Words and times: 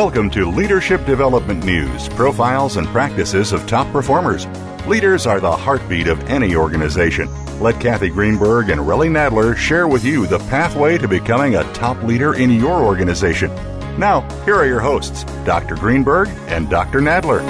Welcome 0.00 0.30
to 0.30 0.50
Leadership 0.50 1.04
Development 1.04 1.62
News 1.62 2.08
Profiles 2.08 2.78
and 2.78 2.86
Practices 2.86 3.52
of 3.52 3.66
Top 3.66 3.86
Performers. 3.92 4.46
Leaders 4.86 5.26
are 5.26 5.40
the 5.40 5.54
heartbeat 5.54 6.08
of 6.08 6.18
any 6.20 6.56
organization. 6.56 7.28
Let 7.60 7.78
Kathy 7.82 8.08
Greenberg 8.08 8.70
and 8.70 8.80
Relly 8.80 9.10
Nadler 9.10 9.54
share 9.54 9.88
with 9.88 10.02
you 10.02 10.26
the 10.26 10.38
pathway 10.38 10.96
to 10.96 11.06
becoming 11.06 11.56
a 11.56 11.70
top 11.74 12.02
leader 12.02 12.32
in 12.32 12.50
your 12.50 12.82
organization. 12.82 13.54
Now, 13.98 14.22
here 14.46 14.54
are 14.54 14.64
your 14.64 14.80
hosts, 14.80 15.24
Dr. 15.44 15.74
Greenberg 15.74 16.28
and 16.48 16.70
Dr. 16.70 17.00
Nadler. 17.00 17.42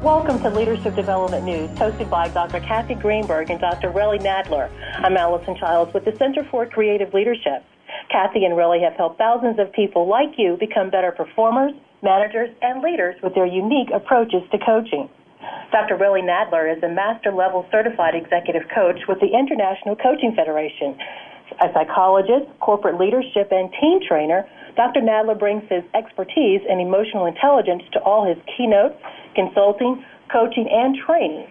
Welcome 0.00 0.40
to 0.42 0.50
Leadership 0.50 0.94
Development 0.94 1.44
News, 1.44 1.68
hosted 1.70 2.08
by 2.08 2.28
Dr. 2.28 2.60
Kathy 2.60 2.94
Greenberg 2.94 3.50
and 3.50 3.60
Dr. 3.60 3.90
Relly 3.90 4.22
Nadler. 4.22 4.70
I'm 4.98 5.16
Allison 5.16 5.56
Childs 5.56 5.92
with 5.92 6.04
the 6.04 6.14
Center 6.16 6.44
for 6.44 6.64
Creative 6.64 7.12
Leadership. 7.12 7.64
Kathy 8.10 8.44
and 8.44 8.54
Relly 8.54 8.82
have 8.82 8.94
helped 8.94 9.18
thousands 9.18 9.58
of 9.58 9.72
people 9.72 10.08
like 10.08 10.38
you 10.38 10.56
become 10.58 10.90
better 10.90 11.12
performers, 11.12 11.72
managers, 12.02 12.50
and 12.62 12.82
leaders 12.82 13.16
with 13.22 13.34
their 13.34 13.46
unique 13.46 13.88
approaches 13.94 14.42
to 14.50 14.58
coaching. 14.58 15.08
Dr. 15.72 15.96
Relly 15.96 16.22
Nadler 16.22 16.70
is 16.70 16.82
a 16.82 16.88
master 16.88 17.32
level 17.32 17.66
certified 17.70 18.14
executive 18.14 18.62
coach 18.74 19.00
with 19.08 19.18
the 19.20 19.32
International 19.32 19.96
Coaching 19.96 20.34
Federation. 20.36 20.96
A 21.60 21.68
psychologist, 21.74 22.46
corporate 22.60 22.98
leadership, 22.98 23.48
and 23.50 23.70
team 23.80 24.00
trainer, 24.06 24.46
Dr. 24.76 25.00
Nadler 25.00 25.38
brings 25.38 25.62
his 25.68 25.82
expertise 25.94 26.62
in 26.68 26.80
emotional 26.80 27.26
intelligence 27.26 27.82
to 27.92 28.00
all 28.00 28.24
his 28.24 28.38
keynotes, 28.56 28.96
consulting, 29.34 30.04
coaching, 30.32 30.68
and 30.70 30.96
training. 31.04 31.46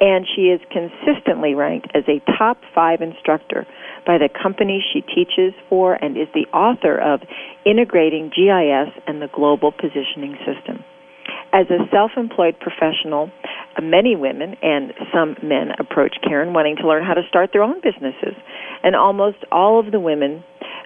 And 0.00 0.26
she 0.34 0.52
is 0.52 0.60
consistently 0.70 1.54
ranked 1.54 1.88
as 1.94 2.04
a 2.06 2.20
top 2.36 2.58
five 2.74 3.00
instructor 3.00 3.66
by 4.06 4.18
the 4.18 4.28
company 4.28 4.84
she 4.92 5.00
teaches 5.00 5.54
for 5.68 5.94
and 5.94 6.16
is 6.16 6.28
the 6.34 6.46
author 6.52 6.98
of 6.98 7.20
Integrating 7.64 8.28
GIS 8.28 8.92
and 9.06 9.22
the 9.22 9.28
Global 9.32 9.72
Positioning 9.72 10.36
System. 10.44 10.84
As 11.52 11.66
a 11.70 11.88
self 11.90 12.12
employed 12.16 12.56
professional, 12.60 13.30
many 13.82 14.16
women 14.16 14.56
and 14.62 14.92
some 15.12 15.36
men 15.42 15.70
approach 15.78 16.16
Karen 16.22 16.52
wanting 16.52 16.76
to 16.76 16.86
learn 16.86 17.04
how 17.04 17.14
to 17.14 17.22
start 17.28 17.50
their 17.52 17.62
own 17.62 17.80
businesses. 17.82 18.36
And 18.82 18.94
almost 18.94 19.38
all 19.50 19.80
of 19.80 19.90
the 19.92 20.00
women, 20.00 20.44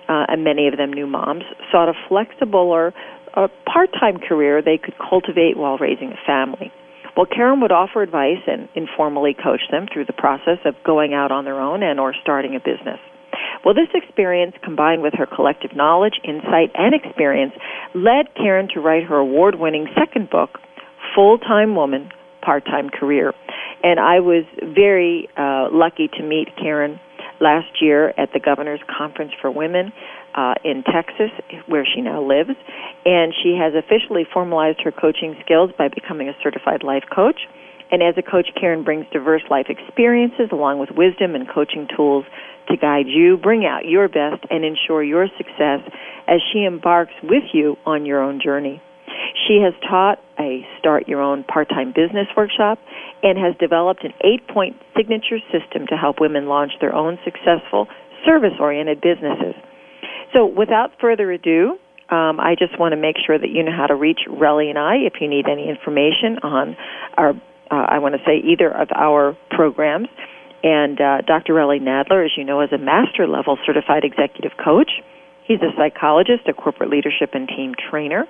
uh, 0.09 0.27
and 0.29 0.45
many 0.45 0.69
of 0.69 0.77
them 0.77 0.93
new 0.93 1.07
moms, 1.07 1.45
sought 1.73 1.89
a 1.89 1.95
flexible 2.09 2.71
or 2.71 2.95
a 3.35 3.49
part 3.67 3.91
time 3.99 4.19
career 4.19 4.63
they 4.63 4.79
could 4.79 4.95
cultivate 4.99 5.57
while 5.57 5.79
raising 5.79 6.13
a 6.13 6.27
family. 6.27 6.73
Well, 7.21 7.29
Karen 7.29 7.61
would 7.61 7.71
offer 7.71 8.01
advice 8.01 8.41
and 8.47 8.67
informally 8.75 9.35
coach 9.35 9.61
them 9.71 9.85
through 9.93 10.07
the 10.07 10.15
process 10.15 10.57
of 10.65 10.73
going 10.87 11.13
out 11.13 11.31
on 11.31 11.45
their 11.45 11.61
own 11.61 11.83
and 11.83 12.01
or 12.01 12.15
starting 12.23 12.57
a 12.57 12.59
business. 12.59 12.99
Well, 13.63 13.75
this 13.75 13.93
experience, 13.93 14.55
combined 14.65 15.03
with 15.03 15.13
her 15.19 15.27
collective 15.27 15.77
knowledge, 15.77 16.15
insight, 16.25 16.73
and 16.73 16.95
experience, 16.95 17.53
led 17.95 18.35
Karen 18.35 18.69
to 18.73 18.81
write 18.81 19.05
her 19.05 19.17
award 19.17 19.57
winning 19.57 19.87
second 19.99 20.31
book, 20.31 20.61
Full 21.15 21.37
Time 21.37 21.77
Woman, 21.77 22.09
Part 22.41 22.65
Time 22.65 22.89
Career. 22.89 23.35
And 23.83 24.01
I 24.01 24.21
was 24.21 24.47
very 24.63 25.29
uh, 25.37 25.69
lucky 25.71 26.09
to 26.17 26.23
meet 26.23 26.49
Karen 26.57 26.99
last 27.41 27.81
year 27.81 28.13
at 28.17 28.33
the 28.33 28.41
Governor's 28.41 28.81
Conference 28.87 29.33
for 29.41 29.51
Women 29.51 29.93
uh, 30.35 30.55
in 30.65 30.85
Texas, 30.85 31.31
where 31.67 31.85
she 31.85 32.01
now 32.01 32.23
lives. 32.23 32.57
And 33.05 33.33
she 33.43 33.59
has 33.59 33.73
officially 33.75 34.27
formalized 34.33 34.81
her 34.85 34.93
coaching 34.93 35.37
skills 35.45 35.71
by 35.77 35.89
becoming 35.89 36.29
a 36.29 36.37
certified 36.43 36.83
life 36.83 37.05
coach. 37.13 37.41
And 37.91 38.03
as 38.03 38.15
a 38.17 38.23
coach, 38.23 38.49
Karen 38.59 38.85
brings 38.85 39.07
diverse 39.13 39.43
life 39.51 39.67
experiences 39.69 40.51
along 40.53 40.79
with 40.79 40.91
wisdom 40.91 41.35
and 41.35 41.49
coaching 41.49 41.89
tools 41.97 42.25
to 42.69 42.77
guide 42.77 43.07
you, 43.09 43.37
bring 43.37 43.65
out 43.67 43.85
your 43.85 44.09
best, 44.09 44.45
and 44.49 44.65
ensure 44.65 45.03
your 45.03 45.27
success 45.37 45.81
as 46.29 46.41
she 46.53 46.65
embarks 46.65 47.15
with 47.23 47.43
you 47.53 47.77
on 47.85 48.07
your 48.07 48.23
own 48.23 48.41
journey. 48.41 48.81
She 49.47 49.61
has 49.63 49.75
taught 49.89 50.19
a 50.39 50.67
start 50.79 51.09
your 51.09 51.21
own 51.21 51.45
part-time 51.45 51.93
business 51.95 52.27
workshop 52.37 52.79
and 53.23 53.39
has 53.39 53.55
developed 53.59 54.05
an 54.05 54.13
eight-point 54.25 54.77
signature 54.97 55.39
system 55.53 55.87
to 55.89 55.97
help 55.97 56.21
women 56.21 56.47
launch 56.47 56.73
their 56.81 56.95
own 56.95 57.19
successful 57.25 57.87
service-oriented 58.25 59.01
businesses. 59.01 59.55
So 60.35 60.47
without 60.47 60.93
further 61.01 61.31
ado, 61.33 61.79
um, 62.11 62.41
I 62.41 62.55
just 62.59 62.79
want 62.79 62.93
to 62.93 62.97
make 62.97 63.17
sure 63.25 63.39
that 63.39 63.51
you 63.51 63.63
know 63.63 63.73
how 63.73 63.87
to 63.87 63.95
reach 63.95 64.21
Relly 64.29 64.69
and 64.69 64.79
I 64.79 64.97
if 65.07 65.15
you 65.21 65.29
need 65.29 65.47
any 65.47 65.69
information 65.69 66.39
on 66.43 66.77
our, 67.17 67.31
uh, 67.71 67.87
I 67.87 67.99
want 67.99 68.15
to 68.15 68.21
say 68.27 68.39
either 68.39 68.71
of 68.71 68.89
our 68.95 69.37
programs. 69.51 70.09
And 70.63 71.01
uh, 71.01 71.23
Dr. 71.23 71.55
Relly 71.55 71.81
Nadler, 71.81 72.25
as 72.25 72.33
you 72.37 72.45
know, 72.45 72.61
is 72.61 72.71
a 72.73 72.79
master 72.79 73.27
level 73.27 73.59
certified 73.65 74.05
executive 74.05 74.53
coach. 74.63 74.91
He's 75.47 75.61
a 75.63 75.73
psychologist, 75.77 76.47
a 76.49 76.53
corporate 76.53 76.91
leadership 76.91 77.31
and 77.33 77.49
team 77.49 77.75
trainer, 77.91 78.27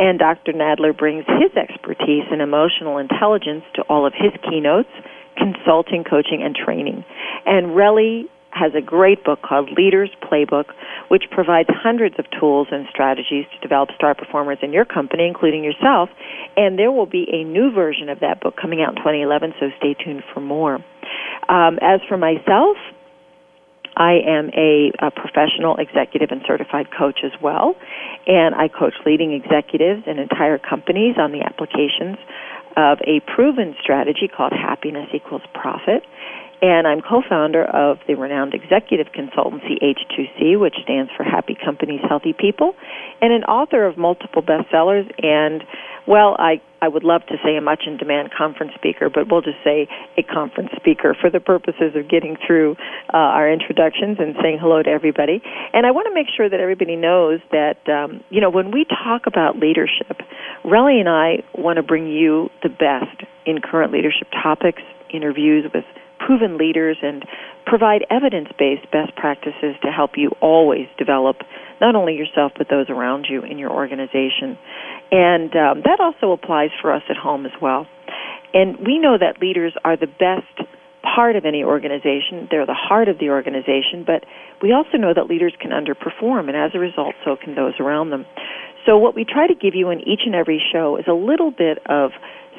and 0.00 0.18
Dr. 0.18 0.52
Nadler 0.54 0.96
brings 0.96 1.26
his 1.28 1.54
expertise 1.54 2.24
in 2.32 2.40
emotional 2.40 2.96
intelligence 2.96 3.64
to 3.74 3.82
all 3.82 4.06
of 4.06 4.14
his 4.14 4.32
keynotes, 4.48 4.88
consulting, 5.36 6.04
coaching, 6.04 6.42
and 6.42 6.56
training. 6.56 7.04
And 7.44 7.76
Relly 7.76 8.24
has 8.50 8.72
a 8.74 8.80
great 8.80 9.22
book 9.22 9.42
called 9.42 9.70
Leaders 9.76 10.10
Playbook, 10.24 10.72
which 11.08 11.24
provides 11.30 11.68
hundreds 11.70 12.18
of 12.18 12.24
tools 12.40 12.68
and 12.72 12.86
strategies 12.88 13.44
to 13.52 13.60
develop 13.60 13.90
star 13.94 14.14
performers 14.14 14.58
in 14.62 14.72
your 14.72 14.86
company, 14.86 15.26
including 15.28 15.62
yourself. 15.62 16.08
And 16.56 16.78
there 16.78 16.90
will 16.90 17.06
be 17.06 17.28
a 17.30 17.44
new 17.44 17.70
version 17.70 18.08
of 18.08 18.20
that 18.20 18.40
book 18.40 18.56
coming 18.56 18.80
out 18.80 18.96
in 18.96 18.96
2011, 18.96 19.52
so 19.60 19.66
stay 19.78 19.94
tuned 19.94 20.24
for 20.32 20.40
more. 20.40 20.76
Um, 21.48 21.78
as 21.82 22.00
for 22.08 22.16
myself, 22.16 22.78
I 24.00 24.24
am 24.24 24.48
a, 24.56 24.92
a, 24.98 25.10
professional 25.10 25.76
executive 25.76 26.30
and 26.30 26.40
certified 26.48 26.88
coach 26.96 27.20
as 27.22 27.32
well, 27.42 27.76
and 28.26 28.54
I 28.54 28.68
coach 28.68 28.94
leading 29.04 29.32
executives 29.32 30.04
and 30.06 30.18
entire 30.18 30.56
companies 30.56 31.16
on 31.18 31.32
the 31.32 31.42
applications 31.44 32.16
of 32.78 32.96
a 33.04 33.20
proven 33.36 33.76
strategy 33.82 34.26
called 34.26 34.52
Happiness 34.52 35.08
Equals 35.12 35.42
Profit 35.52 36.02
and 36.62 36.86
I'm 36.86 37.00
co-founder 37.00 37.64
of 37.64 37.98
the 38.06 38.14
renowned 38.14 38.52
executive 38.52 39.06
consultancy 39.16 39.80
H2C, 39.80 40.60
which 40.60 40.74
stands 40.82 41.10
for 41.16 41.24
Happy 41.24 41.56
Companies, 41.56 42.00
Healthy 42.06 42.34
People, 42.34 42.74
and 43.22 43.32
an 43.32 43.44
author 43.44 43.86
of 43.86 43.96
multiple 43.96 44.42
bestsellers. 44.42 45.10
And 45.22 45.64
well, 46.06 46.36
I 46.38 46.60
I 46.82 46.88
would 46.88 47.04
love 47.04 47.20
to 47.26 47.36
say 47.44 47.56
a 47.56 47.60
much 47.60 47.82
in 47.86 47.98
demand 47.98 48.30
conference 48.36 48.72
speaker, 48.74 49.10
but 49.10 49.30
we'll 49.30 49.42
just 49.42 49.62
say 49.62 49.86
a 50.16 50.22
conference 50.22 50.70
speaker 50.76 51.14
for 51.20 51.28
the 51.28 51.40
purposes 51.40 51.94
of 51.94 52.08
getting 52.08 52.36
through 52.46 52.76
uh, 53.12 53.16
our 53.16 53.52
introductions 53.52 54.16
and 54.18 54.34
saying 54.40 54.58
hello 54.60 54.82
to 54.82 54.88
everybody. 54.88 55.42
And 55.74 55.86
I 55.86 55.90
want 55.90 56.08
to 56.08 56.14
make 56.14 56.28
sure 56.34 56.48
that 56.48 56.58
everybody 56.58 56.96
knows 56.96 57.40
that 57.52 57.86
um, 57.88 58.24
you 58.30 58.40
know 58.40 58.50
when 58.50 58.70
we 58.70 58.86
talk 58.86 59.26
about 59.26 59.58
leadership, 59.58 60.22
Relly 60.64 61.00
and 61.00 61.08
I 61.08 61.42
want 61.54 61.76
to 61.76 61.82
bring 61.82 62.06
you 62.08 62.48
the 62.62 62.70
best 62.70 63.28
in 63.44 63.60
current 63.60 63.92
leadership 63.92 64.28
topics, 64.42 64.82
interviews 65.12 65.70
with 65.74 65.84
proven 66.18 66.58
leaders 66.58 66.96
and 67.02 67.24
provide 67.66 68.04
evidence 68.10 68.48
based 68.58 68.90
best 68.90 69.14
practices 69.16 69.74
to 69.82 69.90
help 69.90 70.12
you 70.16 70.30
always 70.40 70.86
develop 70.98 71.36
not 71.80 71.94
only 71.94 72.14
yourself 72.14 72.52
but 72.56 72.68
those 72.68 72.86
around 72.88 73.26
you 73.28 73.42
in 73.42 73.58
your 73.58 73.70
organization. 73.70 74.58
And 75.10 75.50
um, 75.56 75.82
that 75.84 75.98
also 76.00 76.32
applies 76.32 76.70
for 76.80 76.92
us 76.92 77.02
at 77.10 77.16
home 77.16 77.46
as 77.46 77.52
well. 77.60 77.86
And 78.54 78.78
we 78.78 78.98
know 78.98 79.16
that 79.18 79.40
leaders 79.40 79.74
are 79.84 79.96
the 79.96 80.06
best 80.06 80.68
part 81.02 81.36
of 81.36 81.44
any 81.44 81.64
organization. 81.64 82.48
They're 82.50 82.66
the 82.66 82.74
heart 82.74 83.08
of 83.08 83.18
the 83.18 83.30
organization, 83.30 84.04
but 84.06 84.24
we 84.62 84.72
also 84.72 84.98
know 84.98 85.12
that 85.14 85.26
leaders 85.26 85.54
can 85.60 85.70
underperform, 85.70 86.48
and 86.48 86.56
as 86.56 86.72
a 86.74 86.78
result, 86.78 87.14
so 87.24 87.36
can 87.36 87.54
those 87.54 87.74
around 87.80 88.10
them. 88.10 88.26
So, 88.86 88.98
what 88.98 89.14
we 89.14 89.24
try 89.24 89.46
to 89.46 89.54
give 89.54 89.74
you 89.74 89.90
in 89.90 90.00
each 90.00 90.22
and 90.26 90.34
every 90.34 90.62
show 90.72 90.96
is 90.96 91.04
a 91.08 91.14
little 91.14 91.50
bit 91.50 91.78
of 91.86 92.10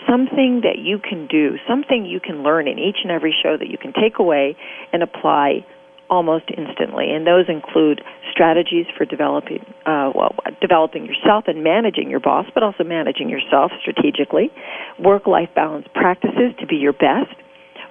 something 0.09 0.61
that 0.63 0.79
you 0.79 0.97
can 0.97 1.27
do, 1.27 1.57
something 1.67 2.05
you 2.05 2.19
can 2.19 2.43
learn 2.43 2.67
in 2.67 2.79
each 2.79 2.97
and 3.03 3.11
every 3.11 3.35
show 3.43 3.57
that 3.57 3.69
you 3.69 3.77
can 3.77 3.93
take 3.93 4.19
away 4.19 4.55
and 4.91 5.03
apply 5.03 5.65
almost 6.11 6.45
instantly. 6.55 7.09
And 7.09 7.25
those 7.25 7.47
include 7.47 8.03
strategies 8.29 8.85
for 8.97 9.05
developing, 9.05 9.65
uh, 9.85 10.11
well, 10.13 10.35
developing 10.59 11.05
yourself 11.05 11.45
and 11.47 11.63
managing 11.63 12.11
your 12.11 12.19
boss, 12.19 12.45
but 12.53 12.61
also 12.61 12.83
managing 12.83 13.29
yourself 13.29 13.71
strategically, 13.79 14.51
work-life 14.99 15.49
balance 15.55 15.87
practices 15.95 16.51
to 16.59 16.67
be 16.67 16.75
your 16.75 16.93
best. 16.93 17.33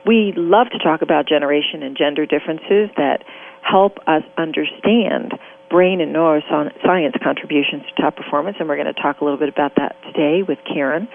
We 0.06 0.32
love 0.36 0.68
to 0.70 0.78
talk 0.78 1.02
about 1.02 1.26
generation 1.26 1.82
and 1.82 1.96
gender 1.96 2.26
differences 2.26 2.90
that 2.96 3.24
help 3.62 3.98
us 4.06 4.22
understand 4.38 5.32
brain 5.68 6.00
and 6.00 6.14
neuroscience 6.14 7.22
contributions 7.22 7.82
to 7.88 8.02
top 8.02 8.16
performance, 8.16 8.56
and 8.60 8.68
we're 8.68 8.76
going 8.76 8.92
to 8.92 9.00
talk 9.00 9.20
a 9.20 9.24
little 9.24 9.38
bit 9.38 9.48
about 9.48 9.76
that 9.76 9.96
today 10.04 10.42
with 10.46 10.58
Karen 10.66 11.08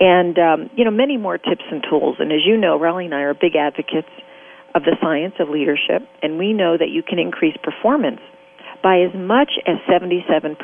and 0.00 0.38
um, 0.38 0.70
you 0.74 0.84
know 0.84 0.90
many 0.90 1.16
more 1.16 1.38
tips 1.38 1.64
and 1.70 1.84
tools. 1.88 2.16
And 2.18 2.32
as 2.32 2.40
you 2.44 2.56
know, 2.56 2.78
Relly 2.78 3.04
and 3.06 3.14
I 3.14 3.20
are 3.20 3.34
big 3.34 3.56
advocates 3.56 4.08
of 4.74 4.82
the 4.82 4.96
science 5.00 5.34
of 5.38 5.48
leadership, 5.48 6.02
and 6.22 6.38
we 6.38 6.52
know 6.52 6.76
that 6.76 6.90
you 6.90 7.02
can 7.02 7.18
increase 7.18 7.56
performance 7.62 8.20
by 8.82 9.00
as 9.00 9.14
much 9.14 9.52
as 9.66 9.76
77% 9.88 10.56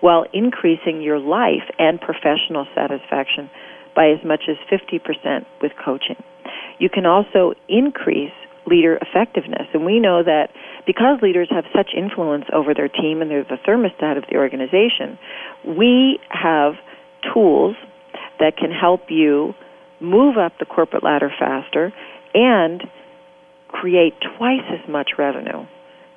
while 0.00 0.24
increasing 0.32 1.02
your 1.02 1.18
life 1.18 1.68
and 1.78 2.00
professional 2.00 2.66
satisfaction 2.74 3.50
by 3.94 4.10
as 4.10 4.24
much 4.24 4.44
as 4.48 4.56
50% 4.70 5.44
with 5.62 5.72
coaching. 5.82 6.16
You 6.78 6.88
can 6.88 7.06
also 7.06 7.54
increase 7.68 8.32
leader 8.66 8.98
effectiveness. 9.00 9.68
And 9.72 9.84
we 9.84 10.00
know 10.00 10.22
that 10.22 10.48
because 10.86 11.20
leaders 11.22 11.48
have 11.50 11.64
such 11.74 11.90
influence 11.96 12.44
over 12.52 12.74
their 12.74 12.88
team 12.88 13.22
and 13.22 13.30
they're 13.30 13.44
the 13.44 13.58
thermostat 13.66 14.18
of 14.18 14.24
the 14.30 14.36
organization, 14.36 15.18
we 15.64 16.18
have 16.28 16.74
tools 17.32 17.76
that 18.38 18.56
can 18.56 18.70
help 18.70 19.02
you 19.08 19.54
move 20.00 20.36
up 20.36 20.52
the 20.58 20.66
corporate 20.66 21.02
ladder 21.02 21.30
faster 21.38 21.92
and 22.34 22.82
create 23.80 24.14
twice 24.36 24.64
as 24.72 24.88
much 24.88 25.10
revenue 25.18 25.66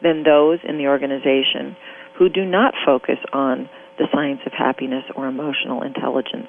than 0.01 0.23
those 0.23 0.59
in 0.67 0.77
the 0.77 0.87
organization 0.87 1.75
who 2.17 2.29
do 2.29 2.45
not 2.45 2.73
focus 2.85 3.19
on 3.33 3.69
the 3.97 4.07
science 4.13 4.39
of 4.45 4.53
happiness 4.53 5.03
or 5.15 5.27
emotional 5.27 5.83
intelligence. 5.83 6.47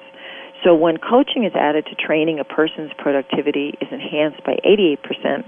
So 0.63 0.75
when 0.75 0.97
coaching 0.97 1.43
is 1.43 1.53
added 1.55 1.85
to 1.87 1.95
training, 1.95 2.39
a 2.39 2.43
person's 2.43 2.91
productivity 2.97 3.73
is 3.81 3.87
enhanced 3.91 4.43
by 4.45 4.55
88%, 4.63 5.43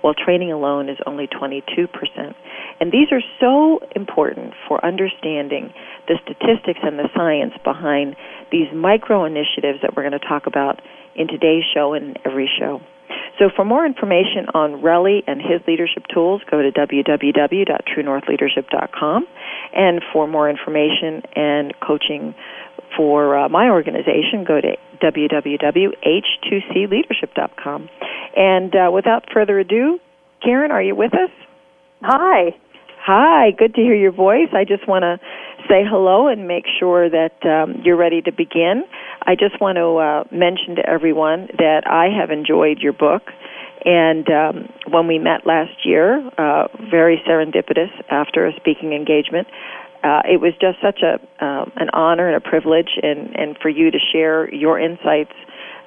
while 0.00 0.14
training 0.14 0.52
alone 0.52 0.88
is 0.88 0.98
only 1.04 1.26
22%. 1.26 1.58
And 2.80 2.92
these 2.92 3.08
are 3.10 3.22
so 3.40 3.80
important 3.94 4.54
for 4.68 4.84
understanding 4.84 5.72
the 6.06 6.18
statistics 6.22 6.80
and 6.82 6.98
the 6.98 7.08
science 7.14 7.54
behind 7.64 8.16
these 8.50 8.68
micro 8.74 9.24
initiatives 9.24 9.80
that 9.82 9.96
we're 9.96 10.08
going 10.08 10.18
to 10.18 10.26
talk 10.26 10.46
about 10.46 10.80
in 11.14 11.26
today's 11.26 11.64
show 11.74 11.94
and 11.94 12.18
every 12.24 12.48
show. 12.58 12.80
So 13.38 13.48
for 13.54 13.64
more 13.64 13.86
information 13.86 14.46
on 14.54 14.82
Relly 14.82 15.22
and 15.26 15.40
his 15.40 15.62
leadership 15.66 16.04
tools, 16.12 16.42
go 16.50 16.60
to 16.62 16.70
www.truenorthleadership.com. 16.70 19.26
And 19.74 20.02
for 20.12 20.28
more 20.28 20.50
information 20.50 21.22
and 21.34 21.72
coaching 21.80 22.34
for 22.96 23.38
uh, 23.38 23.48
my 23.48 23.70
organization, 23.70 24.44
go 24.46 24.60
to 24.60 24.76
www.h2cleadership.com. 25.02 27.88
And 28.36 28.74
uh, 28.74 28.90
without 28.92 29.24
further 29.32 29.58
ado, 29.58 29.98
Karen, 30.42 30.70
are 30.70 30.82
you 30.82 30.94
with 30.94 31.14
us? 31.14 31.30
Hi. 32.02 32.54
Hi, 33.04 33.50
good 33.50 33.74
to 33.74 33.80
hear 33.80 33.96
your 33.96 34.12
voice. 34.12 34.46
I 34.52 34.64
just 34.64 34.86
want 34.86 35.02
to 35.02 35.18
say 35.68 35.84
hello 35.88 36.28
and 36.28 36.46
make 36.48 36.64
sure 36.78 37.08
that 37.08 37.34
um, 37.44 37.82
you're 37.84 37.96
ready 37.96 38.22
to 38.22 38.32
begin. 38.32 38.84
I 39.22 39.34
just 39.34 39.60
want 39.60 39.76
to 39.76 39.96
uh, 39.96 40.24
mention 40.36 40.76
to 40.76 40.88
everyone 40.88 41.48
that 41.58 41.82
I 41.86 42.08
have 42.18 42.30
enjoyed 42.30 42.78
your 42.78 42.92
book. 42.92 43.22
And 43.84 44.28
um, 44.30 44.68
when 44.90 45.08
we 45.08 45.18
met 45.18 45.46
last 45.46 45.84
year, 45.84 46.18
uh, 46.38 46.68
very 46.90 47.20
serendipitous 47.28 47.90
after 48.10 48.46
a 48.46 48.52
speaking 48.56 48.92
engagement, 48.92 49.48
uh, 50.04 50.22
it 50.24 50.40
was 50.40 50.52
just 50.60 50.78
such 50.82 51.00
a 51.02 51.14
uh, 51.44 51.64
an 51.76 51.88
honor 51.92 52.26
and 52.26 52.36
a 52.36 52.40
privilege, 52.40 52.98
and, 53.02 53.36
and 53.36 53.56
for 53.62 53.68
you 53.68 53.90
to 53.90 53.98
share 54.12 54.52
your 54.52 54.78
insights 54.78 55.32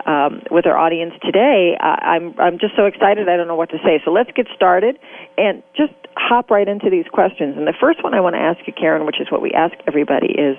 um, 0.05 0.41
with 0.51 0.65
our 0.65 0.77
audience 0.77 1.13
today. 1.23 1.75
I, 1.79 2.17
I'm 2.17 2.39
I'm 2.39 2.59
just 2.59 2.75
so 2.75 2.85
excited. 2.85 3.27
I 3.27 3.37
don't 3.37 3.47
know 3.47 3.55
what 3.55 3.69
to 3.71 3.77
say. 3.83 4.01
So 4.05 4.11
let's 4.11 4.31
get 4.35 4.47
started 4.55 4.97
and 5.37 5.63
just 5.75 5.93
hop 6.15 6.49
right 6.49 6.67
into 6.67 6.89
these 6.89 7.05
questions. 7.11 7.55
And 7.57 7.67
the 7.67 7.73
first 7.79 8.03
one 8.03 8.13
I 8.13 8.21
want 8.21 8.35
to 8.35 8.41
ask 8.41 8.59
you, 8.67 8.73
Karen, 8.73 9.05
which 9.05 9.19
is 9.19 9.27
what 9.31 9.41
we 9.41 9.51
ask 9.51 9.73
everybody, 9.87 10.31
is 10.31 10.57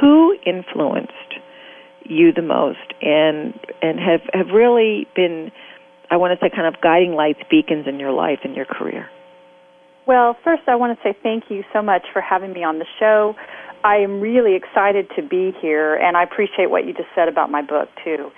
who 0.00 0.36
influenced 0.46 1.12
you 2.04 2.32
the 2.32 2.42
most, 2.42 2.94
and 3.02 3.54
and 3.82 3.98
have 3.98 4.22
have 4.32 4.54
really 4.54 5.06
been, 5.14 5.50
I 6.10 6.16
want 6.16 6.38
to 6.38 6.44
say, 6.44 6.50
kind 6.54 6.72
of 6.72 6.80
guiding 6.80 7.12
lights, 7.12 7.40
beacons 7.50 7.86
in 7.86 7.98
your 7.98 8.12
life 8.12 8.40
and 8.44 8.54
your 8.54 8.64
career. 8.64 9.08
Well, 10.06 10.36
first 10.42 10.62
I 10.68 10.76
want 10.76 10.96
to 10.96 11.02
say 11.02 11.18
thank 11.22 11.44
you 11.50 11.64
so 11.72 11.82
much 11.82 12.06
for 12.12 12.22
having 12.22 12.52
me 12.54 12.64
on 12.64 12.78
the 12.78 12.86
show. 12.98 13.34
I 13.84 13.96
am 13.96 14.20
really 14.20 14.56
excited 14.56 15.06
to 15.16 15.22
be 15.22 15.52
here, 15.60 15.94
and 15.94 16.16
I 16.16 16.22
appreciate 16.22 16.70
what 16.70 16.86
you 16.86 16.94
just 16.94 17.10
said 17.14 17.28
about 17.28 17.50
my 17.50 17.62
book 17.62 17.88
too. 18.04 18.30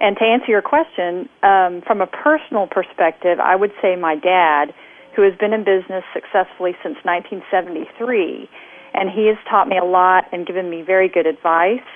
And 0.00 0.16
to 0.18 0.24
answer 0.24 0.50
your 0.50 0.62
question, 0.62 1.28
um, 1.42 1.82
from 1.86 2.00
a 2.00 2.06
personal 2.06 2.66
perspective, 2.66 3.40
I 3.40 3.56
would 3.56 3.72
say 3.80 3.96
my 3.96 4.14
dad, 4.14 4.74
who 5.14 5.22
has 5.22 5.32
been 5.40 5.54
in 5.54 5.64
business 5.64 6.04
successfully 6.12 6.76
since 6.82 7.00
1973, 7.02 8.48
and 8.92 9.08
he 9.08 9.26
has 9.28 9.36
taught 9.48 9.68
me 9.68 9.78
a 9.78 9.84
lot 9.84 10.24
and 10.32 10.46
given 10.46 10.68
me 10.68 10.82
very 10.82 11.08
good 11.08 11.26
advice. 11.26 11.88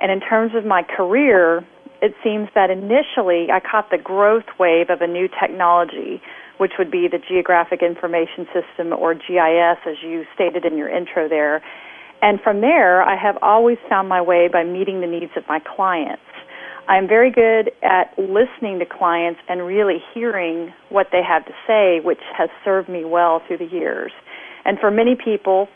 And 0.00 0.10
in 0.10 0.20
terms 0.20 0.52
of 0.56 0.64
my 0.64 0.82
career, 0.82 1.64
it 2.02 2.14
seems 2.24 2.48
that 2.54 2.70
initially 2.70 3.50
I 3.52 3.60
caught 3.60 3.90
the 3.90 3.98
growth 3.98 4.50
wave 4.58 4.90
of 4.90 5.00
a 5.00 5.06
new 5.06 5.28
technology, 5.28 6.20
which 6.58 6.72
would 6.78 6.90
be 6.90 7.06
the 7.06 7.18
Geographic 7.18 7.82
Information 7.82 8.46
System 8.52 8.92
or 8.92 9.14
GIS, 9.14 9.78
as 9.86 10.02
you 10.02 10.26
stated 10.34 10.64
in 10.64 10.76
your 10.76 10.88
intro 10.88 11.28
there. 11.28 11.62
And 12.20 12.40
from 12.40 12.60
there, 12.60 13.02
I 13.02 13.16
have 13.16 13.38
always 13.42 13.78
found 13.88 14.08
my 14.08 14.20
way 14.20 14.48
by 14.52 14.64
meeting 14.64 15.00
the 15.00 15.06
needs 15.06 15.32
of 15.36 15.44
my 15.48 15.60
clients. 15.60 16.22
I'm 16.86 17.08
very 17.08 17.30
good 17.30 17.72
at 17.82 18.12
listening 18.18 18.78
to 18.80 18.86
clients 18.86 19.40
and 19.48 19.66
really 19.66 19.98
hearing 20.12 20.72
what 20.90 21.06
they 21.12 21.22
have 21.26 21.46
to 21.46 21.52
say, 21.66 22.00
which 22.04 22.20
has 22.36 22.50
served 22.64 22.88
me 22.88 23.04
well 23.04 23.40
through 23.46 23.58
the 23.58 23.66
years. 23.66 24.12
And 24.64 24.78
for 24.78 24.90
many 24.90 25.16
people, 25.16 25.68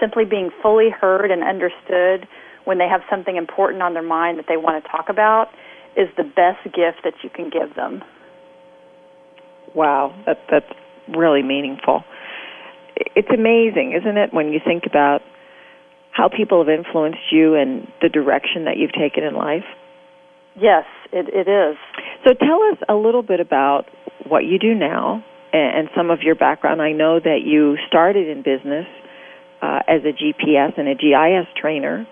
simply 0.00 0.24
being 0.24 0.50
fully 0.62 0.88
heard 0.88 1.30
and 1.30 1.42
understood 1.42 2.26
when 2.64 2.78
they 2.78 2.88
have 2.88 3.02
something 3.10 3.36
important 3.36 3.82
on 3.82 3.92
their 3.92 4.02
mind 4.02 4.38
that 4.38 4.46
they 4.48 4.56
want 4.56 4.82
to 4.82 4.90
talk 4.90 5.08
about 5.10 5.48
is 5.96 6.08
the 6.16 6.24
best 6.24 6.64
gift 6.64 7.04
that 7.04 7.14
you 7.22 7.30
can 7.30 7.50
give 7.50 7.76
them. 7.76 8.02
Wow, 9.74 10.14
that, 10.26 10.38
that's 10.50 10.72
really 11.14 11.42
meaningful. 11.42 12.02
It's 12.96 13.28
amazing, 13.28 13.98
isn't 14.00 14.16
it, 14.16 14.32
when 14.32 14.52
you 14.52 14.60
think 14.64 14.84
about 14.86 15.20
how 16.12 16.28
people 16.28 16.64
have 16.64 16.68
influenced 16.68 17.32
you 17.32 17.54
and 17.54 17.88
the 18.00 18.08
direction 18.08 18.64
that 18.64 18.76
you've 18.78 18.92
taken 18.92 19.24
in 19.24 19.34
life? 19.34 19.64
Yes, 20.60 20.84
it, 21.12 21.26
it 21.28 21.48
is. 21.48 21.76
So 22.24 22.32
tell 22.34 22.62
us 22.62 22.78
a 22.88 22.94
little 22.94 23.22
bit 23.22 23.40
about 23.40 23.84
what 24.26 24.44
you 24.44 24.58
do 24.58 24.74
now 24.74 25.24
and, 25.52 25.88
some 25.96 26.10
of 26.10 26.20
your 26.22 26.34
background. 26.34 26.80
I 26.80 26.92
know 26.92 27.20
that 27.20 27.40
you 27.44 27.76
started 27.86 28.28
in 28.28 28.42
business 28.42 28.86
uh, 29.62 29.80
as 29.88 30.02
a 30.04 30.12
GPS 30.12 30.78
and 30.78 30.88
a 30.88 30.94
GIS 30.94 31.46
trainer. 31.60 32.06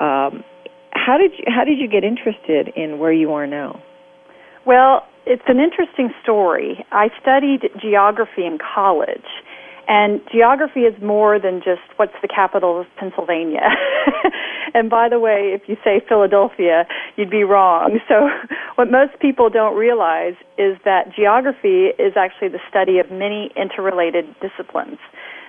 Um, 0.00 0.44
how 0.92 1.18
did 1.18 1.32
you, 1.38 1.44
how 1.46 1.64
did 1.64 1.78
you 1.78 1.88
get 1.88 2.04
interested 2.04 2.68
in 2.76 2.98
where 2.98 3.12
you 3.12 3.32
are 3.32 3.46
now? 3.46 3.82
Well, 4.66 5.06
it's 5.26 5.42
an 5.46 5.58
interesting 5.60 6.10
story. 6.22 6.84
I 6.90 7.08
studied 7.20 7.70
geography 7.80 8.44
in 8.46 8.58
college, 8.58 9.26
and 9.90 10.20
geography 10.30 10.82
is 10.86 10.94
more 11.02 11.40
than 11.40 11.58
just 11.58 11.82
what's 11.96 12.14
the 12.22 12.28
capital 12.28 12.80
of 12.80 12.86
Pennsylvania. 12.96 13.74
and 14.74 14.88
by 14.88 15.08
the 15.08 15.18
way, 15.18 15.50
if 15.52 15.62
you 15.66 15.76
say 15.82 16.00
Philadelphia, 16.08 16.86
you'd 17.16 17.28
be 17.28 17.42
wrong. 17.42 17.98
So, 18.06 18.30
what 18.76 18.88
most 18.88 19.18
people 19.18 19.50
don't 19.50 19.76
realize 19.76 20.34
is 20.56 20.78
that 20.84 21.12
geography 21.12 21.90
is 21.98 22.12
actually 22.16 22.50
the 22.50 22.60
study 22.70 23.00
of 23.00 23.10
many 23.10 23.50
interrelated 23.56 24.32
disciplines. 24.40 24.98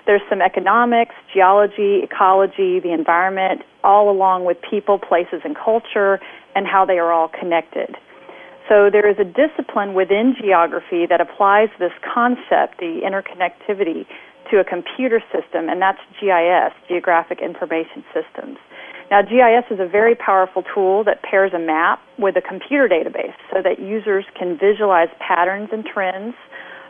There's 0.07 0.23
some 0.27 0.41
economics, 0.41 1.13
geology, 1.31 2.01
ecology, 2.01 2.79
the 2.79 2.93
environment, 2.97 3.61
all 3.83 4.09
along 4.09 4.45
with 4.45 4.57
people, 4.67 4.97
places, 4.97 5.41
and 5.43 5.55
culture, 5.55 6.19
and 6.55 6.65
how 6.65 6.83
they 6.83 6.97
are 6.97 7.13
all 7.13 7.29
connected. 7.29 7.95
So 8.67 8.89
there 8.89 9.07
is 9.07 9.17
a 9.19 9.25
discipline 9.25 9.93
within 9.93 10.33
geography 10.39 11.05
that 11.05 11.21
applies 11.21 11.69
this 11.77 11.91
concept, 12.01 12.79
the 12.79 13.01
interconnectivity, 13.05 14.05
to 14.51 14.59
a 14.59 14.63
computer 14.63 15.23
system, 15.31 15.69
and 15.69 15.81
that's 15.81 15.99
GIS, 16.19 16.73
Geographic 16.87 17.39
Information 17.41 18.03
Systems. 18.13 18.57
Now, 19.09 19.21
GIS 19.21 19.65
is 19.71 19.79
a 19.79 19.87
very 19.87 20.15
powerful 20.15 20.63
tool 20.73 21.03
that 21.03 21.23
pairs 21.23 21.51
a 21.53 21.59
map 21.59 21.99
with 22.17 22.37
a 22.37 22.41
computer 22.41 22.87
database 22.87 23.35
so 23.51 23.61
that 23.61 23.79
users 23.79 24.25
can 24.37 24.57
visualize 24.57 25.09
patterns 25.19 25.69
and 25.71 25.85
trends 25.85 26.35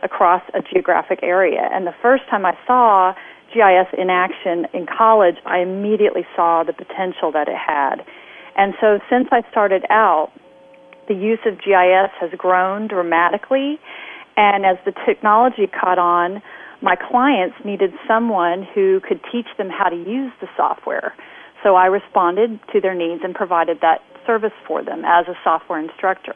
across 0.02 0.42
a 0.54 0.60
geographic 0.62 1.20
area. 1.22 1.68
And 1.72 1.86
the 1.86 1.94
first 2.02 2.24
time 2.30 2.44
I 2.44 2.56
saw 2.66 3.14
GIS 3.52 3.88
in 3.98 4.10
action 4.10 4.66
in 4.72 4.86
college, 4.86 5.36
I 5.46 5.58
immediately 5.58 6.26
saw 6.36 6.64
the 6.64 6.72
potential 6.72 7.32
that 7.32 7.48
it 7.48 7.58
had. 7.58 8.04
And 8.56 8.74
so 8.80 8.98
since 9.10 9.28
I 9.32 9.42
started 9.50 9.84
out, 9.90 10.32
the 11.08 11.14
use 11.14 11.40
of 11.46 11.58
GIS 11.58 12.10
has 12.20 12.30
grown 12.36 12.88
dramatically. 12.88 13.80
And 14.36 14.64
as 14.64 14.76
the 14.84 14.92
technology 15.06 15.66
caught 15.66 15.98
on, 15.98 16.42
my 16.82 16.96
clients 16.96 17.56
needed 17.64 17.92
someone 18.08 18.66
who 18.74 19.00
could 19.06 19.20
teach 19.30 19.46
them 19.56 19.70
how 19.70 19.88
to 19.88 19.96
use 19.96 20.32
the 20.40 20.48
software. 20.56 21.14
So 21.62 21.76
I 21.76 21.86
responded 21.86 22.58
to 22.72 22.80
their 22.80 22.94
needs 22.94 23.22
and 23.22 23.34
provided 23.34 23.78
that 23.82 24.00
service 24.26 24.52
for 24.66 24.84
them 24.84 25.04
as 25.06 25.26
a 25.28 25.34
software 25.44 25.78
instructor. 25.78 26.34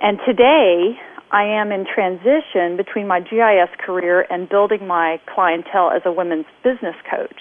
And 0.00 0.18
today, 0.26 0.98
I 1.30 1.44
am 1.44 1.70
in 1.70 1.86
transition 1.86 2.76
between 2.76 3.06
my 3.06 3.20
GIS 3.20 3.70
career 3.78 4.26
and 4.28 4.48
building 4.48 4.86
my 4.86 5.20
clientele 5.32 5.90
as 5.94 6.02
a 6.04 6.12
women's 6.12 6.46
business 6.64 6.96
coach. 7.08 7.40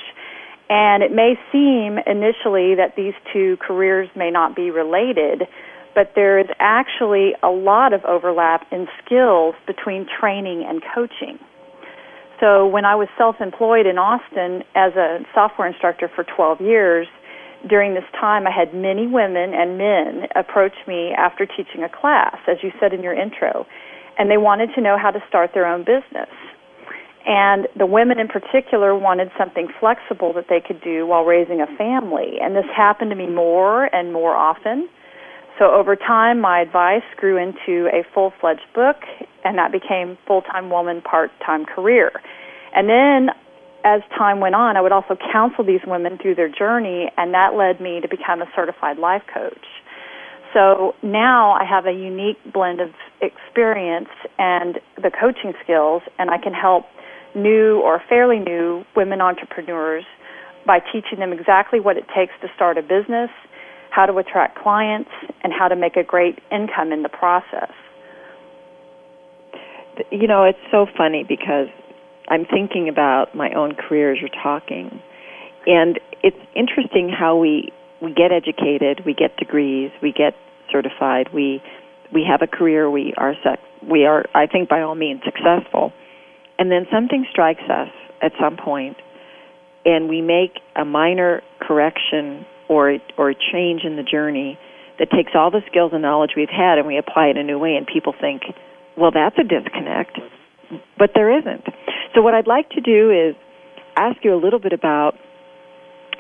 And 0.70 1.04
it 1.04 1.12
may 1.12 1.34
seem 1.52 1.98
initially 2.06 2.76
that 2.76 2.94
these 2.96 3.14
two 3.34 3.58
careers 3.58 4.08
may 4.16 4.32
not 4.32 4.56
be 4.56 4.72
related, 4.72 5.44
but 5.94 6.14
there 6.16 6.40
is 6.40 6.48
actually 6.60 7.34
a 7.44 7.50
lot 7.50 7.94
of 7.94 8.06
overlap 8.06 8.66
in 8.72 8.88
skills 9.04 9.56
between 9.68 10.08
training 10.20 10.64
and 10.66 10.82
coaching. 10.96 11.38
So 12.42 12.66
when 12.66 12.86
I 12.86 12.96
was 12.96 13.08
self-employed 13.20 13.86
in 13.86 14.00
Austin 14.00 14.64
as 14.74 14.98
a 14.98 15.20
software 15.32 15.68
instructor 15.68 16.10
for 16.14 16.26
12 16.26 16.60
years, 16.60 17.08
during 17.70 17.94
this 17.94 18.04
time 18.20 18.48
I 18.48 18.52
had 18.52 18.74
many 18.74 19.06
women 19.06 19.54
and 19.54 19.78
men 19.78 20.26
approach 20.36 20.74
me 20.88 21.14
after 21.16 21.46
teaching 21.46 21.84
a 21.86 21.90
class, 21.90 22.36
as 22.50 22.58
you 22.64 22.72
said 22.80 22.94
in 22.94 23.04
your 23.04 23.14
intro, 23.14 23.68
and 24.18 24.30
they 24.30 24.38
wanted 24.38 24.74
to 24.74 24.82
know 24.82 24.98
how 24.98 25.12
to 25.12 25.20
start 25.30 25.52
their 25.54 25.68
own 25.68 25.82
business. 25.82 26.34
And 27.28 27.68
the 27.78 27.86
women 27.86 28.18
in 28.18 28.28
particular 28.28 28.98
wanted 28.98 29.30
something 29.38 29.68
flexible 29.80 30.34
that 30.34 30.46
they 30.50 30.60
could 30.60 30.82
do 30.82 31.06
while 31.06 31.24
raising 31.24 31.62
a 31.62 31.68
family. 31.78 32.42
And 32.42 32.56
this 32.56 32.66
happened 32.76 33.12
to 33.12 33.16
me 33.16 33.28
more 33.28 33.86
and 33.94 34.12
more 34.12 34.36
often. 34.36 34.90
So 35.60 35.70
over 35.70 35.96
time, 35.96 36.42
my 36.42 36.62
advice 36.62 37.06
grew 37.18 37.38
into 37.38 37.88
a 37.94 38.02
full-fledged 38.16 38.74
book, 38.74 38.98
and 39.44 39.58
that 39.58 39.72
became 39.72 40.18
full-time 40.28 40.70
woman, 40.70 41.02
part-time 41.02 41.66
career. 41.66 42.12
And 42.76 42.88
then 42.90 43.36
as 43.84 44.02
time 44.18 44.40
went 44.40 44.56
on, 44.56 44.78
I 44.78 44.82
would 44.82 44.92
also 44.92 45.18
counsel 45.32 45.64
these 45.66 45.82
women 45.86 46.18
through 46.22 46.36
their 46.36 46.50
journey, 46.50 47.10
and 47.18 47.34
that 47.34 47.56
led 47.56 47.82
me 47.82 48.00
to 48.02 48.08
become 48.08 48.42
a 48.42 48.50
certified 48.56 48.98
life 49.00 49.24
coach. 49.34 49.66
So 50.54 50.96
now 51.02 51.54
I 51.54 51.64
have 51.64 51.86
a 51.86 51.94
unique 51.94 52.38
blend 52.52 52.82
of 52.82 52.90
experience 53.22 54.10
and 54.38 54.80
the 54.98 55.10
coaching 55.10 55.54
skills, 55.64 56.04
and 56.20 56.30
I 56.30 56.38
can 56.38 56.54
help 56.54 56.86
new 57.34 57.80
or 57.80 58.02
fairly 58.10 58.40
new 58.40 58.84
women 58.96 59.22
entrepreneurs 59.22 60.04
by 60.68 60.80
teaching 60.80 61.20
them 61.20 61.34
exactly 61.34 61.80
what 61.80 61.98
it 61.98 62.06
takes 62.16 62.34
to 62.42 62.48
start 62.56 62.78
a 62.78 62.82
business– 62.82 63.30
how 63.92 64.06
to 64.06 64.18
attract 64.18 64.58
clients, 64.58 65.10
and 65.44 65.54
how 65.54 65.68
to 65.68 65.76
make 65.76 65.98
a 65.98 66.04
great 66.04 66.40
income 66.50 66.92
in 66.92 67.04
the 67.04 67.10
process. 67.10 67.72
You 70.12 70.28
know, 70.28 70.44
it's 70.44 70.60
so 70.72 70.86
funny 70.98 71.26
because 71.28 71.68
I'm 72.30 72.46
thinking 72.46 72.90
about 72.90 73.36
my 73.36 73.52
own 73.54 73.76
career 73.76 74.14
as 74.14 74.20
you're 74.20 74.30
talking. 74.44 75.02
And 75.68 76.00
it's 76.24 76.38
interesting 76.56 77.10
how 77.10 77.38
we 77.38 77.72
we 78.02 78.14
get 78.14 78.32
educated, 78.32 79.02
we 79.06 79.14
get 79.14 79.38
degrees, 79.38 79.92
we 80.02 80.12
get 80.12 80.34
certified, 80.72 81.30
we 81.34 81.62
we 82.14 82.26
have 82.30 82.42
a 82.42 82.48
career, 82.48 82.90
we 82.90 83.14
are 83.18 83.36
we 83.88 84.06
are 84.06 84.26
I 84.34 84.48
think 84.48 84.70
by 84.70 84.82
all 84.82 84.96
means 84.96 85.22
successful. 85.24 85.94
And 86.58 86.72
then 86.72 86.86
something 86.92 87.26
strikes 87.32 87.64
us 87.70 87.90
at 88.22 88.32
some 88.40 88.58
point 88.58 88.98
and 89.86 90.10
we 90.10 90.22
make 90.22 90.60
a 90.76 90.86
minor 90.86 91.42
correction 91.60 92.46
or 92.70 92.98
or 93.18 93.32
a 93.32 93.36
change 93.36 93.84
in 93.84 93.96
the 93.96 94.04
journey 94.04 94.58
that 95.00 95.10
takes 95.10 95.32
all 95.36 95.50
the 95.50 95.62
skills 95.68 95.92
and 95.94 96.02
knowledge 96.02 96.32
we've 96.36 96.50
had 96.50 96.78
and 96.78 96.86
we 96.86 96.98
apply 96.98 97.28
it 97.28 97.32
in 97.32 97.38
a 97.38 97.44
new 97.44 97.58
way 97.58 97.76
and 97.76 97.88
people 97.88 98.14
think, 98.20 98.44
well, 98.98 99.12
that's 99.12 99.38
a 99.38 99.44
disconnect. 99.44 100.20
But 100.98 101.12
there 101.16 101.38
isn't. 101.40 101.66
So 102.16 102.22
what 102.22 102.34
I'd 102.34 102.48
like 102.48 102.70
to 102.72 102.82
do 102.82 103.12
is 103.12 103.36
ask 103.96 104.24
you 104.24 104.34
a 104.34 104.40
little 104.42 104.60
bit 104.60 104.74
about 104.74 105.16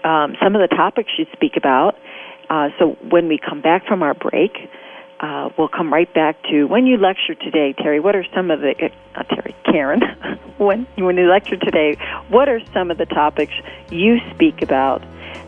um, 0.04 0.36
some 0.42 0.56
of 0.56 0.62
the 0.62 0.74
topics 0.76 1.12
you 1.18 1.26
speak 1.34 1.54
about. 1.58 1.96
Uh, 2.50 2.70
so 2.80 2.98
when 3.10 3.28
we 3.28 3.38
come 3.38 3.62
back 3.62 3.86
from 3.88 4.04
our 4.04 4.14
break, 4.14 4.52
uh, 5.22 5.50
we'll 5.58 5.70
come 5.70 5.94
right 5.94 6.12
back 6.14 6.42
to 6.50 6.66
when 6.66 6.88
you 6.88 6.98
lecture 6.98 7.36
today, 7.36 7.74
Terry. 7.78 8.00
What 8.00 8.16
are 8.16 8.26
some 8.36 8.50
of 8.50 8.60
the 8.60 8.90
uh, 9.16 9.24
Terry, 9.24 9.56
Karen? 9.64 10.02
when 10.58 10.88
when 10.98 11.16
you 11.16 11.30
lecture 11.30 11.58
today, 11.58 11.96
what 12.30 12.50
are 12.50 12.60
some 12.74 12.90
of 12.90 12.98
the 12.98 13.06
topics 13.06 13.54
you 13.92 14.18
speak 14.34 14.62
about 14.64 15.02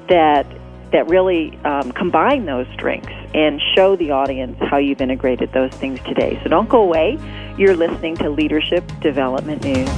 that 0.10 0.46
that 0.93 1.07
really 1.09 1.57
um, 1.65 1.91
combine 1.91 2.45
those 2.45 2.67
strengths 2.73 3.12
and 3.33 3.59
show 3.75 3.95
the 3.95 4.12
audience 4.12 4.55
how 4.62 4.77
you've 4.77 5.01
integrated 5.01 5.51
those 5.51 5.71
things 5.71 6.00
today. 6.05 6.39
So 6.43 6.50
don't 6.50 6.69
go 6.69 6.81
away. 6.81 7.17
You're 7.57 7.75
listening 7.75 8.15
to 8.17 8.29
Leadership 8.29 8.89
Development 9.01 9.62
News. 9.63 9.89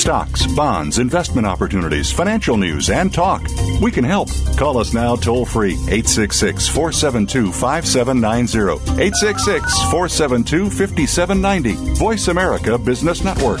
Stocks, 0.00 0.46
bonds, 0.54 0.98
investment 0.98 1.46
opportunities, 1.46 2.10
financial 2.10 2.56
news, 2.56 2.90
and 2.90 3.14
talk. 3.14 3.42
We 3.80 3.92
can 3.92 4.02
help. 4.02 4.30
Call 4.56 4.78
us 4.78 4.92
now 4.92 5.14
toll 5.14 5.44
free 5.44 5.74
866 5.74 6.68
472 6.68 7.52
5790. 7.52 9.00
866 9.00 9.82
472 9.90 10.70
5790. 10.70 11.94
Voice 11.94 12.28
America 12.28 12.76
Business 12.78 13.22
Network. 13.22 13.60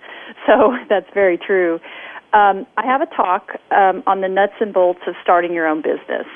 So 0.47 0.77
that's 0.89 1.09
very 1.13 1.37
true. 1.37 1.81
Um, 2.33 2.65
I 2.77 2.87
have 2.87 3.03
a 3.03 3.07
talk 3.07 3.51
um, 3.73 4.03
on 4.07 4.21
the 4.21 4.29
nuts 4.29 4.55
and 4.61 4.73
bolts 4.73 5.01
of 5.07 5.15
starting 5.23 5.53
your 5.53 5.67
own 5.67 5.83
business. 5.83 6.27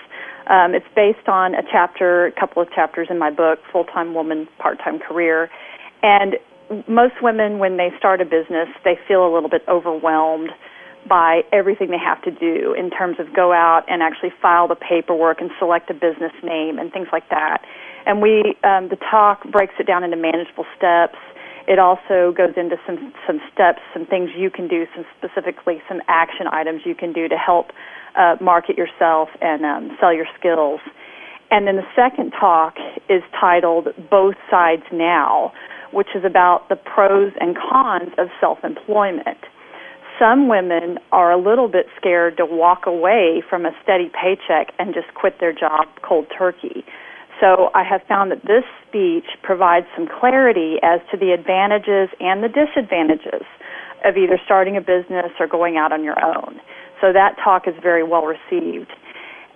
Um, 0.51 0.75
it's 0.75 0.87
based 0.94 1.29
on 1.29 1.55
a 1.55 1.62
chapter, 1.70 2.27
a 2.27 2.33
couple 2.33 2.61
of 2.61 2.70
chapters 2.72 3.09
in 3.09 3.18
my 3.18 3.31
book, 3.31 3.61
Full 3.72 3.85
Time 3.85 4.12
Woman, 4.12 4.48
Part 4.59 4.79
Time 4.79 4.98
Career. 4.98 5.48
And 6.05 6.37
most 6.87 7.14
women, 7.23 7.59
when 7.59 7.79
they 7.79 7.88
start 7.97 8.21
a 8.21 8.27
business, 8.27 8.69
they 8.85 8.99
feel 9.09 9.27
a 9.27 9.33
little 9.33 9.49
bit 9.49 9.62
overwhelmed 9.69 10.51
by 11.09 11.43
everything 11.51 11.90
they 11.90 11.99
have 11.99 12.21
to 12.23 12.31
do 12.31 12.75
in 12.77 12.90
terms 12.90 13.17
of 13.19 13.35
go 13.35 13.53
out 13.53 13.85
and 13.88 14.03
actually 14.03 14.33
file 14.40 14.69
the 14.69 14.77
paperwork 14.77 15.40
and 15.40 15.51
select 15.59 15.88
a 15.88 15.95
business 15.95 16.33
name 16.43 16.79
and 16.79 16.93
things 16.93 17.09
like 17.11 17.29
that. 17.31 17.64
And 18.05 18.21
we, 18.21 18.55
um, 18.64 18.88
the 18.88 18.99
talk 19.11 19.45
breaks 19.51 19.75
it 19.79 19.87
down 19.87 20.05
into 20.05 20.17
manageable 20.17 20.67
steps. 20.77 21.17
It 21.67 21.79
also 21.79 22.33
goes 22.37 22.53
into 22.57 22.77
some 22.85 23.14
some 23.27 23.40
steps, 23.53 23.81
some 23.95 24.05
things 24.05 24.29
you 24.37 24.51
can 24.51 24.69
do, 24.69 24.85
some 24.95 25.07
specifically 25.17 25.83
some 25.88 26.03
action 26.09 26.47
items 26.53 26.83
you 26.85 26.95
can 26.95 27.14
do 27.14 27.29
to 27.29 27.37
help 27.37 27.73
uh, 28.17 28.37
market 28.43 28.77
yourself 28.77 29.31
and 29.40 29.64
um, 29.64 29.97
sell 29.99 30.12
your 30.12 30.27
skills. 30.38 30.81
And 31.51 31.67
then 31.67 31.77
the 31.77 31.88
second 31.97 32.33
talk 32.33 32.75
is 33.09 33.23
titled 33.40 33.88
"Both 34.11 34.37
Sides 34.51 34.85
Now," 34.93 35.53
which 35.94 36.09
is 36.14 36.24
about 36.24 36.68
the 36.68 36.76
pros 36.76 37.33
and 37.40 37.57
cons 37.57 38.12
of 38.18 38.28
self-employment 38.40 39.38
some 40.18 40.48
women 40.48 40.98
are 41.12 41.33
a 41.33 41.37
little 41.37 41.68
bit 41.68 41.87
scared 41.96 42.37
to 42.37 42.46
walk 42.46 42.87
away 42.87 43.42
from 43.48 43.66
a 43.66 43.70
steady 43.83 44.11
paycheck 44.11 44.72
and 44.78 44.94
just 44.94 45.12
quit 45.14 45.40
their 45.40 45.52
job 45.52 45.88
cold 46.02 46.26
turkey. 46.37 46.85
So 47.40 47.70
I 47.74 47.83
have 47.83 48.02
found 48.07 48.30
that 48.30 48.42
this 48.42 48.64
speech 48.87 49.26
provides 49.42 49.87
some 49.96 50.07
clarity 50.07 50.76
as 50.83 51.00
to 51.11 51.16
the 51.16 51.33
advantages 51.33 52.14
and 52.20 52.44
the 52.44 52.48
disadvantages 52.48 53.42
of 54.04 54.16
either 54.16 54.38
starting 54.44 54.76
a 54.76 54.80
business 54.80 55.33
or 55.40 55.48
going 55.48 55.76
out 55.76 55.92
on 55.92 56.04
your 56.04 56.22
own. 56.24 56.61
So 57.00 57.12
that 57.12 57.37
talk 57.42 57.66
is 57.66 57.74
very 57.83 58.04
well 58.04 58.22
received. 58.24 58.92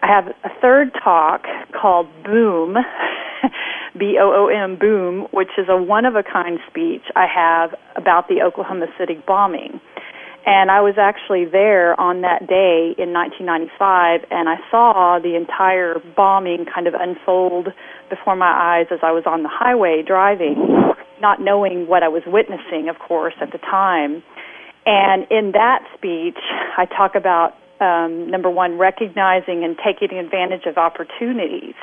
I 0.03 0.07
have 0.09 0.29
a 0.43 0.51
third 0.61 0.91
talk 0.93 1.45
called 1.73 2.09
Boom, 2.25 2.77
B 3.99 4.19
O 4.21 4.33
O 4.33 4.49
M, 4.49 4.79
Boom, 4.79 5.27
which 5.33 5.51
is 5.59 5.67
a 5.69 5.77
one 5.77 6.05
of 6.05 6.15
a 6.15 6.23
kind 6.23 6.59
speech 6.71 7.03
I 7.17 7.27
have 7.27 7.75
about 7.97 8.29
the 8.29 8.43
Oklahoma 8.43 8.87
City 8.99 9.23
bombing. 9.27 9.81
And 10.47 10.71
I 10.71 10.81
was 10.81 10.95
actually 10.97 11.45
there 11.45 11.99
on 12.01 12.23
that 12.23 12.49
day 12.49 12.95
in 12.97 13.13
1995, 13.13 14.25
and 14.31 14.49
I 14.49 14.57
saw 14.71 15.19
the 15.21 15.37
entire 15.37 16.01
bombing 16.17 16.65
kind 16.65 16.87
of 16.87 16.95
unfold 16.95 17.69
before 18.09 18.35
my 18.35 18.49
eyes 18.49 18.87
as 18.91 19.01
I 19.03 19.13
was 19.13 19.25
on 19.27 19.43
the 19.43 19.51
highway 19.53 20.03
driving, 20.07 20.57
not 21.21 21.43
knowing 21.43 21.87
what 21.87 22.03
I 22.03 22.09
was 22.09 22.23
witnessing, 22.27 22.89
of 22.89 22.99
course, 22.99 23.35
at 23.43 23.53
the 23.53 23.59
time. 23.59 24.23
And 24.87 25.27
in 25.31 25.53
that 25.53 25.85
speech, 25.93 26.41
I 26.79 26.87
talk 26.87 27.15
about 27.15 27.53
um, 27.81 28.31
number 28.31 28.51
one, 28.51 28.79
recognizing 28.79 29.65
and 29.65 29.77
taking 29.77 30.17
advantage 30.19 30.67
of 30.67 30.79
opportunities, 30.79 31.75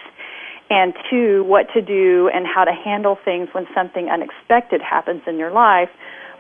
and 0.70 0.94
two, 1.10 1.44
what 1.46 1.68
to 1.74 1.82
do 1.82 2.30
and 2.34 2.46
how 2.48 2.64
to 2.64 2.72
handle 2.72 3.18
things 3.24 3.50
when 3.54 3.66
something 3.76 4.10
unexpected 4.10 4.82
happens 4.82 5.22
in 5.28 5.38
your 5.38 5.52
life 5.52 5.90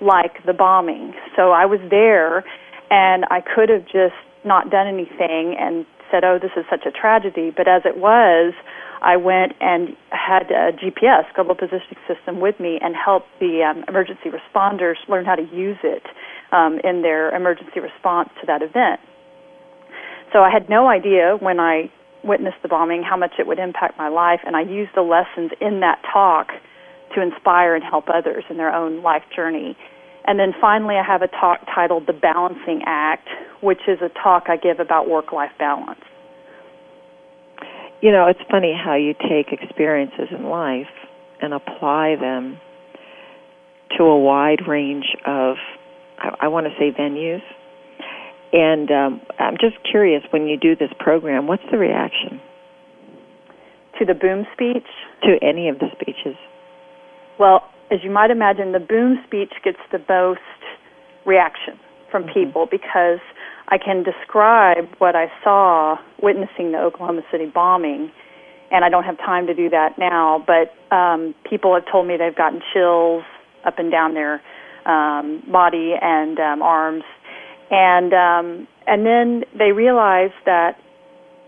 like 0.01 0.43
the 0.45 0.53
bombing. 0.53 1.13
So 1.35 1.51
I 1.51 1.65
was 1.65 1.79
there 1.89 2.43
and 2.89 3.25
I 3.29 3.41
could 3.41 3.69
have 3.69 3.85
just 3.85 4.17
not 4.43 4.69
done 4.69 4.87
anything 4.87 5.55
and 5.59 5.85
said, 6.11 6.23
oh, 6.23 6.37
this 6.41 6.51
is 6.57 6.65
such 6.69 6.85
a 6.85 6.91
tragedy. 6.91 7.51
But 7.55 7.67
as 7.67 7.81
it 7.85 7.97
was, 7.97 8.53
I 9.01 9.17
went 9.17 9.53
and 9.59 9.95
had 10.09 10.49
a 10.51 10.71
GPS, 10.73 11.25
Global 11.35 11.55
Positioning 11.55 12.01
System, 12.07 12.39
with 12.39 12.59
me 12.59 12.79
and 12.81 12.95
helped 12.95 13.27
the 13.39 13.61
um, 13.61 13.83
emergency 13.87 14.29
responders 14.29 14.95
learn 15.07 15.25
how 15.25 15.35
to 15.35 15.43
use 15.43 15.77
it 15.83 16.03
um, 16.51 16.79
in 16.83 17.01
their 17.01 17.35
emergency 17.35 17.79
response 17.79 18.29
to 18.41 18.47
that 18.47 18.61
event. 18.61 18.99
So 20.33 20.39
I 20.39 20.49
had 20.49 20.69
no 20.69 20.87
idea 20.87 21.37
when 21.39 21.59
I 21.59 21.91
witnessed 22.25 22.57
the 22.61 22.67
bombing 22.67 23.03
how 23.03 23.15
much 23.15 23.33
it 23.39 23.47
would 23.47 23.59
impact 23.59 23.97
my 23.97 24.09
life, 24.09 24.41
and 24.45 24.55
I 24.55 24.61
used 24.61 24.91
the 24.95 25.01
lessons 25.01 25.51
in 25.61 25.79
that 25.81 26.01
talk 26.11 26.49
to 27.13 27.21
inspire 27.21 27.75
and 27.75 27.83
help 27.83 28.05
others 28.13 28.43
in 28.49 28.57
their 28.57 28.73
own 28.73 29.03
life 29.03 29.23
journey. 29.33 29.77
And 30.25 30.39
then 30.39 30.53
finally, 30.59 30.95
I 30.95 31.03
have 31.03 31.21
a 31.21 31.27
talk 31.27 31.59
titled 31.73 32.07
The 32.07 32.13
Balancing 32.13 32.81
Act, 32.85 33.27
which 33.61 33.81
is 33.87 33.99
a 34.01 34.09
talk 34.09 34.45
I 34.47 34.57
give 34.57 34.79
about 34.79 35.07
work 35.07 35.31
life 35.31 35.51
balance. 35.59 36.01
You 38.01 38.11
know, 38.11 38.27
it's 38.27 38.41
funny 38.49 38.73
how 38.73 38.95
you 38.95 39.13
take 39.13 39.53
experiences 39.53 40.27
in 40.31 40.49
life 40.49 40.91
and 41.41 41.53
apply 41.53 42.15
them 42.19 42.59
to 43.97 44.03
a 44.03 44.19
wide 44.19 44.67
range 44.67 45.05
of, 45.25 45.57
I, 46.17 46.35
I 46.41 46.47
want 46.47 46.65
to 46.65 46.73
say, 46.79 46.91
venues. 46.91 47.41
And 48.55 48.89
um, 48.89 49.21
I'm 49.37 49.57
just 49.59 49.75
curious 49.83 50.23
when 50.31 50.47
you 50.47 50.57
do 50.57 50.77
this 50.77 50.89
program, 50.97 51.45
what's 51.45 51.63
the 51.69 51.77
reaction? 51.77 52.39
To 53.99 54.05
the 54.05 54.13
boom 54.13 54.45
speech? 54.53 54.87
To 55.23 55.35
any 55.41 55.67
of 55.67 55.79
the 55.79 55.87
speeches. 55.91 56.37
Well, 57.37 57.69
as 57.91 57.99
you 58.01 58.09
might 58.09 58.31
imagine, 58.31 58.71
the 58.71 58.79
boom 58.79 59.19
speech 59.27 59.51
gets 59.61 59.79
the 59.91 59.99
most 60.07 60.39
reaction 61.25 61.77
from 62.09 62.23
mm-hmm. 62.23 62.45
people 62.45 62.67
because 62.71 63.19
I 63.67 63.77
can 63.77 64.03
describe 64.03 64.87
what 64.99 65.17
I 65.17 65.27
saw 65.43 65.97
witnessing 66.23 66.71
the 66.71 66.79
Oklahoma 66.79 67.23
City 67.31 67.51
bombing, 67.53 68.09
and 68.71 68.85
I 68.85 68.89
don't 68.89 69.03
have 69.03 69.17
time 69.17 69.47
to 69.47 69.53
do 69.53 69.69
that 69.69 69.97
now. 69.99 70.45
But 70.47 70.95
um, 70.95 71.35
people 71.49 71.73
have 71.73 71.83
told 71.91 72.07
me 72.07 72.15
they've 72.15 72.35
gotten 72.35 72.61
chills 72.73 73.23
up 73.65 73.79
and 73.79 73.91
down 73.91 74.13
their 74.13 74.41
um, 74.85 75.43
body 75.51 75.93
and 75.99 76.39
um, 76.39 76.61
arms, 76.61 77.03
and 77.71 78.13
um, 78.13 78.67
and 78.87 79.05
then 79.05 79.43
they 79.57 79.71
realize 79.71 80.31
that 80.45 80.77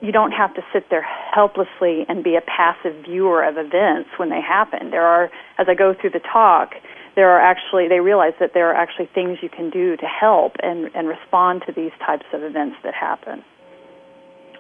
you 0.02 0.12
don't 0.12 0.32
have 0.32 0.54
to 0.56 0.62
sit 0.74 0.86
there 0.90 1.02
helplessly 1.02 2.06
and 2.08 2.24
be 2.24 2.36
a 2.36 2.42
passive 2.42 3.06
viewer 3.06 3.44
of 3.44 3.58
events 3.58 4.10
when 4.18 4.30
they 4.30 4.42
happen. 4.42 4.92
There 4.92 5.06
are, 5.06 5.26
as 5.58 5.68
I 5.68 5.74
go 5.74 5.96
through 6.00 6.12
the 6.12 6.20
talk, 6.20 6.74
there 7.16 7.30
are 7.32 7.42
actually 7.42 7.88
they 7.88 8.00
realize 8.00 8.34
that 8.40 8.52
there 8.54 8.70
are 8.70 8.76
actually 8.76 9.10
things 9.14 9.40
you 9.42 9.50
can 9.50 9.70
do 9.70 9.98
to 9.98 10.06
help 10.06 10.54
and 10.62 10.90
and 10.96 11.08
respond 11.08 11.64
to 11.68 11.74
these 11.74 11.92
types 12.06 12.26
of 12.34 12.44
events 12.44 12.78
that 12.84 12.94
happen. 12.94 13.44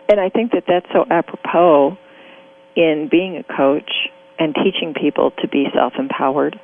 And 0.10 0.20
I 0.20 0.30
think 0.30 0.52
that 0.52 0.64
that's 0.68 0.88
so 0.94 1.06
apropos 1.10 1.98
in 2.76 3.10
being 3.12 3.38
a 3.38 3.44
coach 3.44 3.92
and 4.40 4.56
teaching 4.56 4.94
people 4.94 5.32
to 5.42 5.48
be 5.48 5.66
self-empowered 5.74 6.60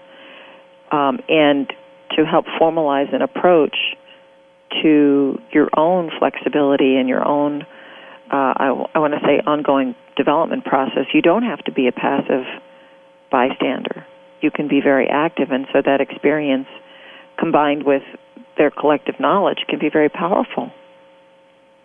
um, 0.92 1.20
and 1.28 1.68
to 2.16 2.24
help 2.24 2.46
formalize 2.62 3.14
an 3.14 3.22
approach 3.22 3.76
to 4.82 5.40
your 5.52 5.70
own 5.78 6.10
flexibility 6.18 6.96
and 6.96 7.08
your 7.08 7.26
own 7.28 7.64
uh, 8.32 8.54
I, 8.58 8.88
I 8.96 9.00
want 9.00 9.14
to 9.14 9.20
say 9.20 9.40
ongoing 9.46 9.96
development 10.18 10.66
process. 10.66 11.06
You 11.14 11.22
don't 11.22 11.44
have 11.44 11.60
to 11.66 11.72
be 11.72 11.88
a 11.88 11.92
passive 11.92 12.46
bystander 13.32 14.08
you 14.44 14.52
can 14.52 14.68
be 14.68 14.82
very 14.84 15.08
active. 15.10 15.50
And 15.50 15.66
so 15.74 15.82
that 15.84 16.02
experience 16.02 16.68
combined 17.40 17.84
with 17.86 18.04
their 18.58 18.70
collective 18.70 19.16
knowledge 19.20 19.60
can 19.68 19.80
be 19.80 19.90
very 19.92 20.10
powerful. 20.10 20.70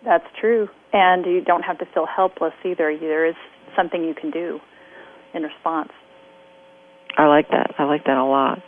That's 0.03 0.25
true. 0.39 0.67
And 0.93 1.25
you 1.25 1.41
don't 1.41 1.63
have 1.63 1.79
to 1.79 1.85
feel 1.93 2.05
helpless 2.05 2.53
either. 2.63 2.95
There 2.99 3.25
is 3.25 3.35
something 3.75 4.03
you 4.03 4.13
can 4.13 4.29
do 4.29 4.59
in 5.33 5.43
response. 5.43 5.91
I 7.17 7.25
like 7.25 7.49
that. 7.49 7.73
I 7.79 7.85
like 7.85 8.03
that 8.05 8.17
a 8.17 8.25
lot. 8.25 8.59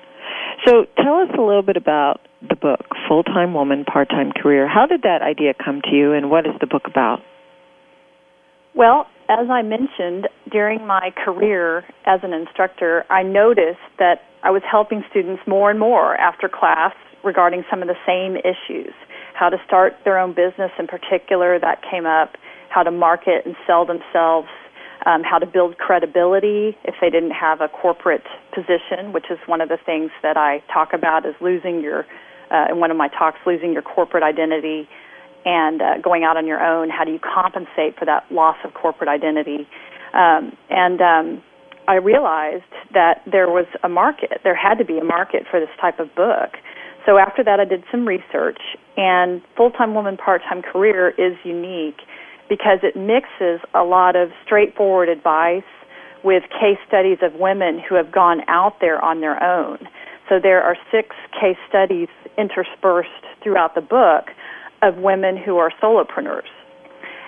So 0.65 0.85
tell 0.97 1.15
us 1.21 1.29
a 1.37 1.41
little 1.41 1.61
bit 1.61 1.77
about 1.77 2.21
the 2.47 2.55
book, 2.55 2.81
Full 3.07 3.23
Time 3.23 3.53
Woman, 3.53 3.85
Part 3.85 4.09
Time 4.09 4.31
Career. 4.31 4.67
How 4.67 4.85
did 4.85 5.03
that 5.03 5.21
idea 5.21 5.53
come 5.53 5.81
to 5.83 5.95
you, 5.95 6.13
and 6.13 6.29
what 6.29 6.45
is 6.45 6.53
the 6.59 6.67
book 6.67 6.83
about? 6.85 7.19
Well, 8.73 9.07
as 9.29 9.49
I 9.49 9.61
mentioned, 9.61 10.27
during 10.51 10.85
my 10.85 11.11
career 11.23 11.85
as 12.05 12.19
an 12.23 12.33
instructor, 12.33 13.05
I 13.09 13.23
noticed 13.23 13.79
that 13.99 14.21
I 14.43 14.51
was 14.51 14.61
helping 14.69 15.03
students 15.09 15.41
more 15.47 15.69
and 15.69 15.79
more 15.79 16.15
after 16.15 16.49
class 16.49 16.93
regarding 17.23 17.63
some 17.69 17.81
of 17.81 17.87
the 17.87 17.99
same 18.05 18.37
issues. 18.37 18.93
How 19.35 19.49
to 19.49 19.57
start 19.65 19.93
their 20.03 20.17
own 20.17 20.33
business 20.33 20.71
in 20.79 20.87
particular, 20.87 21.59
that 21.59 21.81
came 21.89 22.05
up, 22.05 22.35
how 22.69 22.83
to 22.83 22.91
market 22.91 23.45
and 23.45 23.55
sell 23.67 23.85
themselves, 23.85 24.47
um, 25.05 25.23
how 25.23 25.37
to 25.39 25.45
build 25.45 25.77
credibility 25.77 26.77
if 26.83 26.95
they 27.01 27.09
didn't 27.09 27.31
have 27.31 27.61
a 27.61 27.67
corporate 27.67 28.23
position, 28.53 29.13
which 29.13 29.25
is 29.29 29.37
one 29.45 29.61
of 29.61 29.69
the 29.69 29.77
things 29.85 30.11
that 30.23 30.37
I 30.37 30.63
talk 30.73 30.93
about 30.93 31.25
is 31.25 31.35
losing 31.41 31.81
your, 31.81 32.05
uh, 32.51 32.71
in 32.71 32.79
one 32.79 32.91
of 32.91 32.97
my 32.97 33.07
talks, 33.07 33.39
losing 33.45 33.73
your 33.73 33.81
corporate 33.81 34.23
identity 34.23 34.87
and 35.45 35.81
uh, 35.81 35.97
going 36.03 36.23
out 36.23 36.37
on 36.37 36.45
your 36.45 36.63
own. 36.63 36.89
How 36.89 37.03
do 37.03 37.11
you 37.11 37.19
compensate 37.19 37.97
for 37.97 38.05
that 38.05 38.31
loss 38.31 38.57
of 38.63 38.73
corporate 38.73 39.09
identity? 39.09 39.67
Um, 40.13 40.55
and 40.69 41.01
um, 41.01 41.43
I 41.87 41.95
realized 41.95 42.71
that 42.93 43.23
there 43.29 43.49
was 43.49 43.65
a 43.83 43.89
market. 43.89 44.41
There 44.43 44.55
had 44.55 44.75
to 44.75 44.85
be 44.85 44.97
a 44.99 45.03
market 45.03 45.43
for 45.49 45.59
this 45.59 45.69
type 45.79 45.99
of 45.99 46.13
book. 46.15 46.51
So 47.05 47.17
after 47.17 47.43
that, 47.43 47.59
I 47.59 47.65
did 47.65 47.83
some 47.89 48.07
research, 48.07 48.59
and 48.95 49.41
Full 49.57 49.71
Time 49.71 49.95
Woman, 49.95 50.17
Part 50.17 50.43
Time 50.47 50.61
Career 50.61 51.09
is 51.09 51.33
unique 51.43 51.97
because 52.47 52.79
it 52.83 52.95
mixes 52.95 53.65
a 53.73 53.83
lot 53.83 54.15
of 54.15 54.29
straightforward 54.45 55.09
advice 55.09 55.63
with 56.23 56.43
case 56.51 56.77
studies 56.87 57.17
of 57.23 57.33
women 57.39 57.81
who 57.81 57.95
have 57.95 58.11
gone 58.11 58.41
out 58.47 58.75
there 58.81 59.03
on 59.03 59.21
their 59.21 59.41
own. 59.41 59.79
So 60.29 60.39
there 60.41 60.61
are 60.61 60.77
six 60.91 61.15
case 61.33 61.57
studies 61.67 62.07
interspersed 62.37 63.09
throughout 63.43 63.75
the 63.75 63.81
book 63.81 64.29
of 64.81 64.97
women 64.97 65.37
who 65.37 65.57
are 65.57 65.71
solopreneurs. 65.81 66.49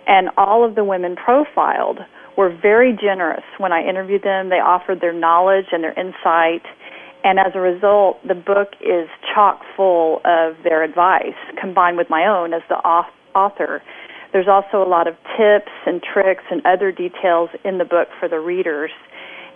And 0.08 0.30
all 0.38 0.68
of 0.68 0.76
the 0.76 0.84
women 0.84 1.16
profiled 1.16 2.00
were 2.38 2.50
very 2.50 2.98
generous 3.00 3.44
when 3.58 3.72
I 3.72 3.88
interviewed 3.88 4.24
them. 4.24 4.50
They 4.50 4.60
offered 4.60 5.02
their 5.02 5.13
knowledge 5.13 5.68
and 5.72 5.84
their 5.84 5.94
insight. 5.94 6.66
And 7.24 7.39
as 7.39 7.54
a 7.56 7.60
result, 7.60 8.20
the 8.28 8.36
book 8.36 8.70
is 8.82 9.08
chock 9.34 9.62
full 9.78 10.20
of 10.26 10.56
their 10.63 10.84
advice 10.84 11.39
combined 11.60 11.98
with 11.98 12.10
my 12.10 12.26
own 12.26 12.54
as 12.54 12.62
the 12.68 12.76
author. 12.76 13.82
There's 14.34 14.48
also 14.48 14.84
a 14.84 14.89
lot 14.89 15.08
of 15.08 15.16
tips 15.38 15.72
and 15.86 16.02
tricks 16.02 16.44
and 16.50 16.66
other 16.66 16.92
details 16.92 17.50
in 17.63 17.78
the 17.78 17.86
book 17.86 18.10
for 18.20 18.28
the 18.28 18.39
readers. 18.39 18.92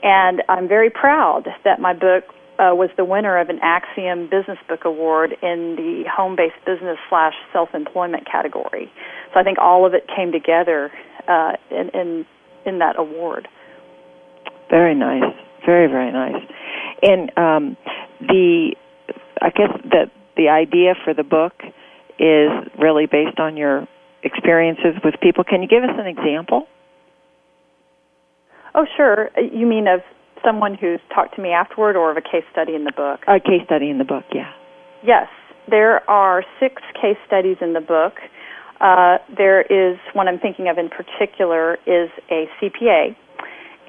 And 0.03 0.43
I'm 0.47 0.67
very 0.67 0.91
proud 0.91 1.47
that 1.65 1.81
my 1.81 1.93
book 1.93 2.23
uh, 2.59 2.73
was 2.73 2.89
the 2.97 3.05
winner 3.05 3.37
of 3.37 3.49
an 3.49 3.59
Axiom 3.61 4.29
Business 4.29 4.57
Book 4.67 4.85
Award 4.85 5.31
in 5.41 5.75
the 5.75 6.03
home-based 6.09 6.65
business 6.65 6.97
slash 7.09 7.33
self-employment 7.53 8.27
category. 8.29 8.91
So 9.33 9.39
I 9.39 9.43
think 9.43 9.59
all 9.59 9.85
of 9.85 9.93
it 9.93 10.07
came 10.13 10.31
together 10.31 10.91
uh, 11.27 11.53
in, 11.69 11.89
in 11.93 12.25
in 12.65 12.79
that 12.79 12.99
award. 12.99 13.47
Very 14.69 14.95
nice, 14.95 15.33
very 15.65 15.87
very 15.87 16.11
nice. 16.11 16.43
And 17.01 17.31
um, 17.37 17.77
the 18.19 18.75
I 19.41 19.49
guess 19.49 19.69
that 19.91 20.11
the 20.35 20.49
idea 20.49 20.95
for 21.03 21.13
the 21.13 21.23
book 21.23 21.53
is 22.19 22.49
really 22.79 23.05
based 23.05 23.39
on 23.39 23.57
your 23.57 23.87
experiences 24.23 24.95
with 25.03 25.15
people. 25.21 25.43
Can 25.43 25.61
you 25.61 25.67
give 25.67 25.83
us 25.83 25.95
an 25.97 26.07
example? 26.07 26.67
Oh, 28.73 28.85
sure. 28.95 29.29
You 29.37 29.65
mean 29.65 29.87
of 29.87 30.01
someone 30.47 30.75
who's 30.79 31.01
talked 31.13 31.35
to 31.35 31.41
me 31.41 31.49
afterward 31.49 31.97
or 31.97 32.11
of 32.11 32.17
a 32.17 32.21
case 32.21 32.47
study 32.51 32.73
in 32.73 32.85
the 32.85 32.93
book? 32.95 33.19
A 33.27 33.39
case 33.39 33.65
study 33.65 33.89
in 33.89 33.97
the 33.97 34.05
book, 34.07 34.23
yeah. 34.33 34.51
Yes. 35.03 35.27
There 35.69 36.09
are 36.09 36.45
six 36.59 36.81
case 36.95 37.17
studies 37.27 37.57
in 37.59 37.73
the 37.73 37.81
book. 37.81 38.13
Uh, 38.79 39.17
there 39.35 39.61
is 39.61 39.97
one 40.13 40.29
I'm 40.29 40.39
thinking 40.39 40.69
of 40.69 40.77
in 40.77 40.87
particular 40.87 41.75
is 41.85 42.09
a 42.31 42.47
CPA. 42.61 43.15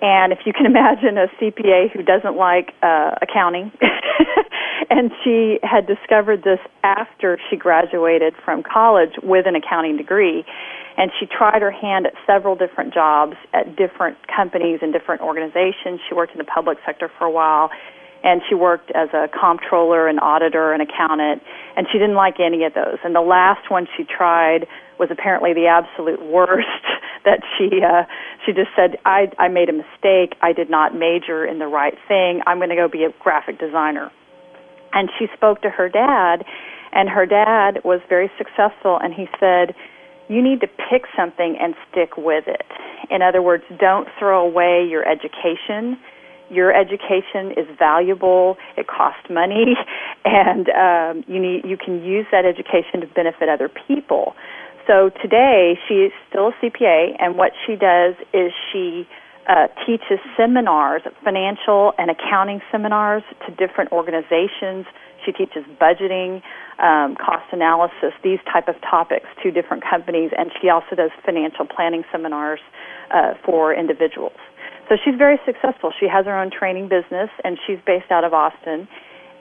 And 0.03 0.33
if 0.33 0.40
you 0.47 0.53
can 0.53 0.66
imagine 0.73 1.18
a 1.18 1.29
CPA 1.40 1.92
who 1.92 2.03
doesn't 2.03 2.37
like 2.37 2.75
uh, 2.83 3.12
accounting, 3.23 3.71
and 4.90 5.11
she 5.23 5.59
had 5.62 5.87
discovered 5.87 6.42
this 6.42 6.61
after 6.83 7.38
she 7.49 7.57
graduated 7.57 8.35
from 8.44 8.62
college 8.62 9.12
with 9.23 9.47
an 9.47 9.55
accounting 9.55 9.97
degree, 9.97 10.44
and 10.98 11.12
she 11.18 11.26
tried 11.26 11.62
her 11.62 11.70
hand 11.70 12.06
at 12.06 12.12
several 12.26 12.56
different 12.56 12.92
jobs 12.92 13.37
at 13.54 13.76
different 13.76 14.18
companies 14.26 14.80
and 14.82 14.92
different 14.92 15.22
organizations. 15.22 16.00
She 16.08 16.14
worked 16.14 16.32
in 16.32 16.38
the 16.38 16.50
public 16.50 16.78
sector 16.84 17.08
for 17.16 17.24
a 17.24 17.30
while, 17.30 17.70
and 18.24 18.42
she 18.48 18.56
worked 18.56 18.90
as 18.90 19.08
a 19.14 19.28
comptroller, 19.28 20.08
an 20.08 20.18
auditor, 20.18 20.72
an 20.72 20.80
accountant, 20.80 21.40
and 21.76 21.87
she 21.92 21.98
didn't 21.98 22.16
like 22.16 22.40
any 22.40 22.64
of 22.64 22.74
those. 22.74 22.98
And 23.04 23.14
the 23.14 23.22
last 23.22 23.70
one 23.70 23.87
she 23.96 24.02
tried 24.04 24.66
was 24.98 25.08
apparently 25.12 25.54
the 25.54 25.68
absolute 25.68 26.20
worst. 26.20 26.66
that 27.24 27.40
she 27.56 27.82
uh, 27.82 28.04
she 28.44 28.52
just 28.52 28.70
said, 28.74 28.96
"I 29.04 29.30
I 29.38 29.48
made 29.48 29.68
a 29.68 29.72
mistake. 29.72 30.34
I 30.40 30.52
did 30.52 30.70
not 30.70 30.94
major 30.94 31.44
in 31.44 31.58
the 31.58 31.66
right 31.66 31.94
thing. 32.06 32.40
I'm 32.46 32.58
going 32.58 32.70
to 32.70 32.76
go 32.76 32.88
be 32.88 33.04
a 33.04 33.12
graphic 33.20 33.58
designer." 33.58 34.11
And 34.92 35.11
she 35.18 35.26
spoke 35.37 35.61
to 35.62 35.70
her 35.70 35.88
dad, 35.88 36.44
and 36.92 37.08
her 37.08 37.26
dad 37.26 37.84
was 37.84 38.00
very 38.08 38.30
successful, 38.38 38.98
and 39.02 39.12
he 39.12 39.26
said 39.38 39.74
you 40.29 40.43
need 40.43 40.61
to 40.61 40.69
pick 40.69 41.05
something 41.17 41.57
and 41.61 41.75
stick 41.91 42.17
with 42.17 42.45
it. 42.47 42.64
In 43.11 43.23
other 43.23 43.43
words, 43.43 43.64
don't 43.79 44.09
throw 44.19 44.47
away 44.47 44.87
your 44.88 45.07
education. 45.09 45.99
Your 46.51 46.73
education 46.73 47.53
is 47.57 47.67
valuable. 47.79 48.57
It 48.77 48.87
costs 48.87 49.29
money, 49.31 49.75
and 50.25 50.69
um, 50.71 51.25
you 51.27 51.41
need 51.41 51.64
you 51.64 51.77
can 51.77 52.03
use 52.03 52.27
that 52.33 52.45
education 52.45 53.01
to 53.01 53.07
benefit 53.14 53.49
other 53.49 53.69
people. 53.69 54.35
So 54.87 55.11
today 55.21 55.79
she 55.87 56.09
is 56.09 56.12
still 56.29 56.49
a 56.49 56.53
CPA, 56.64 57.17
and 57.19 57.37
what 57.37 57.53
she 57.67 57.77
does 57.77 58.14
is 58.33 58.53
she 58.73 59.07
uh, 59.49 59.67
teaches 59.87 60.19
seminars, 60.37 61.03
financial 61.25 61.93
and 61.99 62.11
accounting 62.11 62.61
seminars 62.71 63.23
to 63.47 63.55
different 63.55 63.93
organizations. 63.93 64.87
She 65.29 65.33
teaches 65.33 65.62
budgeting 65.79 66.41
um, 66.79 67.14
cost 67.17 67.45
analysis, 67.53 68.17
these 68.25 68.38
type 68.51 68.67
of 68.67 68.81
topics 68.81 69.27
to 69.43 69.51
different 69.51 69.85
companies, 69.85 70.31
and 70.37 70.51
she 70.62 70.71
also 70.71 70.97
does 70.97 71.11
financial 71.23 71.67
planning 71.67 72.03
seminars 72.11 72.61
uh, 73.12 73.35
for 73.45 73.75
individuals. 73.75 74.41
So 74.88 74.97
she's 75.05 75.17
very 75.19 75.38
successful. 75.45 75.93
She 76.01 76.09
has 76.09 76.25
her 76.25 76.38
own 76.38 76.51
training 76.51 76.88
business, 76.88 77.29
and 77.45 77.59
she's 77.67 77.77
based 77.85 78.11
out 78.11 78.25
of 78.25 78.33
Austin. 78.33 78.88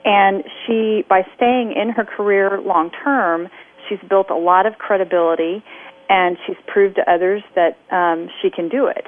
And 0.04 0.44
she, 0.66 1.04
by 1.08 1.22
staying 1.36 1.72
in 1.72 1.88
her 1.96 2.04
career 2.04 2.60
long 2.60 2.90
term, 2.90 3.48
she's 3.88 3.98
built 4.10 4.28
a 4.28 4.36
lot 4.36 4.66
of 4.66 4.76
credibility, 4.76 5.64
and 6.10 6.36
she's 6.46 6.56
proved 6.66 6.96
to 6.96 7.10
others 7.10 7.42
that 7.54 7.78
um, 7.90 8.28
she 8.42 8.50
can 8.50 8.68
do 8.68 8.88
it. 8.88 9.06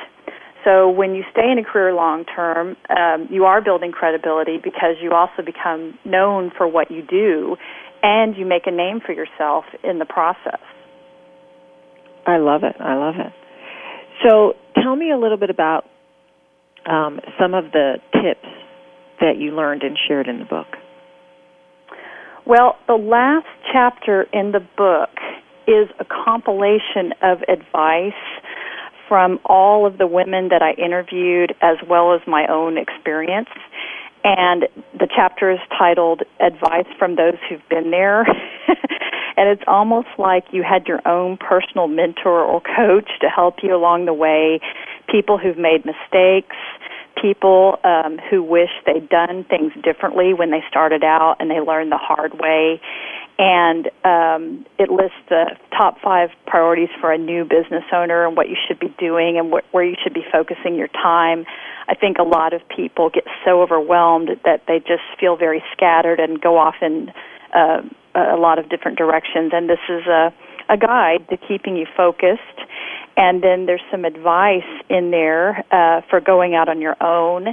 So 0.64 0.90
when 0.90 1.14
you 1.14 1.22
stay 1.32 1.50
in 1.50 1.58
a 1.58 1.64
career 1.64 1.94
long 1.94 2.24
term, 2.24 2.76
um, 2.90 3.28
you 3.30 3.44
are 3.44 3.62
building 3.62 3.92
credibility 3.92 4.58
because 4.62 4.96
you 5.00 5.12
also 5.12 5.42
become 5.44 5.98
known 6.04 6.50
for 6.56 6.68
what 6.68 6.90
you 6.90 7.02
do, 7.02 7.56
and 8.02 8.36
you 8.36 8.46
make 8.46 8.66
a 8.66 8.70
name 8.70 9.00
for 9.04 9.12
yourself 9.12 9.64
in 9.82 9.98
the 9.98 10.04
process. 10.04 10.60
I 12.26 12.36
love 12.36 12.62
it. 12.62 12.76
I 12.80 12.94
love 12.96 13.14
it. 13.18 13.32
So 14.22 14.54
tell 14.82 14.94
me 14.94 15.10
a 15.10 15.16
little 15.16 15.38
bit 15.38 15.50
about 15.50 15.84
um, 16.86 17.20
some 17.40 17.54
of 17.54 17.72
the 17.72 17.96
tips 18.12 18.48
that 19.20 19.38
you 19.38 19.52
learned 19.52 19.82
and 19.82 19.96
shared 20.08 20.28
in 20.28 20.38
the 20.38 20.44
book. 20.44 20.66
Well, 22.46 22.76
the 22.86 22.94
last 22.94 23.46
chapter 23.72 24.26
in 24.32 24.52
the 24.52 24.60
book 24.76 25.10
is 25.66 25.88
a 26.00 26.04
compilation 26.04 27.12
of 27.22 27.38
advice 27.48 28.12
from 29.10 29.40
all 29.44 29.86
of 29.86 29.98
the 29.98 30.06
women 30.06 30.50
that 30.50 30.62
I 30.62 30.70
interviewed 30.80 31.52
as 31.60 31.76
well 31.88 32.14
as 32.14 32.20
my 32.28 32.46
own 32.46 32.78
experience. 32.78 33.48
And 34.22 34.68
the 34.94 35.08
chapter 35.12 35.50
is 35.50 35.58
titled 35.76 36.22
Advice 36.38 36.86
from 36.96 37.16
Those 37.16 37.34
Who've 37.48 37.68
Been 37.68 37.90
There. 37.90 38.20
and 39.36 39.48
it's 39.48 39.64
almost 39.66 40.08
like 40.16 40.44
you 40.52 40.62
had 40.62 40.86
your 40.86 41.00
own 41.08 41.38
personal 41.38 41.88
mentor 41.88 42.44
or 42.44 42.60
coach 42.60 43.10
to 43.20 43.28
help 43.28 43.56
you 43.64 43.74
along 43.74 44.04
the 44.04 44.14
way, 44.14 44.60
people 45.10 45.38
who've 45.38 45.58
made 45.58 45.84
mistakes, 45.84 46.54
people 47.20 47.78
um, 47.82 48.18
who 48.30 48.44
wish 48.44 48.70
they'd 48.86 49.08
done 49.08 49.44
things 49.50 49.72
differently 49.82 50.34
when 50.34 50.52
they 50.52 50.62
started 50.68 51.02
out 51.02 51.36
and 51.40 51.50
they 51.50 51.58
learned 51.58 51.90
the 51.90 51.98
hard 51.98 52.38
way. 52.38 52.80
And 53.42 53.86
um, 54.04 54.66
it 54.78 54.90
lists 54.90 55.16
the 55.30 55.56
top 55.72 55.96
five 56.04 56.28
priorities 56.46 56.90
for 57.00 57.10
a 57.10 57.16
new 57.16 57.44
business 57.44 57.84
owner 57.90 58.26
and 58.26 58.36
what 58.36 58.50
you 58.50 58.56
should 58.68 58.78
be 58.78 58.94
doing 58.98 59.38
and 59.38 59.50
wh- 59.50 59.74
where 59.74 59.82
you 59.82 59.96
should 60.02 60.12
be 60.12 60.24
focusing 60.30 60.74
your 60.74 60.88
time. 60.88 61.46
I 61.88 61.94
think 61.94 62.18
a 62.18 62.22
lot 62.22 62.52
of 62.52 62.60
people 62.68 63.08
get 63.08 63.24
so 63.46 63.62
overwhelmed 63.62 64.28
that 64.44 64.64
they 64.68 64.78
just 64.80 65.08
feel 65.18 65.38
very 65.38 65.64
scattered 65.72 66.20
and 66.20 66.38
go 66.38 66.58
off 66.58 66.76
in 66.82 67.10
uh, 67.56 67.80
a 68.14 68.36
lot 68.36 68.58
of 68.58 68.68
different 68.68 68.98
directions. 68.98 69.52
And 69.54 69.70
this 69.70 69.80
is 69.88 70.06
a, 70.06 70.34
a 70.68 70.76
guide 70.76 71.26
to 71.30 71.38
keeping 71.38 71.76
you 71.76 71.86
focused 71.96 72.60
and 73.16 73.42
then 73.42 73.66
there's 73.66 73.82
some 73.90 74.04
advice 74.04 74.62
in 74.88 75.10
there 75.10 75.64
uh, 75.70 76.00
for 76.08 76.20
going 76.20 76.54
out 76.54 76.68
on 76.68 76.80
your 76.80 76.96
own. 77.02 77.48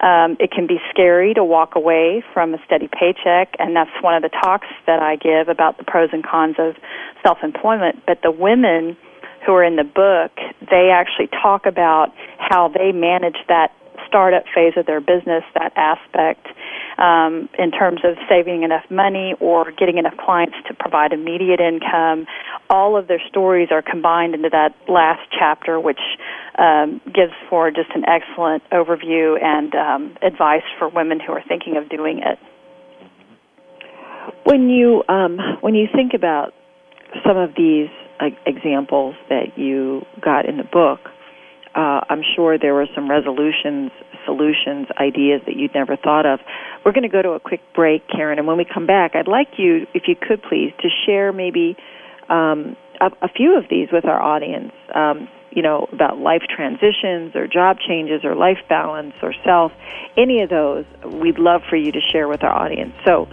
Um, 0.00 0.36
it 0.38 0.50
can 0.50 0.66
be 0.66 0.78
scary 0.90 1.32
to 1.34 1.42
walk 1.42 1.74
away 1.74 2.22
from 2.34 2.52
a 2.52 2.58
steady 2.66 2.88
paycheck, 2.88 3.54
and 3.58 3.74
that's 3.74 3.90
one 4.02 4.14
of 4.14 4.22
the 4.22 4.28
talks 4.28 4.66
that 4.86 5.00
I 5.00 5.16
give 5.16 5.48
about 5.48 5.78
the 5.78 5.84
pros 5.84 6.10
and 6.12 6.24
cons 6.24 6.56
of 6.58 6.76
self-employment. 7.22 8.04
But 8.06 8.20
the 8.22 8.30
women 8.30 8.96
who 9.46 9.52
are 9.54 9.64
in 9.64 9.76
the 9.76 9.84
book, 9.84 10.32
they 10.60 10.90
actually 10.92 11.28
talk 11.28 11.66
about 11.66 12.12
how 12.38 12.68
they 12.68 12.92
manage 12.92 13.38
that 13.48 13.72
startup 14.06 14.44
phase 14.54 14.74
of 14.76 14.86
their 14.86 15.00
business, 15.00 15.42
that 15.54 15.72
aspect, 15.76 16.46
um, 16.98 17.48
in 17.58 17.70
terms 17.70 18.00
of 18.04 18.16
saving 18.28 18.62
enough 18.62 18.84
money 18.90 19.34
or 19.40 19.70
getting 19.72 19.98
enough 19.98 20.16
clients 20.16 20.56
to 20.68 20.74
provide 20.74 21.12
immediate 21.12 21.60
income. 21.60 22.26
All 22.70 22.96
of 22.96 23.08
their 23.08 23.20
stories 23.28 23.68
are 23.70 23.82
combined 23.82 24.34
into 24.34 24.48
that 24.50 24.74
last 24.88 25.20
chapter, 25.30 25.78
which 25.78 26.00
um, 26.58 27.00
gives 27.06 27.32
for 27.50 27.70
just 27.70 27.90
an 27.94 28.04
excellent 28.08 28.62
overview 28.70 29.42
and 29.42 29.74
um, 29.74 30.16
advice 30.22 30.64
for 30.78 30.88
women 30.88 31.20
who 31.20 31.32
are 31.32 31.42
thinking 31.46 31.76
of 31.76 31.88
doing 31.88 32.20
it. 32.24 32.38
When 34.44 34.68
you 34.70 35.02
um, 35.08 35.38
when 35.60 35.74
you 35.74 35.86
think 35.92 36.12
about 36.14 36.52
some 37.26 37.36
of 37.36 37.50
these 37.56 37.88
uh, 38.20 38.26
examples 38.44 39.14
that 39.28 39.56
you 39.56 40.04
got 40.20 40.46
in 40.46 40.56
the 40.56 40.64
book, 40.64 41.00
uh, 41.76 42.00
I'm 42.08 42.22
sure 42.34 42.58
there 42.58 42.72
were 42.72 42.86
some 42.94 43.08
resolutions, 43.08 43.92
solutions, 44.24 44.88
ideas 44.98 45.42
that 45.46 45.56
you'd 45.56 45.74
never 45.74 45.96
thought 45.96 46.24
of. 46.24 46.40
We're 46.84 46.92
going 46.92 47.02
to 47.02 47.10
go 47.10 47.20
to 47.20 47.32
a 47.32 47.40
quick 47.40 47.60
break, 47.74 48.08
Karen, 48.08 48.38
and 48.38 48.46
when 48.46 48.56
we 48.56 48.64
come 48.64 48.86
back, 48.86 49.14
I'd 49.14 49.28
like 49.28 49.58
you, 49.58 49.86
if 49.92 50.04
you 50.08 50.16
could 50.16 50.42
please, 50.42 50.72
to 50.80 50.88
share 51.04 51.34
maybe 51.34 51.76
um, 52.30 52.76
a, 52.98 53.10
a, 53.20 53.28
few 53.28 53.58
of 53.58 53.64
these 53.68 53.88
with 53.92 54.06
our 54.06 54.20
audience. 54.20 54.72
Um, 54.94 55.28
you 55.50 55.62
know, 55.62 55.88
about 55.90 56.18
life 56.18 56.42
transitions 56.54 57.34
or 57.34 57.46
job 57.46 57.78
changes 57.78 58.24
or 58.24 58.34
life 58.34 58.58
balance 58.68 59.14
or 59.22 59.32
self, 59.42 59.72
any 60.14 60.42
of 60.42 60.50
those, 60.50 60.84
we'd 61.04 61.38
love 61.38 61.62
for 61.70 61.76
you 61.76 61.92
to 61.92 62.00
share 62.12 62.28
with 62.28 62.42
our 62.42 62.52
audience. 62.52 62.92
So, 63.06 63.26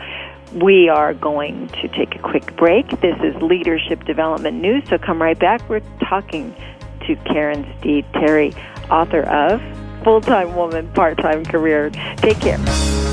we 0.54 0.88
are 0.88 1.14
going 1.14 1.68
to 1.82 1.88
take 1.88 2.16
a 2.16 2.20
quick 2.20 2.56
break. 2.56 2.88
This 3.02 3.18
is 3.24 3.36
Leadership 3.42 4.06
Development 4.06 4.62
News, 4.62 4.84
so 4.88 4.98
come 5.00 5.22
right 5.22 5.38
back. 5.38 5.68
We're 5.68 5.82
talking 6.08 6.56
to 7.08 7.16
Karen 7.18 7.66
Steed 7.80 8.06
Terry, 8.14 8.54
author 8.90 9.22
of 9.24 9.62
Full 10.04 10.22
Time 10.22 10.56
Woman, 10.56 10.92
Part 10.94 11.18
Time 11.18 11.44
Career. 11.46 11.90
Take 12.18 12.40
care. 12.40 13.13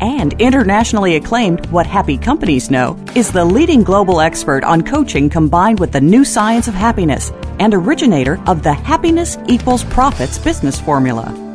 and 0.00 0.32
internationally 0.40 1.16
acclaimed 1.16 1.66
What 1.66 1.86
Happy 1.86 2.16
Companies 2.16 2.70
Know, 2.70 2.98
is 3.14 3.30
the 3.30 3.44
leading 3.44 3.82
global 3.82 4.20
expert 4.20 4.64
on 4.64 4.82
coaching 4.82 5.28
combined 5.28 5.80
with 5.80 5.92
the 5.92 6.00
new 6.00 6.24
science 6.24 6.68
of 6.68 6.74
happiness 6.74 7.30
and 7.58 7.74
originator 7.74 8.40
of 8.46 8.62
the 8.62 8.72
Happiness 8.72 9.36
Equals 9.46 9.84
Profits 9.84 10.38
business 10.38 10.80
formula. 10.80 11.43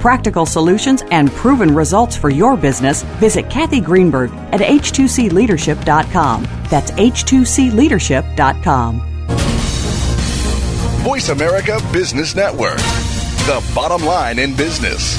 practical 0.00 0.46
solutions, 0.46 1.02
and 1.10 1.30
proven 1.32 1.74
results 1.74 2.16
for 2.16 2.30
your 2.30 2.56
business, 2.56 3.02
visit 3.20 3.50
Kathy 3.50 3.80
Greenberg 3.80 4.30
at 4.52 4.60
h2cleadership.com. 4.60 6.44
That's 6.70 6.92
h2cleadership.com. 6.92 9.08
Voice 11.02 11.28
America 11.30 11.80
Business 11.92 12.36
Network, 12.36 12.78
the 12.78 13.60
bottom 13.74 14.06
line 14.06 14.38
in 14.38 14.54
business. 14.54 15.18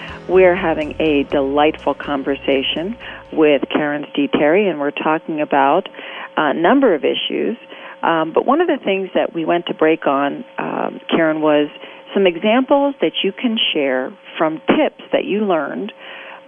We're 0.29 0.55
having 0.55 0.95
a 0.99 1.23
delightful 1.23 1.93
conversation 1.93 2.97
with 3.33 3.63
Karen 3.69 4.05
D. 4.15 4.29
Terry, 4.31 4.69
and 4.69 4.79
we're 4.79 4.91
talking 4.91 5.41
about 5.41 5.89
a 6.37 6.53
number 6.53 6.93
of 6.95 7.03
issues. 7.03 7.57
Um, 8.03 8.31
but 8.33 8.45
one 8.45 8.61
of 8.61 8.67
the 8.67 8.77
things 8.83 9.09
that 9.13 9.33
we 9.33 9.45
went 9.45 9.67
to 9.67 9.73
break 9.73 10.07
on, 10.07 10.45
um, 10.57 10.99
Karen, 11.09 11.41
was 11.41 11.69
some 12.13 12.27
examples 12.27 12.95
that 13.01 13.13
you 13.23 13.31
can 13.31 13.57
share 13.73 14.11
from 14.37 14.61
tips 14.67 15.03
that 15.11 15.25
you 15.25 15.41
learned 15.45 15.91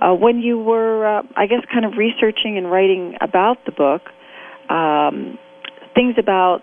uh, 0.01 0.13
when 0.13 0.39
you 0.39 0.59
were, 0.59 1.05
uh, 1.05 1.23
I 1.35 1.47
guess, 1.47 1.63
kind 1.71 1.85
of 1.85 1.93
researching 1.97 2.57
and 2.57 2.69
writing 2.69 3.15
about 3.21 3.65
the 3.65 3.71
book. 3.71 4.01
Um, 4.69 5.37
things 5.93 6.15
about 6.17 6.61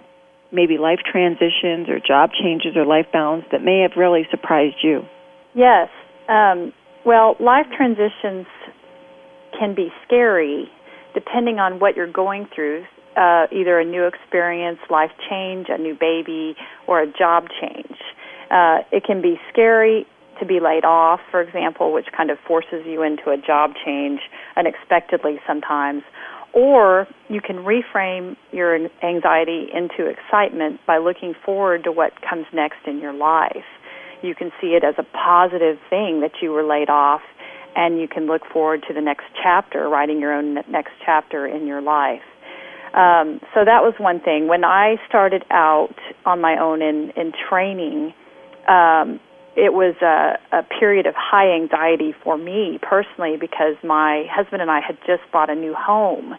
maybe 0.52 0.78
life 0.78 0.98
transitions 1.10 1.88
or 1.88 2.00
job 2.00 2.30
changes 2.32 2.76
or 2.76 2.84
life 2.84 3.06
balance 3.12 3.44
that 3.52 3.62
may 3.62 3.80
have 3.80 3.92
really 3.96 4.26
surprised 4.30 4.76
you. 4.82 5.02
Yes. 5.54 5.88
Um, 6.28 6.72
well, 7.04 7.36
life 7.40 7.66
transitions 7.76 8.46
can 9.58 9.74
be 9.74 9.88
scary 10.06 10.70
depending 11.14 11.58
on 11.58 11.80
what 11.80 11.96
you're 11.96 12.10
going 12.10 12.46
through 12.54 12.84
uh, 13.16 13.46
either 13.52 13.78
a 13.78 13.84
new 13.84 14.06
experience, 14.06 14.78
life 14.88 15.10
change, 15.28 15.66
a 15.68 15.78
new 15.78 15.94
baby, 15.98 16.54
or 16.86 17.02
a 17.02 17.06
job 17.06 17.46
change. 17.60 17.98
Uh, 18.50 18.78
it 18.92 19.04
can 19.04 19.20
be 19.20 19.36
scary 19.50 20.06
to 20.38 20.46
be 20.46 20.58
laid 20.60 20.84
off, 20.84 21.20
for 21.30 21.40
example, 21.40 21.92
which 21.92 22.06
kind 22.16 22.30
of 22.30 22.38
forces 22.46 22.82
you 22.86 23.02
into 23.02 23.30
a 23.30 23.36
job 23.36 23.72
change 23.84 24.20
unexpectedly 24.56 25.38
sometimes. 25.46 26.02
Or 26.52 27.06
you 27.28 27.40
can 27.40 27.56
reframe 27.58 28.36
your 28.50 28.74
anxiety 29.04 29.68
into 29.72 30.10
excitement 30.10 30.80
by 30.86 30.98
looking 30.98 31.34
forward 31.44 31.84
to 31.84 31.92
what 31.92 32.12
comes 32.28 32.46
next 32.52 32.86
in 32.86 32.98
your 32.98 33.12
life. 33.12 33.64
You 34.22 34.34
can 34.34 34.50
see 34.60 34.68
it 34.68 34.84
as 34.84 34.94
a 34.98 35.02
positive 35.02 35.78
thing 35.88 36.20
that 36.20 36.32
you 36.42 36.52
were 36.52 36.62
laid 36.62 36.90
off, 36.90 37.22
and 37.76 38.00
you 38.00 38.08
can 38.08 38.26
look 38.26 38.42
forward 38.52 38.84
to 38.88 38.94
the 38.94 39.00
next 39.00 39.24
chapter, 39.42 39.88
writing 39.88 40.20
your 40.20 40.34
own 40.34 40.54
next 40.68 40.92
chapter 41.04 41.46
in 41.46 41.66
your 41.66 41.80
life. 41.80 42.22
Um, 42.94 43.40
so 43.54 43.64
that 43.64 43.82
was 43.82 43.94
one 43.98 44.20
thing. 44.20 44.48
When 44.48 44.64
I 44.64 44.96
started 45.08 45.44
out 45.50 45.94
on 46.26 46.40
my 46.40 46.58
own 46.60 46.82
in, 46.82 47.12
in 47.16 47.32
training, 47.48 48.12
um, 48.68 49.20
it 49.56 49.72
was 49.72 49.94
a, 50.02 50.38
a 50.56 50.62
period 50.62 51.06
of 51.06 51.14
high 51.16 51.54
anxiety 51.54 52.14
for 52.24 52.36
me 52.36 52.78
personally 52.82 53.36
because 53.38 53.76
my 53.84 54.24
husband 54.30 54.62
and 54.62 54.70
I 54.70 54.80
had 54.80 54.96
just 55.06 55.22
bought 55.32 55.50
a 55.50 55.54
new 55.54 55.74
home. 55.74 56.34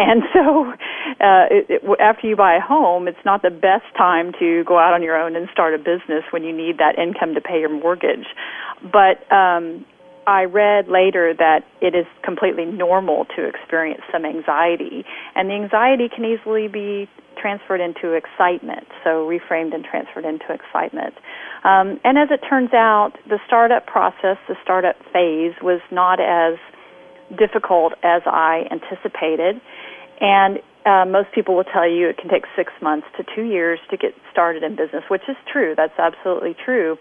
And 0.00 0.22
so, 0.32 0.72
uh, 1.20 1.46
it, 1.50 1.66
it, 1.68 2.00
after 2.00 2.26
you 2.26 2.36
buy 2.36 2.56
a 2.56 2.60
home, 2.60 3.06
it's 3.06 3.24
not 3.24 3.42
the 3.42 3.50
best 3.50 3.84
time 3.98 4.32
to 4.40 4.64
go 4.64 4.78
out 4.78 4.94
on 4.94 5.02
your 5.02 5.20
own 5.20 5.36
and 5.36 5.46
start 5.52 5.74
a 5.74 5.78
business 5.78 6.24
when 6.30 6.42
you 6.42 6.56
need 6.56 6.78
that 6.78 6.98
income 6.98 7.34
to 7.34 7.40
pay 7.42 7.60
your 7.60 7.68
mortgage. 7.68 8.24
But 8.80 9.20
um, 9.30 9.84
I 10.26 10.44
read 10.44 10.88
later 10.88 11.34
that 11.36 11.68
it 11.82 11.94
is 11.94 12.06
completely 12.24 12.64
normal 12.64 13.26
to 13.36 13.44
experience 13.44 14.00
some 14.10 14.24
anxiety, 14.24 15.04
and 15.34 15.50
the 15.50 15.54
anxiety 15.54 16.08
can 16.08 16.24
easily 16.24 16.68
be 16.68 17.08
transferred 17.36 17.80
into 17.80 18.12
excitement, 18.12 18.86
so 19.04 19.28
reframed 19.28 19.74
and 19.74 19.84
transferred 19.84 20.24
into 20.24 20.52
excitement. 20.52 21.14
Um, 21.64 22.00
and 22.04 22.16
as 22.16 22.28
it 22.30 22.40
turns 22.48 22.72
out, 22.72 23.12
the 23.28 23.38
startup 23.46 23.86
process, 23.86 24.36
the 24.48 24.56
startup 24.62 24.96
phase, 25.12 25.54
was 25.62 25.80
not 25.90 26.20
as 26.20 26.58
difficult 27.38 27.94
as 28.02 28.22
I 28.26 28.66
anticipated. 28.70 29.60
And 30.20 30.58
uh, 30.86 31.04
most 31.04 31.28
people 31.34 31.56
will 31.56 31.64
tell 31.64 31.88
you 31.88 32.08
it 32.08 32.18
can 32.18 32.30
take 32.30 32.44
six 32.56 32.72
months 32.80 33.06
to 33.16 33.24
two 33.34 33.44
years 33.44 33.78
to 33.90 33.96
get 33.96 34.12
started 34.32 34.62
in 34.62 34.76
business, 34.76 35.02
which 35.08 35.22
is 35.28 35.36
true. 35.50 35.74
That's 35.76 35.98
absolutely 35.98 36.54
true. 36.64 36.96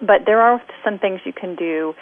But 0.00 0.22
there 0.26 0.40
are 0.40 0.62
some 0.84 0.98
things 0.98 1.20
you 1.24 1.32
can 1.32 1.56
do 1.56 1.94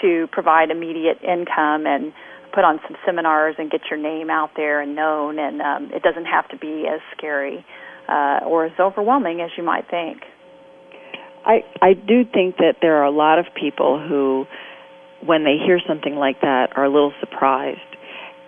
to 0.00 0.26
provide 0.32 0.70
immediate 0.70 1.18
income 1.22 1.86
and 1.86 2.12
put 2.54 2.64
on 2.64 2.80
some 2.86 2.96
seminars 3.04 3.56
and 3.58 3.70
get 3.70 3.82
your 3.90 3.98
name 3.98 4.30
out 4.30 4.50
there 4.56 4.80
and 4.80 4.94
known. 4.94 5.38
And 5.38 5.60
um, 5.60 5.90
it 5.92 6.02
doesn't 6.02 6.26
have 6.26 6.48
to 6.48 6.56
be 6.56 6.86
as 6.88 7.00
scary 7.16 7.64
uh, 8.08 8.40
or 8.46 8.66
as 8.66 8.72
overwhelming 8.80 9.40
as 9.40 9.50
you 9.56 9.64
might 9.64 9.88
think. 9.90 10.22
I 11.44 11.64
I 11.80 11.94
do 11.94 12.24
think 12.24 12.56
that 12.58 12.76
there 12.80 12.98
are 12.98 13.04
a 13.04 13.10
lot 13.10 13.38
of 13.38 13.46
people 13.58 13.98
who, 13.98 14.46
when 15.26 15.44
they 15.44 15.56
hear 15.64 15.80
something 15.88 16.14
like 16.14 16.40
that, 16.40 16.76
are 16.76 16.84
a 16.84 16.90
little 16.90 17.12
surprised. 17.20 17.80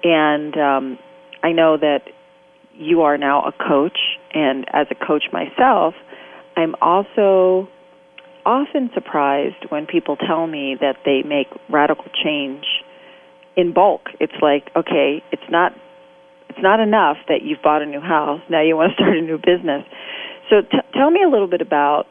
And 0.04 0.56
um, 0.56 0.98
I 1.44 1.52
know 1.52 1.76
that 1.76 2.08
you 2.74 3.02
are 3.02 3.18
now 3.18 3.42
a 3.42 3.52
coach, 3.52 3.98
and 4.32 4.64
as 4.72 4.86
a 4.90 4.94
coach 4.94 5.24
myself, 5.30 5.94
I'm 6.56 6.74
also 6.80 7.68
often 8.46 8.90
surprised 8.94 9.66
when 9.68 9.86
people 9.86 10.16
tell 10.16 10.46
me 10.46 10.76
that 10.80 10.96
they 11.04 11.22
make 11.22 11.48
radical 11.68 12.06
change 12.24 12.64
in 13.56 13.74
bulk. 13.74 14.08
It's 14.20 14.34
like, 14.40 14.70
okay, 14.74 15.22
it's 15.32 15.50
not 15.50 15.72
it's 16.48 16.62
not 16.62 16.80
enough 16.80 17.16
that 17.28 17.42
you've 17.42 17.60
bought 17.62 17.82
a 17.82 17.86
new 17.86 18.00
house. 18.00 18.40
Now 18.48 18.62
you 18.62 18.76
want 18.76 18.92
to 18.92 18.94
start 19.02 19.16
a 19.16 19.20
new 19.20 19.36
business. 19.38 19.84
So 20.48 20.62
t- 20.62 20.78
tell 20.94 21.10
me 21.10 21.20
a 21.22 21.28
little 21.28 21.48
bit 21.48 21.60
about 21.60 22.04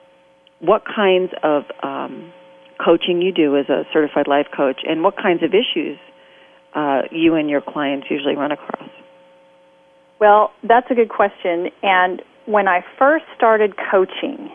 what 0.59 0.83
kinds 0.85 1.31
of 1.41 1.63
um, 1.81 2.31
coaching 2.83 3.21
you 3.21 3.31
do 3.31 3.57
as 3.57 3.67
a 3.69 3.83
certified 3.93 4.27
life 4.27 4.47
coach, 4.55 4.81
and 4.87 5.01
what 5.01 5.17
kinds 5.17 5.41
of 5.41 5.51
issues 5.53 5.97
uh, 6.75 7.03
you 7.11 7.33
and 7.35 7.49
your 7.49 7.61
clients 7.61 8.07
usually 8.11 8.35
run 8.35 8.51
across. 8.51 8.89
Well, 10.23 10.53
that's 10.63 10.87
a 10.89 10.95
good 10.95 11.09
question. 11.09 11.67
And 11.83 12.21
when 12.45 12.65
I 12.65 12.79
first 12.97 13.25
started 13.35 13.73
coaching, 13.91 14.47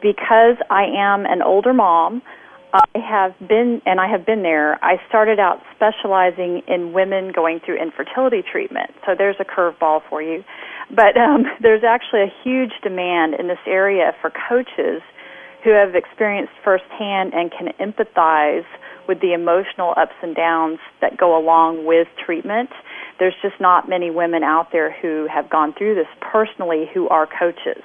because 0.00 0.54
I 0.70 0.84
am 0.96 1.26
an 1.26 1.42
older 1.42 1.72
mom, 1.72 2.22
I 2.72 2.84
have 2.94 3.34
been, 3.48 3.82
and 3.84 3.98
I 3.98 4.06
have 4.06 4.24
been 4.24 4.44
there, 4.44 4.78
I 4.80 4.98
started 5.08 5.40
out 5.40 5.58
specializing 5.74 6.62
in 6.68 6.92
women 6.92 7.32
going 7.34 7.58
through 7.66 7.82
infertility 7.82 8.44
treatment. 8.46 8.92
So 9.04 9.16
there's 9.18 9.34
a 9.40 9.44
curveball 9.44 10.02
for 10.08 10.22
you. 10.22 10.44
But 10.88 11.16
um, 11.16 11.46
there's 11.60 11.82
actually 11.82 12.22
a 12.22 12.32
huge 12.44 12.70
demand 12.84 13.34
in 13.34 13.48
this 13.48 13.58
area 13.66 14.12
for 14.20 14.30
coaches 14.30 15.02
who 15.64 15.70
have 15.70 15.96
experienced 15.96 16.52
firsthand 16.62 17.34
and 17.34 17.50
can 17.50 17.74
empathize 17.82 18.66
with 19.08 19.20
the 19.20 19.32
emotional 19.32 19.94
ups 19.96 20.14
and 20.22 20.36
downs 20.36 20.78
that 21.00 21.16
go 21.16 21.36
along 21.36 21.86
with 21.86 22.06
treatment. 22.24 22.70
There's 23.18 23.36
just 23.42 23.60
not 23.60 23.88
many 23.88 24.10
women 24.10 24.42
out 24.42 24.68
there 24.72 24.94
who 25.00 25.26
have 25.32 25.50
gone 25.50 25.74
through 25.76 25.94
this 25.94 26.08
personally 26.20 26.86
who 26.92 27.08
are 27.08 27.26
coaches. 27.26 27.82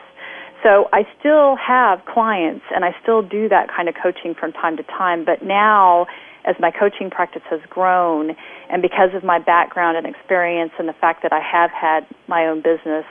So 0.63 0.89
I 0.91 1.03
still 1.19 1.55
have 1.55 1.99
clients 2.05 2.65
and 2.73 2.83
I 2.83 2.95
still 3.03 3.21
do 3.21 3.47
that 3.49 3.67
kind 3.69 3.87
of 3.87 3.95
coaching 4.01 4.33
from 4.33 4.51
time 4.53 4.77
to 4.77 4.83
time, 4.83 5.23
but 5.23 5.43
now 5.43 6.07
as 6.45 6.55
my 6.59 6.71
coaching 6.71 7.09
practice 7.09 7.43
has 7.49 7.59
grown 7.69 8.31
and 8.69 8.81
because 8.81 9.13
of 9.13 9.23
my 9.23 9.37
background 9.37 9.97
and 9.97 10.07
experience 10.07 10.71
and 10.79 10.87
the 10.87 10.97
fact 10.99 11.21
that 11.23 11.33
I 11.33 11.39
have 11.39 11.69
had 11.69 12.07
my 12.27 12.47
own 12.47 12.63
business, 12.63 13.05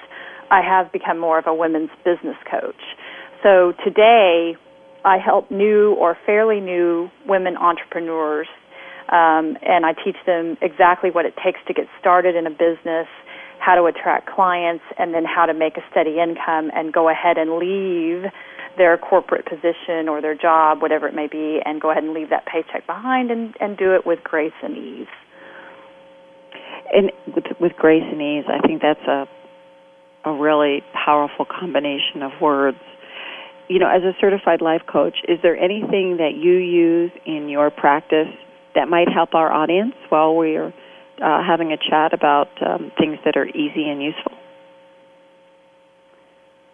I 0.51 0.63
have 0.63 0.91
become 0.93 1.19
more 1.19 1.39
of 1.39 1.47
a 1.47 1.55
women's 1.55 1.91
business 2.05 2.37
coach. 2.51 2.83
So 3.43 3.73
today 3.85 4.57
I 5.05 5.19
help 5.19 5.51
new 5.51 5.95
or 5.95 6.17
fairly 6.27 6.61
new 6.61 7.11
women 7.27 7.57
entrepreneurs 7.57 8.49
um, 9.09 9.57
and 9.63 9.87
I 9.87 9.93
teach 9.93 10.17
them 10.27 10.57
exactly 10.61 11.11
what 11.11 11.27
it 11.27 11.35
takes 11.43 11.61
to 11.69 11.75
get 11.75 11.87
started 12.01 12.35
in 12.35 12.47
a 12.47 12.51
business 12.51 13.07
how 13.59 13.75
to 13.75 13.85
attract 13.87 14.29
clients, 14.29 14.85
and 14.99 15.15
then 15.15 15.25
how 15.25 15.47
to 15.47 15.55
make 15.55 15.77
a 15.77 15.81
steady 15.91 16.21
income 16.21 16.71
and 16.75 16.93
go 16.93 17.09
ahead 17.09 17.39
and 17.39 17.59
leave 17.59 18.31
their 18.77 18.99
corporate 18.99 19.47
position 19.47 20.09
or 20.09 20.21
their 20.21 20.35
job, 20.35 20.83
whatever 20.83 21.09
it 21.09 21.15
may 21.15 21.27
be, 21.27 21.61
and 21.65 21.81
go 21.81 21.91
ahead 21.91 22.05
and 22.05 22.13
leave 22.13 22.31
that 22.31 22.45
paycheck 22.47 22.87
behind 22.87 23.31
and, 23.31 23.57
and 23.59 23.77
do 23.77 23.95
it 23.95 24.05
with 24.05 24.23
grace 24.23 24.53
and 24.63 24.77
ease. 24.77 25.09
And 26.93 27.11
with, 27.35 27.45
with 27.59 27.73
grace 27.73 28.05
and 28.05 28.21
ease, 28.21 28.45
I 28.47 28.65
think 28.67 28.83
that's 28.83 29.03
a 29.09 29.27
a 30.27 30.33
really 30.33 30.83
powerful 30.93 31.47
combination 31.47 32.21
of 32.23 32.33
words. 32.43 32.79
You 33.69 33.79
know, 33.79 33.89
as 33.89 34.03
a 34.03 34.13
certified 34.21 34.61
life 34.61 34.83
coach, 34.91 35.19
is 35.29 35.39
there 35.43 35.57
anything 35.57 36.17
that 36.19 36.35
you 36.35 36.55
use 36.55 37.13
in 37.25 37.49
your 37.49 37.71
practice 37.71 38.35
that 38.77 38.89
might 38.89 39.09
help 39.13 39.35
our 39.35 39.53
audience 39.53 39.95
while 40.11 40.37
we're 40.37 40.69
uh, 40.69 41.43
having 41.43 41.73
a 41.73 41.77
chat 41.77 42.13
about 42.13 42.49
um, 42.65 42.93
things 42.99 43.19
that 43.25 43.37
are 43.37 43.47
easy 43.49 43.89
and 43.89 44.01
useful? 44.03 44.33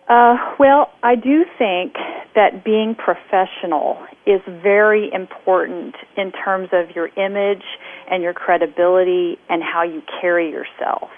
Uh, 0.09 0.37
well, 0.59 0.91
I 1.03 1.15
do 1.15 1.45
think 1.59 1.95
that 2.35 2.64
being 2.64 2.95
professional 2.95 3.99
is 4.26 4.41
very 4.47 5.11
important 5.12 5.95
in 6.16 6.33
terms 6.33 6.68
of 6.72 6.95
your 6.95 7.09
image 7.16 7.64
and 8.11 8.22
your 8.22 8.35
credibility 8.35 9.39
and 9.49 9.62
how 9.62 9.85
you 9.85 10.03
carry 10.20 10.51
yourself. 10.51 11.09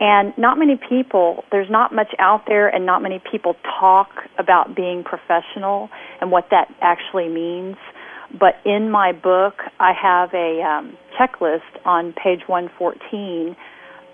And 0.00 0.32
not 0.38 0.58
many 0.58 0.78
people, 0.88 1.44
there's 1.52 1.70
not 1.70 1.94
much 1.94 2.14
out 2.18 2.44
there, 2.46 2.68
and 2.68 2.84
not 2.84 3.02
many 3.02 3.20
people 3.30 3.54
talk 3.78 4.08
about 4.38 4.74
being 4.74 5.04
professional 5.04 5.88
and 6.20 6.30
what 6.30 6.48
that 6.50 6.68
actually 6.80 7.28
means. 7.28 7.76
But 8.32 8.54
in 8.64 8.90
my 8.90 9.12
book, 9.12 9.54
I 9.78 9.92
have 9.92 10.32
a 10.34 10.62
um, 10.62 10.96
checklist 11.18 11.84
on 11.84 12.12
page 12.12 12.40
114 12.46 13.56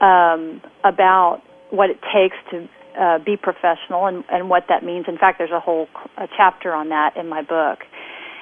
um, 0.00 0.62
about 0.84 1.42
what 1.70 1.90
it 1.90 1.98
takes 2.12 2.36
to 2.50 2.68
uh, 3.00 3.18
be 3.24 3.36
professional 3.36 4.06
and, 4.06 4.24
and 4.30 4.50
what 4.50 4.64
that 4.68 4.84
means. 4.84 5.06
In 5.08 5.18
fact, 5.18 5.38
there's 5.38 5.50
a 5.52 5.60
whole 5.60 5.86
a 6.16 6.26
chapter 6.36 6.72
on 6.72 6.88
that 6.88 7.16
in 7.16 7.28
my 7.28 7.42
book. 7.42 7.80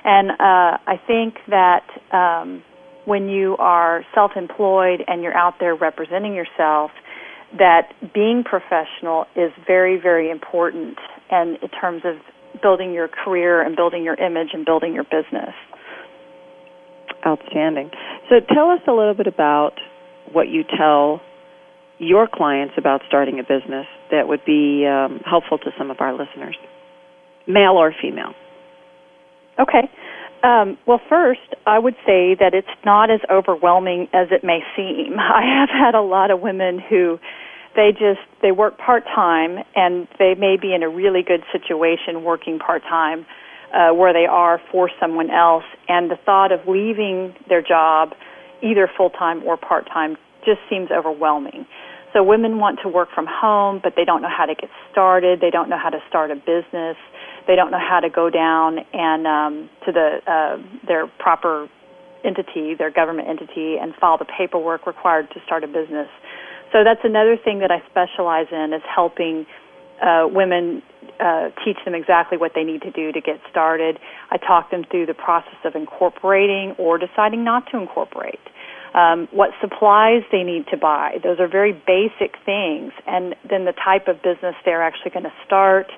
And 0.05 0.31
uh, 0.31 0.79
I 0.87 1.01
think 1.07 1.35
that 1.49 1.85
um, 2.13 2.63
when 3.05 3.29
you 3.29 3.57
are 3.59 4.05
self-employed 4.15 5.03
and 5.07 5.23
you're 5.23 5.37
out 5.37 5.55
there 5.61 5.75
representing 5.75 6.35
yourself, 6.35 6.91
that 7.59 7.93
being 8.15 8.45
professional 8.45 9.27
is 9.35 9.51
very, 9.67 9.99
very 10.01 10.31
important 10.31 10.99
and 11.31 11.57
in 11.63 11.69
terms 11.69 12.03
of 12.05 12.17
building 12.61 12.93
your 12.93 13.09
career 13.09 13.63
and 13.63 13.77
building 13.77 14.05
your 14.05 14.15
image 14.15 14.49
and 14.53 14.65
building 14.65 14.95
your 14.95 15.05
business. 15.05 15.55
Outstanding. 17.27 17.91
So 18.29 18.37
tell 18.55 18.71
us 18.71 18.81
a 18.87 18.93
little 18.93 19.15
bit 19.15 19.27
about 19.27 19.73
what 20.33 20.49
you 20.49 20.63
tell 20.65 21.21
your 21.99 22.29
clients 22.33 22.75
about 22.77 23.03
starting 23.09 23.41
a 23.41 23.43
business 23.43 23.87
that 24.11 24.29
would 24.29 24.45
be 24.47 24.87
um, 24.87 25.21
helpful 25.29 25.59
to 25.59 25.71
some 25.77 25.91
of 25.91 25.97
our 26.01 26.13
listeners, 26.13 26.57
male 27.47 27.73
or 27.73 27.93
female. 28.01 28.35
Okay. 29.59 29.91
Um, 30.45 30.79
well, 30.87 31.01
first, 31.09 31.55
I 31.67 31.79
would 31.79 31.97
say 32.07 32.37
that 32.39 32.55
it's 32.55 32.69
not 32.85 33.11
as 33.11 33.21
overwhelming 33.29 34.07
as 34.13 34.29
it 34.31 34.45
may 34.45 34.61
seem. 34.77 35.15
I 35.19 35.43
have 35.59 35.69
had 35.69 35.95
a 35.95 36.03
lot 36.03 36.31
of 36.31 36.41
women 36.41 36.79
who 36.79 37.19
they 37.77 37.93
just 37.93 38.21
they 38.43 38.53
work 38.53 38.79
part 38.79 39.05
time 39.05 39.59
and 39.75 40.09
they 40.19 40.35
may 40.35 40.57
be 40.61 40.75
in 40.75 40.83
a 40.83 40.89
really 40.89 41.23
good 41.23 41.43
situation 41.53 42.25
working 42.25 42.59
part 42.59 42.83
time 42.83 43.27
uh, 43.73 43.93
where 43.93 44.13
they 44.13 44.27
are 44.27 44.61
for 44.73 44.91
someone 45.01 45.31
else, 45.31 45.65
and 45.89 46.11
the 46.11 46.17
thought 46.25 46.53
of 46.53 46.61
leaving 46.67 47.35
their 47.49 47.63
job, 47.63 48.15
either 48.63 48.91
full 48.97 49.11
time 49.11 49.43
or 49.45 49.57
part 49.57 49.87
time, 49.87 50.17
just 50.45 50.61
seems 50.71 50.91
overwhelming. 50.91 51.67
So 52.15 52.23
women 52.23 52.59
want 52.59 52.81
to 52.83 52.89
work 52.89 53.11
from 53.15 53.27
home, 53.29 53.81
but 53.83 53.93
they 53.95 54.05
don't 54.05 54.23
know 54.23 54.33
how 54.35 54.47
to 54.47 54.55
get 54.55 54.71
started. 54.91 55.41
They 55.41 55.51
don't 55.51 55.69
know 55.69 55.77
how 55.77 55.91
to 55.91 55.99
start 56.09 56.31
a 56.31 56.37
business. 56.37 56.97
They 57.47 57.55
don't 57.55 57.71
know 57.71 57.81
how 57.81 58.01
to 58.01 58.09
go 58.09 58.31
down 58.31 58.79
and 58.93 59.27
um, 59.27 59.71
to 59.85 59.93
the 59.93 60.19
uh, 60.27 60.87
their 60.87 61.07
proper 61.19 61.69
entity, 62.25 62.75
their 62.75 62.91
government 62.91 63.29
entity, 63.29 63.77
and 63.77 63.95
file 63.95 64.19
the 64.19 64.25
paperwork 64.25 64.87
required 64.87 65.29
to 65.35 65.41
start 65.45 65.65
a 65.65 65.67
business. 65.67 66.09
So 66.73 66.85
that's 66.85 67.01
another 67.05 67.37
thing 67.37 67.61
that 67.61 67.71
I 67.71 67.83
specialize 67.91 68.47
in 68.53 68.73
is 68.73 68.83
helping 68.85 69.47
uh, 70.03 70.29
women 70.31 70.83
uh, 71.19 71.49
teach 71.65 71.77
them 71.85 71.95
exactly 71.95 72.39
what 72.39 72.53
they 72.55 72.63
need 72.63 72.83
to 72.83 72.91
do 72.91 73.11
to 73.13 73.21
get 73.21 73.41
started. 73.51 73.99
I 74.31 74.37
talk 74.37 74.71
them 74.71 74.85
through 74.91 75.07
the 75.07 75.15
process 75.15 75.59
of 75.65 75.75
incorporating 75.75 76.75
or 76.79 76.99
deciding 76.99 77.45
not 77.45 77.65
to 77.73 77.79
incorporate 77.79 78.41
um, 78.95 79.29
what 79.33 79.51
supplies 79.61 80.23
they 80.31 80.43
need 80.43 80.67
to 80.71 80.77
buy. 80.77 81.19
Those 81.23 81.41
are 81.41 81.49
very 81.49 81.73
basic 81.73 82.37
things, 82.45 82.93
and 83.07 83.35
then 83.49 83.65
the 83.65 83.73
type 83.73 84.09
of 84.09 84.23
business 84.23 84.55
they're 84.65 84.83
actually 84.83 85.11
going 85.11 85.25
to 85.25 85.35
start. 85.45 85.91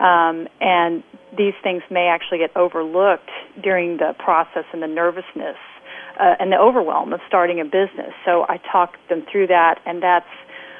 Um, 0.00 0.48
and 0.60 1.02
these 1.36 1.54
things 1.62 1.82
may 1.90 2.08
actually 2.08 2.38
get 2.38 2.56
overlooked 2.56 3.30
during 3.62 3.98
the 3.98 4.14
process 4.18 4.64
and 4.72 4.82
the 4.82 4.88
nervousness 4.88 5.56
uh, 6.18 6.34
and 6.38 6.52
the 6.52 6.58
overwhelm 6.58 7.12
of 7.12 7.20
starting 7.26 7.60
a 7.60 7.64
business. 7.64 8.12
So 8.24 8.44
I 8.48 8.58
talk 8.70 8.94
them 9.08 9.24
through 9.30 9.48
that, 9.48 9.80
and 9.86 10.02
that's 10.02 10.26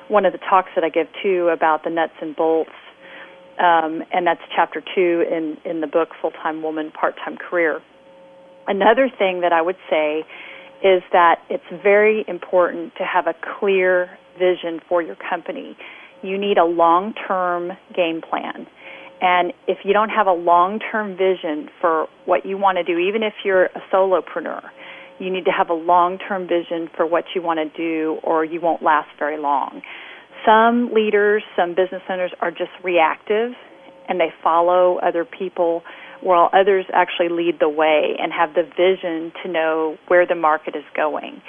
one 0.08 0.26
of 0.26 0.32
the 0.32 0.38
talks 0.38 0.70
that 0.74 0.84
I 0.84 0.88
give 0.88 1.06
too 1.22 1.48
about 1.52 1.84
the 1.84 1.90
nuts 1.90 2.14
and 2.20 2.34
bolts. 2.36 2.70
Um, 3.58 4.02
and 4.12 4.26
that's 4.26 4.40
chapter 4.54 4.82
two 4.94 5.24
in, 5.30 5.56
in 5.64 5.80
the 5.80 5.86
book 5.86 6.10
Full 6.20 6.30
Time 6.30 6.62
Woman, 6.62 6.90
Part 6.90 7.16
Time 7.24 7.36
Career. 7.36 7.80
Another 8.66 9.10
thing 9.18 9.40
that 9.40 9.52
I 9.52 9.60
would 9.60 9.76
say 9.90 10.24
is 10.82 11.02
that 11.12 11.40
it's 11.48 11.64
very 11.82 12.24
important 12.26 12.94
to 12.96 13.04
have 13.04 13.26
a 13.26 13.34
clear 13.58 14.10
vision 14.38 14.80
for 14.88 15.02
your 15.02 15.16
company. 15.16 15.76
You 16.22 16.38
need 16.38 16.58
a 16.58 16.64
long 16.64 17.14
term 17.14 17.72
game 17.94 18.20
plan. 18.20 18.66
And 19.20 19.52
if 19.68 19.78
you 19.84 19.92
don't 19.92 20.08
have 20.08 20.26
a 20.26 20.32
long 20.32 20.80
term 20.80 21.16
vision 21.16 21.68
for 21.80 22.08
what 22.24 22.44
you 22.44 22.58
want 22.58 22.78
to 22.78 22.84
do, 22.84 22.98
even 22.98 23.22
if 23.22 23.34
you're 23.44 23.66
a 23.66 23.82
solopreneur, 23.92 24.62
you 25.22 25.32
need 25.32 25.44
to 25.44 25.52
have 25.52 25.70
a 25.70 25.74
long 25.74 26.18
term 26.18 26.48
vision 26.48 26.90
for 26.96 27.06
what 27.06 27.24
you 27.34 27.42
want 27.42 27.60
to 27.60 27.76
do 27.76 28.18
or 28.24 28.44
you 28.44 28.60
won't 28.60 28.82
last 28.82 29.08
very 29.18 29.38
long. 29.38 29.80
Some 30.44 30.90
leaders, 30.92 31.44
some 31.56 31.70
business 31.70 32.02
owners 32.10 32.32
are 32.40 32.50
just 32.50 32.72
reactive 32.82 33.52
and 34.08 34.18
they 34.18 34.32
follow 34.42 34.98
other 34.98 35.24
people 35.24 35.82
while 36.22 36.50
others 36.52 36.84
actually 36.92 37.28
lead 37.28 37.58
the 37.60 37.68
way 37.68 38.16
and 38.18 38.32
have 38.32 38.54
the 38.54 38.62
vision 38.62 39.32
to 39.42 39.48
know 39.50 39.96
where 40.08 40.26
the 40.26 40.34
market 40.34 40.74
is 40.74 40.84
going. 40.96 41.40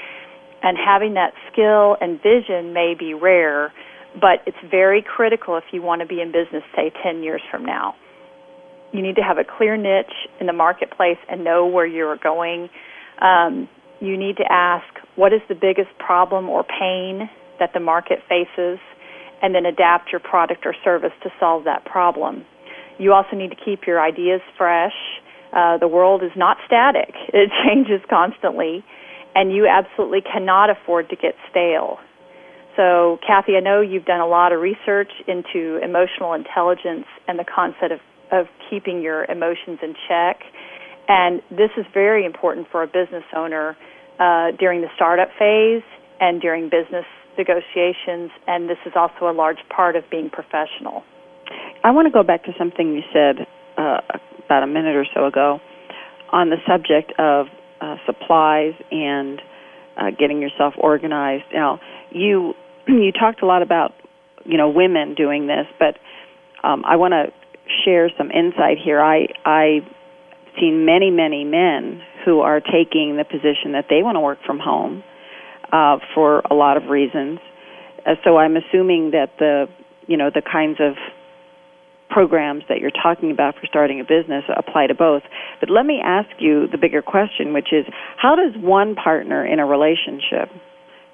And 0.62 0.78
having 0.78 1.16
that 1.16 1.34
skill 1.52 1.98
and 2.00 2.22
vision 2.22 2.74
may 2.74 2.94
be 2.98 3.14
rare, 3.14 3.74
but 4.14 4.46
it's 4.46 4.58
very 4.70 5.02
critical 5.04 5.58
if 5.58 5.66
you 5.72 5.82
want 5.82 6.02
to 6.02 6.08
be 6.08 6.22
in 6.22 6.32
business, 6.32 6.64
say, 6.76 6.92
10 7.04 7.24
years 7.24 7.42
from 7.52 7.66
now. 7.66 7.96
You 8.92 9.02
need 9.02 9.16
to 9.16 9.24
have 9.24 9.40
a 9.40 9.44
clear 9.44 9.76
niche 9.76 10.14
in 10.40 10.46
the 10.46 10.54
marketplace 10.54 11.18
and 11.28 11.44
know 11.44 11.66
where 11.66 11.86
you're 11.86 12.18
going. 12.18 12.70
Um, 13.24 13.70
you 14.00 14.18
need 14.18 14.38
to 14.38 14.46
ask 14.52 14.86
what 15.16 15.32
is 15.34 15.42
the 15.48 15.56
biggest 15.56 15.90
problem 15.98 16.50
or 16.50 16.64
pain 16.64 17.30
that 17.60 17.72
the 17.74 17.80
market 17.80 18.20
faces, 18.28 18.80
and 19.42 19.56
then 19.56 19.66
adapt 19.66 20.12
your 20.12 20.20
product 20.20 20.66
or 20.66 20.76
service 20.84 21.12
to 21.24 21.30
solve 21.40 21.64
that 21.66 21.86
problem. 21.86 22.46
You 23.00 23.14
also 23.14 23.36
need 23.36 23.50
to 23.50 23.56
keep 23.56 23.88
your 23.88 24.02
ideas 24.02 24.42
fresh. 24.58 24.94
Uh, 25.52 25.78
the 25.78 25.88
world 25.88 26.24
is 26.24 26.32
not 26.36 26.58
static, 26.66 27.14
it 27.34 27.50
changes 27.66 28.02
constantly, 28.10 28.84
and 29.36 29.52
you 29.52 29.68
absolutely 29.68 30.22
cannot 30.22 30.70
afford 30.70 31.10
to 31.10 31.16
get 31.16 31.36
stale. 31.50 32.00
So, 32.76 33.20
Cathy, 33.26 33.56
I 33.56 33.60
know 33.60 33.82
you've 33.82 34.06
done 34.06 34.20
a 34.20 34.28
lot 34.28 34.52
of 34.52 34.60
research 34.60 35.12
into 35.28 35.78
emotional 35.84 36.34
intelligence 36.34 37.06
and 37.28 37.38
the 37.38 37.46
concept 37.46 37.92
of, 37.92 38.00
of 38.32 38.46
keeping 38.70 39.02
your 39.02 39.26
emotions 39.26 39.78
in 39.84 39.94
check. 40.08 40.42
And 41.08 41.42
this 41.50 41.70
is 41.78 41.86
very 41.94 42.26
important 42.26 42.68
for 42.72 42.84
a 42.84 42.88
business 42.88 43.24
owner 43.36 43.76
uh, 44.20 44.52
during 44.58 44.82
the 44.82 44.88
startup 44.96 45.30
phase 45.38 45.84
and 46.20 46.42
during 46.42 46.70
business 46.70 47.06
negotiations, 47.38 48.32
and 48.48 48.70
this 48.70 48.78
is 48.86 48.94
also 48.96 49.30
a 49.30 49.34
large 49.34 49.58
part 49.76 49.96
of 49.96 50.04
being 50.10 50.30
professional. 50.30 51.04
I 51.84 51.92
want 51.92 52.08
to 52.08 52.12
go 52.12 52.24
back 52.24 52.44
to 52.46 52.52
something 52.58 52.94
you 52.94 53.02
said 53.12 53.48
uh, 53.78 54.00
about 54.46 54.64
a 54.64 54.68
minute 54.68 54.96
or 54.96 55.06
so 55.14 55.26
ago 55.26 55.60
on 56.32 56.50
the 56.50 56.58
subject 56.68 57.14
of 57.20 57.48
uh, 57.82 57.96
supplies 58.06 58.74
and 58.92 59.42
uh, 59.98 60.12
getting 60.18 60.42
yourself 60.42 60.74
organized. 60.78 61.46
Now, 61.54 61.80
you 62.12 62.54
you 62.88 63.12
talked 63.12 63.42
a 63.42 63.46
lot 63.46 63.62
about 63.62 63.92
you 64.46 64.58
know 64.58 64.70
women 64.70 65.16
doing 65.16 65.48
this, 65.48 65.66
but 65.80 65.98
um, 66.66 66.84
I 66.86 66.96
want 66.96 67.14
to 67.14 67.34
share 67.84 68.10
some 68.18 68.32
insight 68.32 68.78
here. 68.84 69.02
I 69.02 69.28
I've 69.46 69.90
seen 70.60 70.86
many 70.86 71.10
many 71.10 71.44
men 71.44 72.02
who 72.26 72.42
are 72.42 72.60
taking 72.60 73.18
the 73.18 73.26
position 73.26 73.74
that 73.74 73.86
they 73.90 74.04
want 74.04 74.16
to 74.16 74.20
work 74.20 74.40
from 74.46 74.60
home 74.60 75.04
uh, 75.72 75.98
for 76.14 76.42
a 76.50 76.54
lot 76.54 76.78
of 76.78 76.90
reasons. 76.90 77.40
Uh, 78.06 78.16
so 78.24 78.38
I'm 78.38 78.56
assuming 78.56 79.12
that 79.12 79.38
the 79.40 79.68
you 80.08 80.18
know 80.18 80.30
the 80.34 80.42
kinds 80.42 80.80
of 80.80 80.96
programs 82.10 82.64
that 82.70 82.80
you're 82.80 82.92
talking 82.92 83.32
about 83.32 83.56
for 83.56 83.66
starting 83.66 84.00
a 84.00 84.04
business 84.04 84.44
apply 84.56 84.88
to 84.88 84.94
both. 84.94 85.24
But 85.60 85.70
let 85.70 85.86
me 85.86 86.00
ask 86.04 86.30
you 86.38 86.68
the 86.68 86.78
bigger 86.78 87.02
question, 87.02 87.54
which 87.54 87.74
is 87.74 87.86
how 88.18 88.36
does 88.36 88.54
one 88.62 88.94
partner 88.96 89.46
in 89.46 89.60
a 89.60 89.66
relationship 89.66 90.50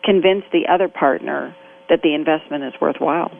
convince 0.03 0.43
the 0.51 0.67
other 0.71 0.89
partner 0.89 1.55
that 1.87 2.01
the 2.03 2.13
investment 2.13 2.65
is 2.65 2.73
worthwhile? 2.81 3.31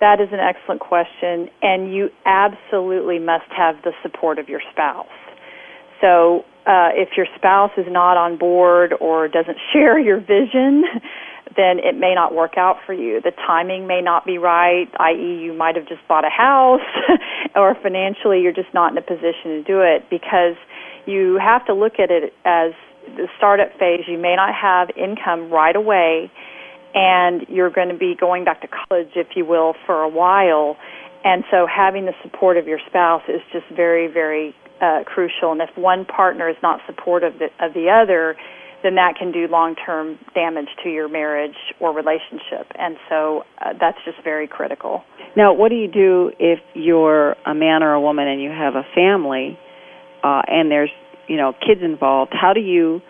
That 0.00 0.20
is 0.20 0.28
an 0.32 0.40
excellent 0.40 0.80
question, 0.80 1.50
and 1.62 1.92
you 1.92 2.08
absolutely 2.24 3.18
must 3.18 3.50
have 3.56 3.76
the 3.84 3.92
support 4.02 4.38
of 4.38 4.48
your 4.48 4.60
spouse. 4.72 5.06
So, 6.00 6.44
uh, 6.66 6.90
if 6.94 7.10
your 7.16 7.26
spouse 7.36 7.72
is 7.76 7.86
not 7.88 8.16
on 8.16 8.38
board 8.38 8.94
or 8.98 9.28
doesn't 9.28 9.58
share 9.72 9.98
your 9.98 10.18
vision, 10.20 10.84
then 11.56 11.78
it 11.78 11.98
may 11.98 12.14
not 12.14 12.34
work 12.34 12.56
out 12.56 12.76
for 12.86 12.94
you. 12.94 13.20
The 13.20 13.32
timing 13.32 13.86
may 13.86 14.00
not 14.00 14.24
be 14.24 14.38
right, 14.38 14.88
i.e., 15.00 15.40
you 15.42 15.52
might 15.52 15.76
have 15.76 15.86
just 15.88 16.06
bought 16.08 16.24
a 16.24 16.30
house, 16.30 16.80
or 17.56 17.76
financially 17.82 18.40
you're 18.40 18.52
just 18.54 18.72
not 18.72 18.92
in 18.92 18.98
a 18.98 19.02
position 19.02 19.60
to 19.60 19.62
do 19.64 19.80
it 19.80 20.08
because 20.08 20.56
you 21.06 21.38
have 21.42 21.66
to 21.66 21.74
look 21.74 21.94
at 21.98 22.10
it 22.10 22.32
as 22.44 22.72
the 23.16 23.26
startup 23.36 23.72
phase. 23.78 24.04
You 24.06 24.18
may 24.18 24.36
not 24.36 24.54
have 24.54 24.90
income 24.96 25.50
right 25.50 25.74
away, 25.74 26.30
and 26.94 27.46
you're 27.48 27.70
going 27.70 27.88
to 27.88 27.98
be 27.98 28.14
going 28.18 28.44
back 28.44 28.62
to 28.62 28.68
college, 28.68 29.10
if 29.16 29.28
you 29.36 29.44
will, 29.44 29.74
for 29.86 30.02
a 30.02 30.08
while. 30.08 30.76
And 31.24 31.44
so 31.50 31.66
having 31.66 32.06
the 32.06 32.14
support 32.22 32.56
of 32.56 32.66
your 32.66 32.78
spouse 32.88 33.22
is 33.28 33.40
just 33.52 33.66
very, 33.74 34.06
very 34.12 34.54
uh, 34.80 35.04
crucial. 35.04 35.52
And 35.52 35.60
if 35.60 35.70
one 35.76 36.04
partner 36.04 36.48
is 36.48 36.56
not 36.62 36.80
supportive 36.86 37.34
of 37.34 37.38
the, 37.38 37.64
of 37.64 37.74
the 37.74 37.90
other, 37.90 38.36
then 38.82 38.94
that 38.94 39.14
can 39.18 39.30
do 39.30 39.46
long-term 39.46 40.18
damage 40.34 40.68
to 40.82 40.88
your 40.88 41.08
marriage 41.08 41.56
or 41.80 41.94
relationship. 41.94 42.66
And 42.78 42.96
so 43.08 43.42
uh, 43.60 43.74
that's 43.78 43.98
just 44.04 44.24
very 44.24 44.48
critical. 44.48 45.02
Now, 45.36 45.52
what 45.52 45.68
do 45.68 45.76
you 45.76 45.88
do 45.88 46.32
if 46.38 46.60
you're 46.74 47.32
a 47.46 47.54
man 47.54 47.82
or 47.82 47.92
a 47.92 48.00
woman 48.00 48.26
and 48.26 48.42
you 48.42 48.50
have 48.50 48.74
a 48.74 48.84
family 48.94 49.58
uh, 50.24 50.42
and 50.46 50.70
there's, 50.70 50.90
you 51.28 51.36
know, 51.36 51.52
kids 51.52 51.82
involved? 51.82 52.32
How 52.32 52.52
do 52.54 52.60
you 52.60 53.02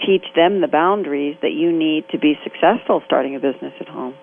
teach 0.00 0.24
them 0.34 0.60
the 0.60 0.68
boundaries 0.68 1.36
that 1.42 1.52
you 1.52 1.72
need 1.72 2.04
to 2.10 2.18
be 2.18 2.34
successful 2.42 3.02
starting 3.06 3.36
a 3.36 3.40
business 3.40 3.72
at 3.80 3.88
home? 3.88 4.14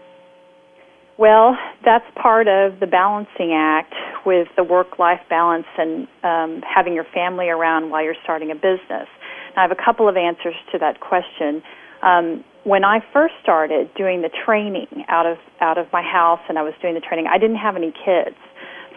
Well, 1.18 1.56
that's 1.86 2.06
part 2.16 2.48
of 2.48 2.80
the 2.80 2.88
balancing 2.88 3.54
act 3.54 3.94
with 4.26 4.48
the 4.56 4.64
work-life 4.64 5.22
balance 5.30 5.68
and 5.78 6.08
um, 6.24 6.64
having 6.66 6.94
your 6.94 7.06
family 7.14 7.50
around 7.50 7.92
while 7.92 8.04
you're 8.04 8.16
starting 8.24 8.50
a 8.50 8.56
business. 8.56 9.08
I 9.56 9.62
have 9.62 9.72
a 9.72 9.78
couple 9.78 10.10
of 10.10 10.18
answers 10.18 10.56
to 10.72 10.80
that 10.80 11.00
question. 11.00 11.62
Um, 12.02 12.44
when 12.64 12.84
I 12.84 13.00
first 13.14 13.36
started 13.42 13.94
doing 13.96 14.22
the 14.22 14.30
training 14.46 15.06
out 15.10 15.26
of 15.26 15.38
out 15.60 15.78
of 15.78 15.88
my 15.92 16.02
house, 16.02 16.40
and 16.50 16.58
I 16.58 16.64
was 16.64 16.74
doing 16.82 16.94
the 16.94 17.02
training, 17.02 17.28
I 17.30 17.38
didn't 17.38 17.58
have 17.58 17.76
any 17.76 17.92
kids, 17.92 18.38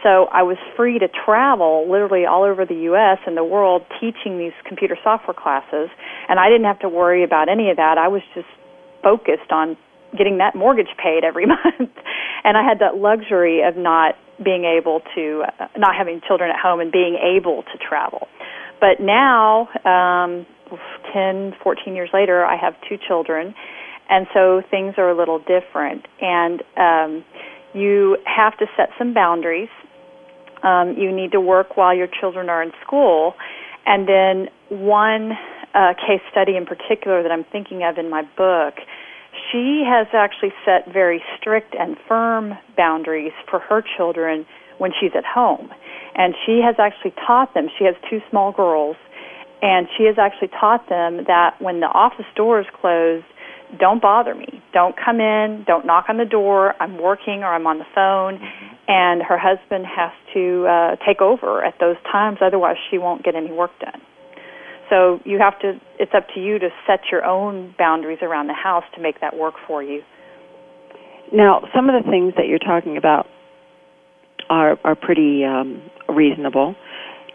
so 0.04 0.28
I 0.30 0.44
was 0.44 0.58
free 0.76 0.98
to 1.00 1.08
travel 1.08 1.88
literally 1.90 2.26
all 2.26 2.44
over 2.44 2.66
the 2.66 2.92
U.S. 2.92 3.18
and 3.26 3.36
the 3.36 3.42
world 3.42 3.82
teaching 3.98 4.38
these 4.38 4.52
computer 4.68 4.96
software 5.02 5.34
classes, 5.34 5.88
and 6.28 6.38
I 6.38 6.50
didn't 6.50 6.66
have 6.66 6.78
to 6.80 6.90
worry 6.90 7.24
about 7.24 7.48
any 7.48 7.70
of 7.70 7.78
that. 7.78 7.96
I 7.96 8.08
was 8.08 8.20
just 8.34 8.46
focused 9.02 9.50
on 9.50 9.76
getting 10.16 10.38
that 10.38 10.54
mortgage 10.54 10.92
paid 11.02 11.24
every 11.24 11.46
month, 11.56 11.96
and 12.44 12.56
I 12.56 12.62
had 12.62 12.78
that 12.80 12.96
luxury 12.96 13.62
of 13.66 13.76
not 13.76 14.14
being 14.44 14.64
able 14.64 15.00
to, 15.14 15.44
uh, 15.58 15.68
not 15.76 15.96
having 15.96 16.20
children 16.28 16.50
at 16.50 16.60
home 16.60 16.80
and 16.80 16.92
being 16.92 17.16
able 17.16 17.62
to 17.62 17.78
travel. 17.78 18.28
But 18.80 19.00
now, 19.00 19.68
um, 19.88 20.44
10, 21.14 21.54
14 21.62 21.94
years 21.94 22.10
later, 22.12 22.44
I 22.44 22.56
have 22.56 22.74
two 22.88 22.96
children, 23.08 23.54
and 24.10 24.26
so 24.34 24.60
things 24.70 24.94
are 24.98 25.08
a 25.08 25.16
little 25.16 25.38
different. 25.38 26.04
And 26.20 26.62
um, 26.76 27.24
you 27.74 28.16
have 28.24 28.56
to 28.58 28.66
set 28.76 28.90
some 28.98 29.14
boundaries. 29.14 29.68
Um, 30.64 30.96
you 30.98 31.14
need 31.14 31.32
to 31.32 31.40
work 31.40 31.76
while 31.76 31.94
your 31.94 32.08
children 32.08 32.48
are 32.48 32.62
in 32.62 32.72
school. 32.84 33.34
And 33.86 34.08
then 34.08 34.48
one 34.70 35.32
uh, 35.74 35.94
case 35.94 36.22
study 36.30 36.56
in 36.56 36.66
particular 36.66 37.22
that 37.22 37.30
I'm 37.30 37.44
thinking 37.44 37.84
of 37.84 37.98
in 37.98 38.08
my 38.10 38.22
book, 38.36 38.74
she 39.52 39.84
has 39.86 40.06
actually 40.12 40.52
set 40.64 40.92
very 40.92 41.22
strict 41.36 41.74
and 41.78 41.96
firm 42.08 42.54
boundaries 42.76 43.32
for 43.50 43.58
her 43.60 43.82
children 43.96 44.46
when 44.78 44.90
she's 44.98 45.12
at 45.14 45.24
home 45.24 45.70
and 46.14 46.34
she 46.46 46.60
has 46.64 46.76
actually 46.78 47.12
taught 47.26 47.54
them. 47.54 47.68
She 47.78 47.84
has 47.84 47.94
two 48.08 48.20
small 48.30 48.52
girls, 48.52 48.96
and 49.62 49.88
she 49.96 50.04
has 50.04 50.16
actually 50.18 50.48
taught 50.48 50.88
them 50.88 51.24
that 51.26 51.60
when 51.60 51.80
the 51.80 51.86
office 51.86 52.26
doors 52.36 52.66
is 52.66 52.72
closed, 52.80 53.26
don't 53.78 54.00
bother 54.00 54.34
me. 54.34 54.62
Don't 54.72 54.94
come 54.96 55.20
in. 55.20 55.64
Don't 55.66 55.86
knock 55.86 56.06
on 56.08 56.16
the 56.16 56.24
door. 56.24 56.74
I'm 56.80 57.00
working 57.00 57.42
or 57.42 57.54
I'm 57.54 57.66
on 57.66 57.78
the 57.78 57.86
phone. 57.94 58.38
Mm-hmm. 58.38 58.74
And 58.86 59.22
her 59.22 59.38
husband 59.38 59.86
has 59.86 60.12
to 60.34 60.66
uh, 60.66 60.96
take 61.06 61.20
over 61.20 61.64
at 61.64 61.74
those 61.80 61.96
times, 62.10 62.38
otherwise, 62.44 62.76
she 62.90 62.98
won't 62.98 63.24
get 63.24 63.34
any 63.34 63.50
work 63.50 63.70
done. 63.80 64.00
So 64.90 65.20
you 65.24 65.38
have 65.38 65.58
to, 65.60 65.80
it's 65.98 66.12
up 66.14 66.26
to 66.34 66.40
you 66.40 66.58
to 66.58 66.68
set 66.86 67.00
your 67.10 67.24
own 67.24 67.74
boundaries 67.78 68.18
around 68.20 68.48
the 68.48 68.54
house 68.54 68.84
to 68.94 69.00
make 69.00 69.20
that 69.22 69.36
work 69.36 69.54
for 69.66 69.82
you. 69.82 70.02
Now, 71.32 71.62
some 71.74 71.88
of 71.88 72.04
the 72.04 72.10
things 72.10 72.34
that 72.36 72.46
you're 72.46 72.58
talking 72.58 72.96
about 72.98 73.26
are 74.50 74.78
are 74.84 74.94
pretty 74.94 75.42
um, 75.44 75.82
reasonable. 76.08 76.74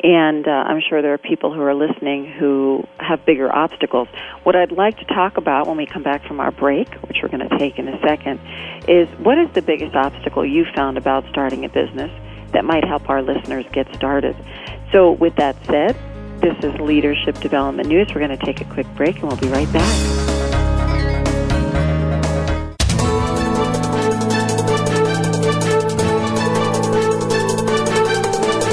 And 0.01 0.47
uh, 0.47 0.51
I'm 0.51 0.81
sure 0.87 1.01
there 1.01 1.13
are 1.13 1.17
people 1.17 1.53
who 1.53 1.61
are 1.61 1.75
listening 1.75 2.31
who 2.31 2.87
have 2.99 3.25
bigger 3.25 3.53
obstacles. 3.53 4.07
What 4.43 4.55
I'd 4.55 4.71
like 4.71 4.97
to 4.99 5.05
talk 5.05 5.37
about 5.37 5.67
when 5.67 5.75
we 5.75 5.85
come 5.85 6.03
back 6.03 6.25
from 6.25 6.39
our 6.39 6.51
break, 6.51 6.93
which 7.07 7.17
we're 7.21 7.29
going 7.29 7.47
to 7.47 7.57
take 7.57 7.77
in 7.77 7.87
a 7.87 7.99
second, 8.01 8.39
is 8.87 9.09
what 9.19 9.37
is 9.37 9.51
the 9.53 9.61
biggest 9.61 9.95
obstacle 9.95 10.45
you 10.45 10.65
found 10.73 10.97
about 10.97 11.25
starting 11.29 11.65
a 11.65 11.69
business 11.69 12.11
that 12.53 12.63
might 12.63 12.85
help 12.85 13.09
our 13.09 13.21
listeners 13.21 13.65
get 13.73 13.93
started? 13.93 14.37
So, 14.93 15.11
with 15.11 15.35
that 15.35 15.57
said, 15.65 15.97
this 16.39 16.57
is 16.63 16.79
Leadership 16.79 17.37
Development 17.41 17.87
News. 17.87 18.07
We're 18.15 18.25
going 18.25 18.37
to 18.37 18.45
take 18.45 18.61
a 18.61 18.65
quick 18.65 18.87
break 18.95 19.19
and 19.19 19.27
we'll 19.27 19.37
be 19.37 19.49
right 19.49 19.71
back. 19.73 20.18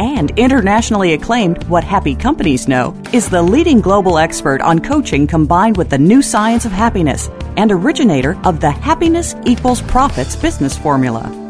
and 0.00 0.30
internationally 0.38 1.12
acclaimed 1.12 1.62
What 1.64 1.84
Happy 1.84 2.14
Companies 2.14 2.66
Know, 2.66 2.96
is 3.12 3.28
the 3.28 3.42
leading 3.42 3.82
global 3.82 4.16
expert 4.18 4.62
on 4.62 4.78
coaching 4.78 5.26
combined 5.26 5.76
with 5.76 5.90
the 5.90 5.98
new 5.98 6.22
science 6.22 6.64
of 6.64 6.72
happiness 6.72 7.28
and 7.58 7.70
originator 7.70 8.38
of 8.44 8.60
the 8.60 8.70
Happiness 8.70 9.34
Equals 9.44 9.82
Profits 9.82 10.36
business 10.36 10.78
formula. 10.78 11.49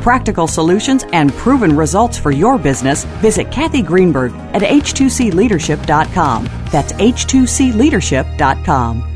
practical 0.00 0.46
solutions, 0.46 1.04
and 1.12 1.32
proven 1.32 1.76
results 1.76 2.16
for 2.18 2.30
your 2.30 2.56
business, 2.58 3.04
visit 3.20 3.50
Cathy 3.50 3.82
Greenberg 3.82 4.32
at 4.54 4.62
h2cleadership.com. 4.62 6.44
That's 6.70 6.92
h2cleadership.com. 6.92 9.08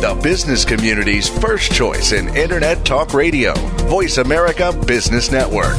The 0.00 0.20
business 0.22 0.64
community's 0.66 1.28
first 1.28 1.72
choice 1.72 2.12
in 2.12 2.28
Internet 2.36 2.84
Talk 2.84 3.14
Radio, 3.14 3.54
Voice 3.88 4.18
America 4.18 4.70
Business 4.86 5.32
Network. 5.32 5.78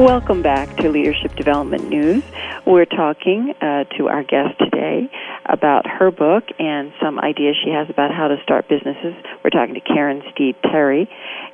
Welcome 0.00 0.40
back 0.40 0.78
to 0.78 0.88
Leadership 0.88 1.36
Development 1.36 1.90
News. 1.90 2.24
We're 2.66 2.86
talking 2.86 3.52
uh, 3.60 3.84
to 3.98 4.08
our 4.08 4.22
guest 4.22 4.58
today 4.58 5.10
about 5.44 5.86
her 5.86 6.10
book 6.10 6.44
and 6.58 6.90
some 7.02 7.18
ideas 7.18 7.54
she 7.62 7.70
has 7.70 7.90
about 7.90 8.10
how 8.10 8.28
to 8.28 8.36
start 8.42 8.66
businesses. 8.66 9.12
We're 9.44 9.50
talking 9.50 9.74
to 9.74 9.80
Karen 9.82 10.22
Steed 10.32 10.56
Terry, 10.62 11.06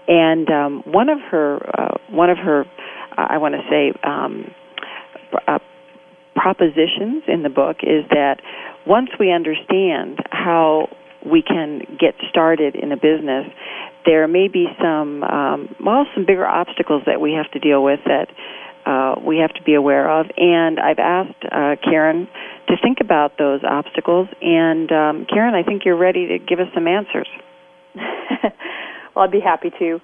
and 0.06 0.48
um, 0.48 0.82
one 0.84 1.08
of 1.08 1.18
her 1.22 1.58
uh, 1.76 1.96
one 2.08 2.30
of 2.30 2.38
her 2.38 2.60
uh, 3.18 3.26
I 3.28 3.38
want 3.38 3.56
to 3.56 3.62
say 3.68 3.92
um, 4.08 4.54
uh, 5.48 5.58
propositions 6.36 7.24
in 7.26 7.42
the 7.42 7.50
book 7.50 7.78
is 7.82 8.04
that 8.10 8.40
once 8.86 9.10
we 9.18 9.32
understand 9.32 10.20
how 10.30 10.88
we 11.28 11.42
can 11.42 11.80
get 11.98 12.14
started 12.30 12.76
in 12.76 12.92
a 12.92 12.96
business, 12.96 13.52
there 14.06 14.26
may 14.28 14.48
be 14.48 14.66
some 14.80 15.22
um, 15.24 15.74
well 15.84 16.06
some 16.14 16.24
bigger 16.24 16.46
obstacles 16.46 17.02
that 17.06 17.20
we 17.20 17.32
have 17.32 17.50
to 17.52 17.58
deal 17.58 17.82
with 17.82 18.00
that 18.06 18.28
uh, 18.86 19.16
we 19.20 19.38
have 19.38 19.52
to 19.54 19.62
be 19.62 19.74
aware 19.74 20.08
of. 20.08 20.26
And 20.36 20.78
I've 20.78 21.00
asked 21.00 21.44
uh, 21.44 21.74
Karen 21.82 22.28
to 22.68 22.76
think 22.80 22.98
about 23.00 23.36
those 23.36 23.60
obstacles. 23.68 24.28
And 24.40 24.90
um, 24.92 25.26
Karen, 25.28 25.54
I 25.54 25.64
think 25.64 25.82
you're 25.84 25.98
ready 25.98 26.28
to 26.28 26.38
give 26.38 26.60
us 26.60 26.68
some 26.72 26.86
answers. 26.86 27.28
well, 29.14 29.24
I'd 29.24 29.32
be 29.32 29.40
happy 29.40 29.70
to. 29.80 30.00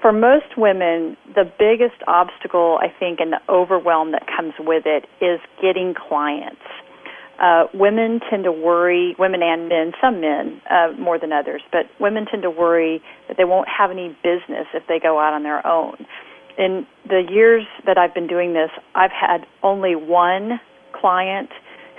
For 0.00 0.12
most 0.12 0.56
women, 0.56 1.16
the 1.34 1.44
biggest 1.58 2.02
obstacle, 2.06 2.78
I 2.80 2.88
think, 2.98 3.20
and 3.20 3.32
the 3.32 3.40
overwhelm 3.52 4.12
that 4.12 4.26
comes 4.26 4.54
with 4.58 4.84
it 4.86 5.04
is 5.20 5.40
getting 5.60 5.94
clients. 5.94 6.62
Uh, 7.40 7.64
women 7.74 8.20
tend 8.30 8.44
to 8.44 8.52
worry, 8.52 9.14
women 9.18 9.42
and 9.42 9.68
men, 9.68 9.92
some 10.00 10.20
men 10.20 10.60
uh, 10.70 10.88
more 10.98 11.18
than 11.18 11.32
others, 11.32 11.60
but 11.70 11.84
women 12.00 12.24
tend 12.24 12.42
to 12.42 12.50
worry 12.50 13.02
that 13.28 13.36
they 13.36 13.44
won't 13.44 13.68
have 13.68 13.90
any 13.90 14.08
business 14.22 14.66
if 14.72 14.82
they 14.88 14.98
go 14.98 15.20
out 15.20 15.34
on 15.34 15.42
their 15.42 15.66
own 15.66 16.06
in 16.58 16.86
the 17.08 17.22
years 17.30 17.64
that 17.84 17.98
I've 17.98 18.14
been 18.14 18.26
doing 18.26 18.52
this, 18.52 18.70
I've 18.94 19.12
had 19.12 19.46
only 19.62 19.94
one 19.94 20.60
client 20.92 21.50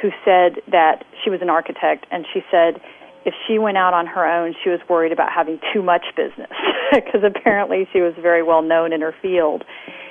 who 0.02 0.10
said 0.26 0.62
that 0.72 1.06
she 1.24 1.30
was 1.30 1.42
an 1.42 1.50
architect 1.50 2.06
and 2.12 2.26
she 2.34 2.42
said 2.52 2.82
if 3.26 3.34
she 3.48 3.60
went 3.60 3.78
out 3.78 3.94
on 3.94 4.08
her 4.08 4.26
own, 4.26 4.56
she 4.64 4.70
was 4.70 4.80
worried 4.90 5.12
about 5.12 5.32
having 5.34 5.60
too 5.74 5.82
much 5.82 6.06
business 6.16 6.52
because 6.94 7.22
apparently 7.26 7.88
she 7.92 8.00
was 8.02 8.14
very 8.22 8.42
well 8.42 8.62
known 8.62 8.94
in 8.94 9.02
her 9.02 9.14
field. 9.22 9.64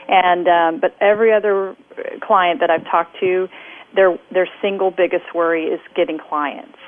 And 0.09 0.47
um, 0.47 0.81
but 0.81 0.95
every 1.01 1.33
other 1.33 1.77
client 2.23 2.61
that 2.61 2.71
I've 2.71 2.85
talked 2.85 3.19
to, 3.21 3.49
their 3.95 4.19
their 4.33 4.49
single 4.63 4.91
biggest 4.91 5.35
worry 5.35 5.67
is 5.67 5.81
getting 5.95 6.19
clients. 6.19 6.79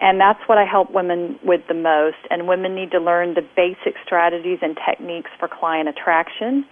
And 0.00 0.20
that's 0.20 0.40
what 0.46 0.58
I 0.58 0.64
help 0.64 0.90
women 0.90 1.38
with 1.44 1.60
the 1.68 1.74
most. 1.74 2.18
And 2.28 2.48
women 2.48 2.74
need 2.74 2.90
to 2.90 2.98
learn 2.98 3.34
the 3.34 3.46
basic 3.54 3.94
strategies 4.04 4.58
and 4.60 4.76
techniques 4.84 5.30
for 5.38 5.48
client 5.48 5.88
attraction 5.88 6.66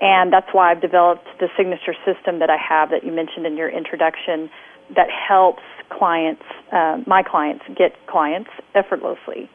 and 0.00 0.32
that's 0.32 0.48
why 0.52 0.70
I've 0.70 0.80
developed 0.80 1.28
the 1.38 1.48
signature 1.56 1.94
system 2.04 2.38
that 2.38 2.48
I 2.48 2.56
have 2.56 2.90
that 2.90 3.04
you 3.04 3.12
mentioned 3.12 3.44
in 3.46 3.56
your 3.56 3.68
introduction 3.68 4.50
that 4.96 5.08
helps 5.10 5.62
clients, 5.90 6.42
uh, 6.72 6.98
my 7.06 7.22
clients, 7.22 7.64
get 7.76 7.92
clients 8.08 8.50
effortlessly. 8.74 9.50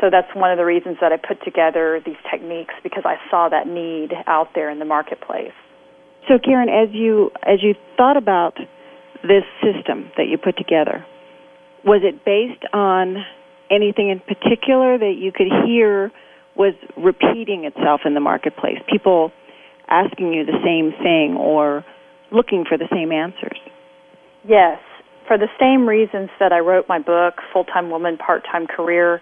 So 0.00 0.08
that's 0.10 0.34
one 0.34 0.50
of 0.50 0.58
the 0.58 0.64
reasons 0.64 0.96
that 1.00 1.12
I 1.12 1.16
put 1.16 1.44
together 1.44 2.00
these 2.04 2.16
techniques 2.30 2.74
because 2.82 3.04
I 3.04 3.16
saw 3.30 3.48
that 3.50 3.66
need 3.68 4.12
out 4.26 4.48
there 4.54 4.70
in 4.70 4.78
the 4.78 4.84
marketplace. 4.84 5.52
So 6.26 6.38
Karen, 6.42 6.68
as 6.68 6.88
you 6.92 7.30
as 7.42 7.62
you 7.62 7.74
thought 7.96 8.16
about 8.16 8.56
this 9.22 9.44
system 9.62 10.10
that 10.16 10.26
you 10.28 10.38
put 10.38 10.56
together, 10.56 11.04
was 11.84 12.02
it 12.04 12.24
based 12.24 12.64
on 12.72 13.24
anything 13.70 14.10
in 14.10 14.20
particular 14.20 14.98
that 14.98 15.14
you 15.18 15.32
could 15.32 15.48
hear 15.66 16.10
was 16.54 16.74
repeating 16.96 17.64
itself 17.64 18.02
in 18.04 18.14
the 18.14 18.20
marketplace? 18.20 18.78
People 18.90 19.32
asking 19.88 20.32
you 20.32 20.44
the 20.44 20.58
same 20.64 20.92
thing 21.02 21.36
or 21.36 21.84
looking 22.30 22.64
for 22.68 22.78
the 22.78 22.88
same 22.90 23.12
answers. 23.12 23.58
Yes, 24.46 24.78
for 25.26 25.38
the 25.38 25.48
same 25.60 25.88
reasons 25.88 26.30
that 26.40 26.52
I 26.52 26.58
wrote 26.58 26.86
my 26.88 26.98
book, 26.98 27.34
Full 27.52 27.64
Time 27.64 27.90
Woman, 27.90 28.16
Part 28.18 28.44
Time 28.50 28.66
Career, 28.66 29.20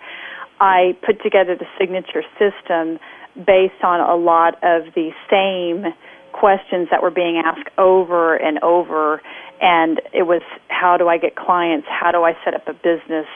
I 0.60 0.96
put 1.04 1.22
together 1.22 1.56
the 1.56 1.66
signature 1.78 2.22
system 2.38 2.98
based 3.36 3.82
on 3.82 4.00
a 4.00 4.16
lot 4.16 4.54
of 4.62 4.92
the 4.94 5.10
same 5.30 5.92
questions 6.32 6.88
that 6.90 7.02
were 7.02 7.10
being 7.10 7.42
asked 7.44 7.68
over 7.78 8.36
and 8.36 8.62
over. 8.62 9.20
And 9.60 10.00
it 10.12 10.22
was 10.22 10.42
how 10.68 10.96
do 10.96 11.08
I 11.08 11.18
get 11.18 11.36
clients? 11.36 11.86
How 11.88 12.12
do 12.12 12.22
I 12.22 12.32
set 12.44 12.54
up 12.54 12.66
a 12.68 12.72
business? 12.72 13.26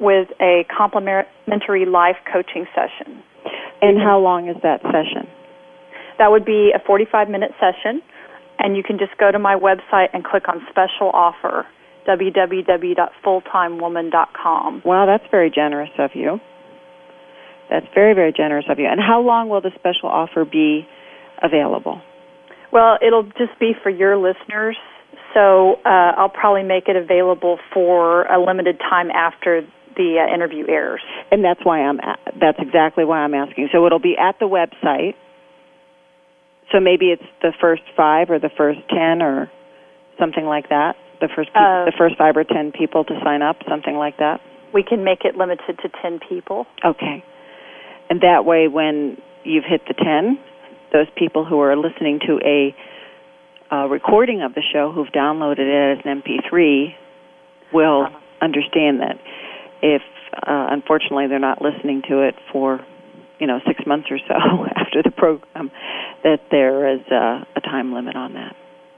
with 0.00 0.28
a 0.40 0.64
complimentary 0.76 1.86
life 1.86 2.16
coaching 2.30 2.66
session. 2.74 3.22
And 3.80 3.98
how 3.98 4.18
long 4.18 4.48
is 4.48 4.56
that 4.62 4.82
session? 4.82 5.28
That 6.18 6.30
would 6.30 6.44
be 6.44 6.72
a 6.74 6.80
45 6.84 7.28
minute 7.28 7.52
session, 7.60 8.02
and 8.58 8.76
you 8.76 8.82
can 8.82 8.98
just 8.98 9.16
go 9.18 9.30
to 9.30 9.38
my 9.38 9.54
website 9.54 10.08
and 10.12 10.24
click 10.24 10.48
on 10.48 10.66
special 10.68 11.10
offer 11.14 11.64
www.fulltimewoman.com. 12.08 14.82
Wow, 14.84 15.06
that's 15.06 15.24
very 15.30 15.50
generous 15.50 15.90
of 15.98 16.10
you. 16.14 16.40
That's 17.68 17.86
very, 17.94 18.14
very 18.14 18.32
generous 18.32 18.64
of 18.70 18.78
you. 18.78 18.86
And 18.86 18.98
how 18.98 19.20
long 19.20 19.50
will 19.50 19.60
the 19.60 19.72
special 19.78 20.08
offer 20.08 20.46
be 20.46 20.88
available? 21.42 22.00
Well, 22.72 22.96
it'll 23.06 23.24
just 23.24 23.58
be 23.60 23.74
for 23.82 23.90
your 23.90 24.16
listeners. 24.16 24.78
So 25.34 25.76
uh, 25.84 26.12
I'll 26.16 26.28
probably 26.30 26.62
make 26.62 26.88
it 26.88 26.96
available 26.96 27.58
for 27.72 28.24
a 28.24 28.40
limited 28.44 28.78
time 28.78 29.10
after 29.10 29.62
the 29.96 30.24
uh, 30.24 30.34
interview 30.34 30.64
airs. 30.68 31.02
And 31.30 31.44
that's 31.44 31.60
why 31.62 31.80
I'm. 31.80 31.98
That's 32.40 32.58
exactly 32.58 33.04
why 33.04 33.18
I'm 33.18 33.34
asking. 33.34 33.68
So 33.72 33.84
it'll 33.86 33.98
be 33.98 34.16
at 34.16 34.38
the 34.38 34.46
website. 34.46 35.14
So 36.72 36.80
maybe 36.80 37.06
it's 37.06 37.22
the 37.42 37.52
first 37.60 37.82
five 37.96 38.30
or 38.30 38.38
the 38.38 38.50
first 38.56 38.80
ten 38.88 39.22
or 39.22 39.50
something 40.18 40.44
like 40.44 40.68
that. 40.70 40.96
The 41.20 41.28
first 41.34 41.52
pe- 41.52 41.60
Uh, 41.60 41.84
the 41.84 41.92
first 41.98 42.16
five 42.16 42.36
or 42.36 42.44
ten 42.44 42.72
people 42.72 43.04
to 43.04 43.20
sign 43.24 43.42
up, 43.42 43.56
something 43.68 43.96
like 43.96 44.18
that. 44.18 44.40
We 44.72 44.82
can 44.82 45.02
make 45.02 45.24
it 45.24 45.36
limited 45.36 45.78
to 45.82 45.88
10 46.02 46.20
people. 46.28 46.66
Okay. 46.84 47.24
And 48.10 48.20
that 48.20 48.44
way, 48.44 48.68
when 48.68 49.16
you've 49.44 49.64
hit 49.64 49.80
the 49.88 49.94
10, 49.94 50.38
those 50.92 51.06
people 51.16 51.44
who 51.44 51.58
are 51.60 51.74
listening 51.74 52.20
to 52.26 52.38
a 52.44 52.74
uh, 53.70 53.86
recording 53.88 54.42
of 54.42 54.54
the 54.54 54.62
show 54.72 54.92
who've 54.92 55.08
downloaded 55.08 55.60
it 55.60 55.98
as 55.98 56.04
an 56.04 56.22
MP3 56.22 56.94
will 57.72 58.06
understand 58.40 59.00
that 59.00 59.18
if, 59.82 60.02
uh, 60.34 60.68
unfortunately, 60.70 61.26
they're 61.28 61.38
not 61.38 61.60
listening 61.60 62.02
to 62.08 62.22
it 62.26 62.34
for, 62.52 62.80
you 63.38 63.46
know, 63.46 63.60
six 63.66 63.86
months 63.86 64.08
or 64.10 64.18
so 64.26 64.34
after 64.76 65.02
the 65.02 65.10
program, 65.10 65.70
that 66.24 66.40
there 66.50 66.94
is 66.94 67.00
uh, 67.10 67.44
a 67.56 67.60
time 67.60 67.92
limit 67.92 68.16
on 68.16 68.34
that. 68.34 68.56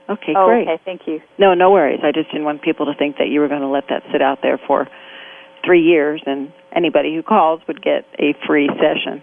Okay, 0.09 0.33
oh, 0.37 0.47
great. 0.47 0.67
okay, 0.67 0.83
thank 0.85 1.03
you. 1.07 1.21
No, 1.39 1.55
no 1.55 1.71
worries. 1.71 2.01
I 2.03 2.11
just 2.11 2.31
didn't 2.31 2.45
want 2.45 2.63
people 2.63 2.87
to 2.87 2.95
think 2.99 3.19
that 3.19 3.29
you 3.29 3.41
were 3.41 3.49
going 3.49 3.61
to 3.61 3.69
let 3.69 3.85
that 3.91 4.03
sit 4.11 4.21
out 4.21 4.39
there 4.43 4.59
for 4.67 4.89
three 5.65 5.83
years 5.83 6.21
and 6.27 6.53
anybody 6.75 7.15
who 7.15 7.23
calls 7.23 7.61
would 7.69 7.81
get 7.83 8.05
a 8.19 8.35
free 8.47 8.69
session. 8.75 9.23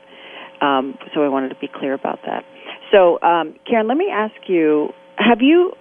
Um, 0.62 0.98
so 1.14 1.24
I 1.24 1.30
wanted 1.30 1.50
to 1.50 1.60
be 1.60 1.68
clear 1.68 1.94
about 1.94 2.20
that. 2.26 2.44
So, 2.92 3.20
um, 3.22 3.56
Karen, 3.68 3.88
let 3.88 3.98
me 3.98 4.08
ask 4.12 4.34
you: 4.48 4.94
Have 5.18 5.42
you 5.42 5.74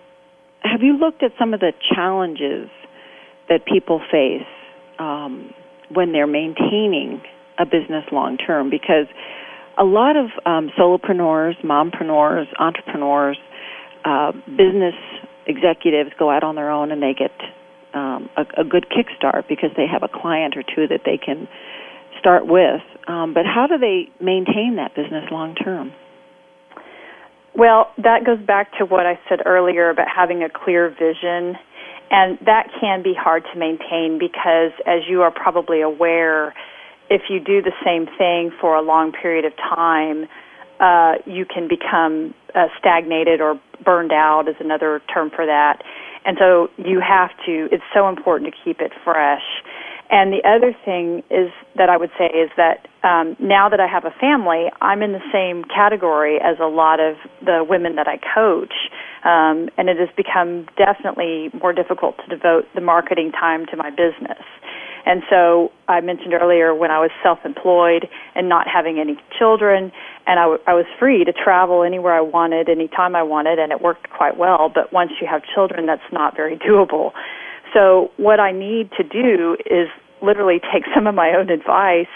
have 0.63 0.83
you 0.83 0.99
looked 0.99 1.23
at 1.23 1.33
some 1.39 1.55
of 1.55 1.61
the 1.61 1.73
challenges 1.95 2.69
that 3.49 3.65
people 3.65 4.01
face 4.11 4.47
um, 4.99 5.55
when 5.93 6.13
they're 6.13 6.27
maintaining 6.27 7.23
a 7.59 7.65
business 7.65 8.05
long 8.11 8.37
term? 8.37 8.71
Because 8.71 9.07
a 9.79 9.85
lot 9.85 10.17
of 10.17 10.27
um, 10.45 10.71
solopreneurs, 10.79 11.55
mompreneurs, 11.63 12.47
entrepreneurs, 12.59 13.39
uh, 14.05 14.33
business 14.57 14.95
executives 15.47 16.11
go 16.19 16.31
out 16.31 16.43
on 16.43 16.55
their 16.55 16.71
own 16.71 16.91
and 16.91 17.03
they 17.03 17.15
get 17.15 17.33
um, 17.95 18.29
a, 18.37 18.61
a 18.61 18.65
good 18.65 18.87
kickstart 18.91 19.49
because 19.49 19.71
they 19.77 19.87
have 19.87 20.03
a 20.03 20.09
client 20.09 20.57
or 20.57 20.63
two 20.63 20.87
that 20.89 21.01
they 21.05 21.19
can 21.19 21.49
start 22.19 22.47
with. 22.47 22.81
Um, 23.07 23.35
but 23.35 23.45
how 23.47 23.67
do 23.67 23.79
they 23.79 24.09
maintain 24.21 24.77
that 24.77 24.95
business 24.95 25.25
long 25.31 25.55
term? 25.55 25.93
Well, 27.57 27.91
that 27.97 28.25
goes 28.27 28.45
back 28.47 28.77
to 28.79 28.85
what 28.85 29.07
I 29.07 29.19
said 29.29 29.41
earlier 29.47 29.89
about 29.89 30.09
having 30.15 30.43
a 30.43 30.49
clear 30.51 30.91
vision. 30.91 31.57
And 32.11 32.39
that 32.45 32.69
can 32.81 33.03
be 33.03 33.15
hard 33.19 33.45
to 33.53 33.59
maintain 33.59 34.19
because, 34.21 34.73
as 34.87 35.09
you 35.09 35.23
are 35.23 35.31
probably 35.31 35.81
aware, 35.81 36.55
if 37.09 37.23
you 37.31 37.41
do 37.41 37.63
the 37.63 37.73
same 37.85 38.07
thing 38.19 38.53
for 38.61 38.77
a 38.77 38.83
long 38.83 39.11
period 39.11 39.45
of 39.45 39.53
time, 39.57 40.29
uh, 40.79 41.15
you 41.25 41.47
can 41.47 41.67
become 41.67 42.35
uh, 42.55 42.69
stagnated 42.79 43.41
or 43.41 43.59
burned 43.85 44.13
out, 44.13 44.49
is 44.49 44.57
another 44.61 45.01
term 45.13 45.31
for 45.31 45.47
that. 45.47 45.83
And 46.25 46.37
so 46.39 46.69
you 46.77 47.01
have 47.01 47.31
to, 47.47 47.69
it's 47.73 47.85
so 47.95 48.09
important 48.09 48.53
to 48.53 48.57
keep 48.65 48.81
it 48.81 48.93
fresh. 49.03 49.43
And 50.11 50.33
the 50.33 50.47
other 50.47 50.77
thing 50.85 51.23
is 51.31 51.51
that 51.77 51.89
I 51.89 51.97
would 51.97 52.11
say 52.19 52.27
is 52.27 52.51
that 52.57 52.87
um, 53.07 53.37
now 53.39 53.69
that 53.69 53.79
I 53.79 53.87
have 53.87 54.05
a 54.05 54.11
family, 54.19 54.67
I'm 54.81 55.01
in 55.01 55.13
the 55.13 55.23
same 55.33 55.63
category 55.65 56.39
as 56.43 56.57
a 56.61 56.67
lot 56.67 56.99
of 56.99 57.15
the 57.45 57.63
women 57.63 57.95
that 57.97 58.09
I 58.09 58.19
coach, 58.19 58.75
um, 59.23 59.71
and 59.79 59.89
it 59.89 59.97
has 59.99 60.09
become 60.17 60.67
definitely 60.77 61.51
more 61.61 61.73
difficult 61.73 62.17
to 62.19 62.27
devote 62.27 62.67
the 62.75 62.81
marketing 62.81 63.31
time 63.31 63.65
to 63.71 63.77
my 63.77 63.91
business. 63.91 64.43
And 65.07 65.23
so 65.31 65.71
I 65.87 66.01
mentioned 66.01 66.35
earlier 66.35 66.75
when 66.75 66.91
I 66.91 66.99
was 66.99 67.11
self-employed 67.23 68.09
and 68.35 68.49
not 68.49 68.67
having 68.67 68.99
any 68.99 69.17
children, 69.39 69.93
and 70.27 70.41
I, 70.41 70.43
w- 70.43 70.63
I 70.67 70.75
was 70.75 70.87
free 70.99 71.25
to 71.25 71.33
travel 71.33 71.85
anywhere 71.85 72.13
I 72.13 72.23
wanted, 72.23 72.69
anytime 72.69 73.15
I 73.15 73.23
wanted, 73.23 73.61
and 73.61 73.71
it 73.71 73.81
worked 73.81 74.11
quite 74.11 74.37
well. 74.37 74.69
But 74.69 74.93
once 74.93 75.13
you 75.21 75.29
have 75.31 75.43
children, 75.55 75.87
that's 75.87 76.11
not 76.11 76.35
very 76.35 76.57
doable. 76.59 77.13
So 77.73 78.11
what 78.17 78.41
I 78.41 78.51
need 78.51 78.91
to 78.99 79.05
do 79.05 79.57
is 79.65 79.87
literally 80.23 80.59
take 80.59 80.83
some 80.95 81.07
of 81.07 81.15
my 81.15 81.35
own 81.39 81.51
advice 81.51 82.11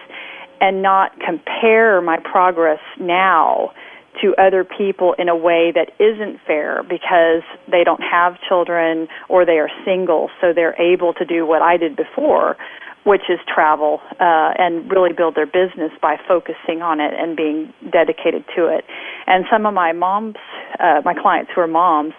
and 0.61 0.83
not 0.83 1.13
compare 1.21 2.01
my 2.01 2.19
progress 2.19 2.81
now 2.99 3.73
to 4.21 4.35
other 4.37 4.65
people 4.65 5.15
in 5.19 5.29
a 5.29 5.37
way 5.37 5.73
that 5.75 5.93
isn't 5.99 6.41
fair 6.47 6.83
because 6.83 7.43
they 7.71 7.85
don't 7.85 8.03
have 8.03 8.37
children 8.49 9.09
or 9.29 9.47
they 9.47 9.59
are 9.59 9.71
single 9.85 10.29
so 10.41 10.53
they're 10.53 10.81
able 10.81 11.15
to 11.15 11.25
do 11.25 11.47
what 11.47 11.63
I 11.63 11.77
did 11.77 11.97
before 11.97 12.57
which 13.05 13.23
is 13.31 13.39
travel 13.53 14.01
uh, 14.21 14.53
and 14.59 14.91
really 14.91 15.13
build 15.13 15.35
their 15.35 15.47
business 15.47 15.91
by 16.03 16.17
focusing 16.29 16.83
on 16.83 17.01
it 17.01 17.15
and 17.17 17.37
being 17.37 17.73
dedicated 17.91 18.45
to 18.55 18.67
it. 18.67 18.85
And 19.27 19.47
some 19.51 19.65
of 19.65 19.73
my 19.73 19.93
moms, 19.93 20.37
uh, 20.79 21.01
my 21.05 21.15
clients 21.15 21.51
who 21.55 21.63
are 21.63 21.67
moms, 21.67 22.13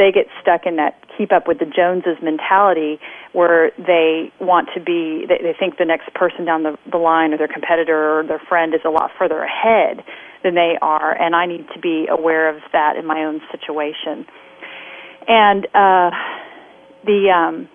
they 0.00 0.10
get 0.10 0.26
stuck 0.40 0.64
in 0.64 0.76
that 0.76 0.96
keep 1.18 1.30
up 1.30 1.46
with 1.46 1.58
the 1.58 1.66
Joneses 1.66 2.16
mentality 2.22 2.98
where 3.32 3.70
they 3.76 4.32
want 4.40 4.70
to 4.74 4.80
be, 4.80 5.26
they, 5.28 5.36
they 5.44 5.52
think 5.52 5.76
the 5.76 5.84
next 5.84 6.12
person 6.14 6.46
down 6.46 6.62
the, 6.62 6.78
the 6.90 6.96
line 6.96 7.34
or 7.34 7.36
their 7.36 7.52
competitor 7.52 8.20
or 8.20 8.26
their 8.26 8.40
friend 8.48 8.72
is 8.74 8.80
a 8.86 8.88
lot 8.88 9.10
further 9.18 9.42
ahead 9.44 10.02
than 10.42 10.54
they 10.54 10.78
are, 10.80 11.12
and 11.12 11.36
I 11.36 11.44
need 11.44 11.66
to 11.74 11.78
be 11.78 12.06
aware 12.08 12.48
of 12.48 12.62
that 12.72 12.96
in 12.96 13.04
my 13.04 13.24
own 13.24 13.42
situation. 13.52 14.24
And 15.28 15.66
uh, 15.66 16.10
the 17.04 17.28
um, 17.28 17.68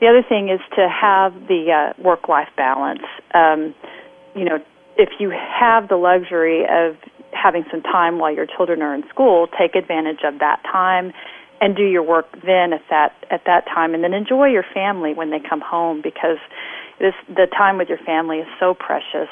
the 0.00 0.08
other 0.08 0.24
thing 0.28 0.48
is 0.48 0.58
to 0.74 0.88
have 0.88 1.32
the 1.46 1.70
uh, 1.70 2.02
work 2.02 2.28
life 2.28 2.48
balance. 2.56 3.06
Um, 3.32 3.72
you 4.34 4.44
know, 4.44 4.58
if 4.96 5.10
you 5.20 5.30
have 5.30 5.88
the 5.88 5.94
luxury 5.94 6.64
of 6.64 6.96
having 7.30 7.64
some 7.70 7.82
time 7.82 8.18
while 8.18 8.34
your 8.34 8.46
children 8.46 8.82
are 8.82 8.96
in 8.96 9.04
school, 9.08 9.46
take 9.56 9.76
advantage 9.76 10.24
of 10.24 10.40
that 10.40 10.60
time 10.64 11.12
and 11.62 11.76
do 11.76 11.84
your 11.84 12.02
work 12.02 12.26
then 12.44 12.72
at 12.74 12.82
that 12.90 13.14
at 13.30 13.42
that 13.46 13.64
time 13.66 13.94
and 13.94 14.02
then 14.02 14.12
enjoy 14.12 14.48
your 14.48 14.64
family 14.74 15.14
when 15.14 15.30
they 15.30 15.38
come 15.38 15.60
home 15.60 16.02
because 16.02 16.38
this 16.98 17.14
the 17.28 17.46
time 17.46 17.78
with 17.78 17.88
your 17.88 18.02
family 18.04 18.38
is 18.38 18.48
so 18.58 18.74
precious. 18.74 19.30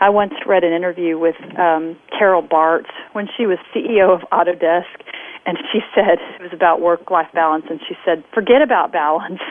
I 0.00 0.08
once 0.08 0.32
read 0.46 0.64
an 0.64 0.72
interview 0.72 1.18
with 1.18 1.36
um, 1.58 1.96
Carol 2.18 2.42
Bartz 2.42 2.90
when 3.12 3.28
she 3.36 3.46
was 3.46 3.58
CEO 3.74 4.12
of 4.12 4.28
Autodesk, 4.30 5.00
and 5.46 5.56
she 5.72 5.80
said 5.94 6.18
it 6.40 6.42
was 6.42 6.52
about 6.52 6.80
work-life 6.80 7.28
balance, 7.32 7.64
and 7.70 7.80
she 7.86 7.94
said, 8.04 8.24
"Forget 8.34 8.62
about 8.62 8.90
balance." 8.90 9.40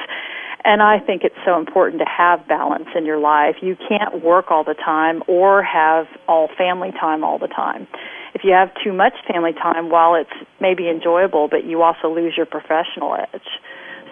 And 0.68 0.82
I 0.82 0.98
think 0.98 1.22
it's 1.24 1.38
so 1.46 1.60
important 1.60 2.02
to 2.02 2.10
have 2.10 2.48
balance 2.48 2.88
in 2.96 3.06
your 3.06 3.20
life. 3.20 3.58
You 3.62 3.78
can't 3.88 4.24
work 4.24 4.50
all 4.50 4.64
the 4.64 4.74
time 4.74 5.22
or 5.28 5.62
have 5.62 6.08
all 6.28 6.50
family 6.58 6.92
time 6.92 7.24
all 7.24 7.38
the 7.38 7.48
time. 7.48 7.88
If 8.36 8.42
you 8.44 8.52
have 8.52 8.70
too 8.84 8.92
much 8.92 9.14
family 9.32 9.54
time, 9.54 9.90
while 9.90 10.16
it's 10.16 10.36
maybe 10.60 10.90
enjoyable, 10.90 11.48
but 11.50 11.64
you 11.64 11.82
also 11.82 12.14
lose 12.14 12.34
your 12.36 12.46
professional 12.46 13.16
edge. 13.16 13.48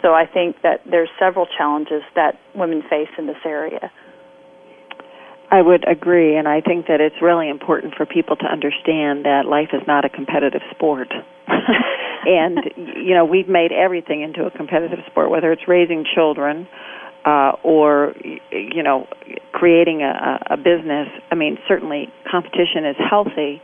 So 0.01 0.13
I 0.13 0.25
think 0.25 0.61
that 0.63 0.81
there's 0.89 1.09
several 1.19 1.45
challenges 1.45 2.01
that 2.15 2.39
women 2.55 2.81
face 2.89 3.11
in 3.17 3.27
this 3.27 3.43
area. 3.45 3.91
I 5.51 5.61
would 5.61 5.85
agree, 5.87 6.35
and 6.35 6.47
I 6.47 6.61
think 6.61 6.87
that 6.87 6.99
it's 6.99 7.21
really 7.21 7.49
important 7.49 7.95
for 7.95 8.05
people 8.05 8.35
to 8.37 8.45
understand 8.45 9.25
that 9.25 9.43
life 9.45 9.69
is 9.71 9.81
not 9.85 10.03
a 10.03 10.09
competitive 10.09 10.61
sport. 10.71 11.13
and 12.25 12.59
you 12.75 13.13
know, 13.13 13.25
we've 13.25 13.47
made 13.47 13.71
everything 13.71 14.21
into 14.23 14.45
a 14.45 14.51
competitive 14.51 14.99
sport, 15.11 15.29
whether 15.29 15.51
it's 15.51 15.67
raising 15.67 16.05
children 16.15 16.67
uh, 17.25 17.51
or 17.63 18.13
you 18.51 18.83
know, 18.83 19.07
creating 19.51 20.01
a, 20.01 20.39
a 20.49 20.57
business. 20.57 21.07
I 21.31 21.35
mean, 21.35 21.57
certainly 21.67 22.07
competition 22.29 22.85
is 22.85 22.95
healthy, 22.97 23.61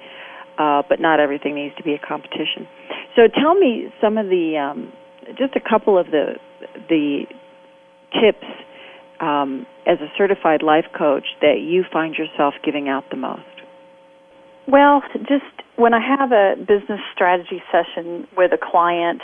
uh, 0.59 0.83
but 0.87 0.99
not 0.99 1.19
everything 1.19 1.55
needs 1.55 1.75
to 1.77 1.83
be 1.83 1.93
a 1.93 1.99
competition. 1.99 2.67
So, 3.15 3.23
tell 3.27 3.55
me 3.55 3.87
some 4.01 4.17
of 4.17 4.27
the, 4.27 4.57
um, 4.57 4.93
just 5.37 5.55
a 5.55 5.61
couple 5.61 5.97
of 5.97 6.07
the 6.07 6.35
the 6.89 7.25
tips 8.13 8.45
um, 9.19 9.65
as 9.85 9.99
a 9.99 10.07
certified 10.17 10.63
life 10.63 10.85
coach 10.97 11.25
that 11.41 11.59
you 11.61 11.83
find 11.91 12.15
yourself 12.15 12.53
giving 12.63 12.89
out 12.89 13.03
the 13.09 13.17
most? 13.17 13.43
Well, 14.67 15.01
just 15.27 15.45
when 15.75 15.93
I 15.93 15.99
have 15.99 16.31
a 16.31 16.55
business 16.57 16.99
strategy 17.13 17.61
session 17.71 18.27
with 18.37 18.51
a 18.53 18.57
client, 18.61 19.21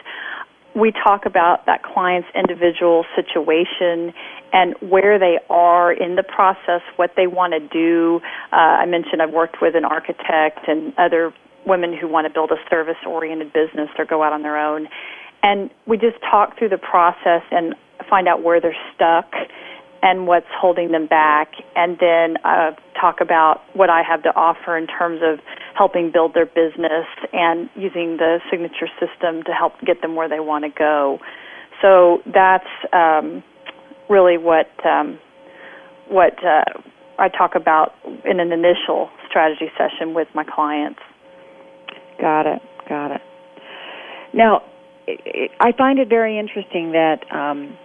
we 0.75 0.91
talk 0.91 1.25
about 1.25 1.65
that 1.65 1.83
client's 1.83 2.27
individual 2.35 3.05
situation 3.15 4.13
and 4.51 4.75
where 4.81 5.17
they 5.17 5.39
are 5.49 5.91
in 5.93 6.15
the 6.15 6.23
process, 6.23 6.81
what 6.97 7.11
they 7.15 7.27
want 7.27 7.53
to 7.53 7.59
do. 7.59 8.19
Uh, 8.51 8.83
I 8.83 8.85
mentioned 8.85 9.21
I've 9.21 9.33
worked 9.33 9.61
with 9.61 9.75
an 9.75 9.85
architect 9.85 10.67
and 10.67 10.93
other 10.97 11.33
women 11.65 11.95
who 11.97 12.07
want 12.07 12.27
to 12.27 12.33
build 12.33 12.51
a 12.51 12.69
service 12.69 12.97
oriented 13.07 13.53
business 13.53 13.89
or 13.97 14.05
go 14.05 14.21
out 14.21 14.33
on 14.33 14.43
their 14.43 14.57
own. 14.57 14.87
And 15.41 15.69
we 15.87 15.97
just 15.97 16.17
talk 16.29 16.57
through 16.57 16.69
the 16.69 16.77
process 16.77 17.41
and 17.51 17.75
find 18.09 18.27
out 18.27 18.43
where 18.43 18.59
they're 18.59 18.75
stuck 18.93 19.31
and 20.01 20.27
what's 20.27 20.45
holding 20.51 20.91
them 20.91 21.07
back, 21.07 21.51
and 21.75 21.97
then 21.99 22.37
uh, 22.43 22.71
talk 22.99 23.21
about 23.21 23.61
what 23.73 23.89
I 23.89 24.03
have 24.03 24.21
to 24.23 24.29
offer 24.35 24.77
in 24.77 24.87
terms 24.87 25.21
of 25.23 25.39
helping 25.75 26.11
build 26.11 26.33
their 26.33 26.45
business 26.45 27.07
and 27.33 27.69
using 27.75 28.17
the 28.17 28.39
signature 28.51 28.87
system 28.99 29.43
to 29.43 29.51
help 29.51 29.73
get 29.85 30.01
them 30.01 30.15
where 30.15 30.29
they 30.29 30.39
want 30.39 30.63
to 30.63 30.69
go. 30.69 31.19
So 31.81 32.21
that's 32.25 32.67
um, 32.93 33.43
really 34.09 34.37
what 34.37 34.69
um, 34.85 35.19
what 36.07 36.37
uh, 36.45 36.63
I 37.17 37.29
talk 37.29 37.55
about 37.55 37.93
in 38.23 38.39
an 38.39 38.51
initial 38.51 39.09
strategy 39.27 39.71
session 39.77 40.13
with 40.13 40.27
my 40.33 40.43
clients. 40.43 40.99
Got 42.19 42.45
it. 42.45 42.61
Got 42.87 43.11
it. 43.11 43.21
Now, 44.33 44.63
I 45.59 45.71
find 45.77 45.99
it 45.99 46.09
very 46.09 46.37
interesting 46.39 46.91
that 46.91 47.19
um, 47.31 47.77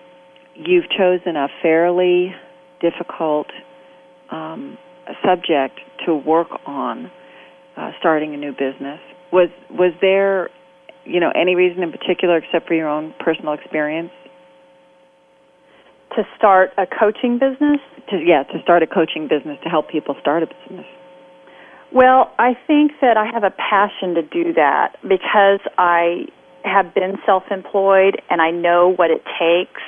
you've 0.67 0.89
chosen 0.91 1.37
a 1.37 1.49
fairly 1.63 2.35
difficult 2.81 3.47
um, 4.31 4.79
subject 5.25 5.81
to 6.07 6.15
work 6.15 6.49
on, 6.67 7.11
uh, 7.77 7.91
starting 7.99 8.35
a 8.35 8.37
new 8.37 8.53
business. 8.53 9.01
Was 9.33 9.49
was 9.71 9.93
there, 10.01 10.51
you 11.05 11.21
know, 11.21 11.31
any 11.35 11.55
reason 11.55 11.83
in 11.83 11.93
particular 11.93 12.39
except 12.39 12.67
for 12.67 12.75
your 12.75 12.89
own 12.89 13.15
personal 13.21 13.53
experience? 13.53 14.11
To 16.17 16.23
start 16.37 16.71
a 16.77 16.87
coaching 16.87 17.39
business? 17.39 17.79
To, 18.11 18.17
yeah, 18.19 18.43
to 18.43 18.61
start 18.63 18.83
a 18.83 18.87
coaching 18.87 19.29
business 19.29 19.59
to 19.63 19.69
help 19.69 19.89
people 19.89 20.17
start 20.21 20.43
a 20.43 20.47
business. 20.47 20.87
Well, 21.93 22.33
I 22.39 22.55
think 22.67 22.93
that 23.01 23.17
I 23.17 23.27
have 23.33 23.45
a 23.45 23.51
passion 23.51 24.15
to 24.15 24.23
do 24.23 24.53
that 24.55 24.97
because 25.03 25.61
I 25.79 26.27
have 26.65 26.95
been 26.95 27.17
self-employed 27.27 28.21
and 28.29 28.41
I 28.41 28.51
know 28.51 28.93
what 28.95 29.11
it 29.11 29.23
takes 29.39 29.81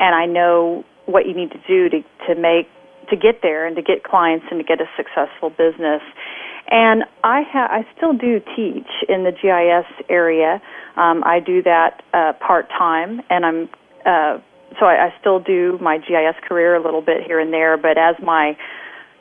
and 0.00 0.14
I 0.14 0.26
know 0.26 0.84
what 1.06 1.26
you 1.26 1.34
need 1.34 1.50
to 1.52 1.60
do 1.68 1.88
to 1.90 2.02
to 2.26 2.40
make 2.40 2.66
to 3.10 3.16
get 3.16 3.42
there 3.42 3.66
and 3.66 3.76
to 3.76 3.82
get 3.82 4.02
clients 4.02 4.46
and 4.50 4.58
to 4.58 4.64
get 4.64 4.80
a 4.80 4.86
successful 4.96 5.50
business. 5.50 6.02
And 6.70 7.04
I 7.24 7.42
ha- 7.42 7.68
I 7.70 7.86
still 7.96 8.12
do 8.12 8.40
teach 8.56 8.88
in 9.08 9.24
the 9.24 9.32
GIS 9.32 10.06
area. 10.08 10.62
Um, 10.96 11.22
I 11.24 11.40
do 11.40 11.62
that 11.62 12.02
uh, 12.14 12.32
part 12.34 12.68
time, 12.70 13.20
and 13.28 13.44
I'm 13.44 13.68
uh, 14.06 14.38
so 14.78 14.86
I, 14.86 15.06
I 15.06 15.14
still 15.20 15.40
do 15.40 15.78
my 15.80 15.98
GIS 15.98 16.36
career 16.48 16.76
a 16.76 16.82
little 16.82 17.02
bit 17.02 17.24
here 17.26 17.40
and 17.40 17.52
there. 17.52 17.76
But 17.76 17.98
as 17.98 18.14
my 18.22 18.56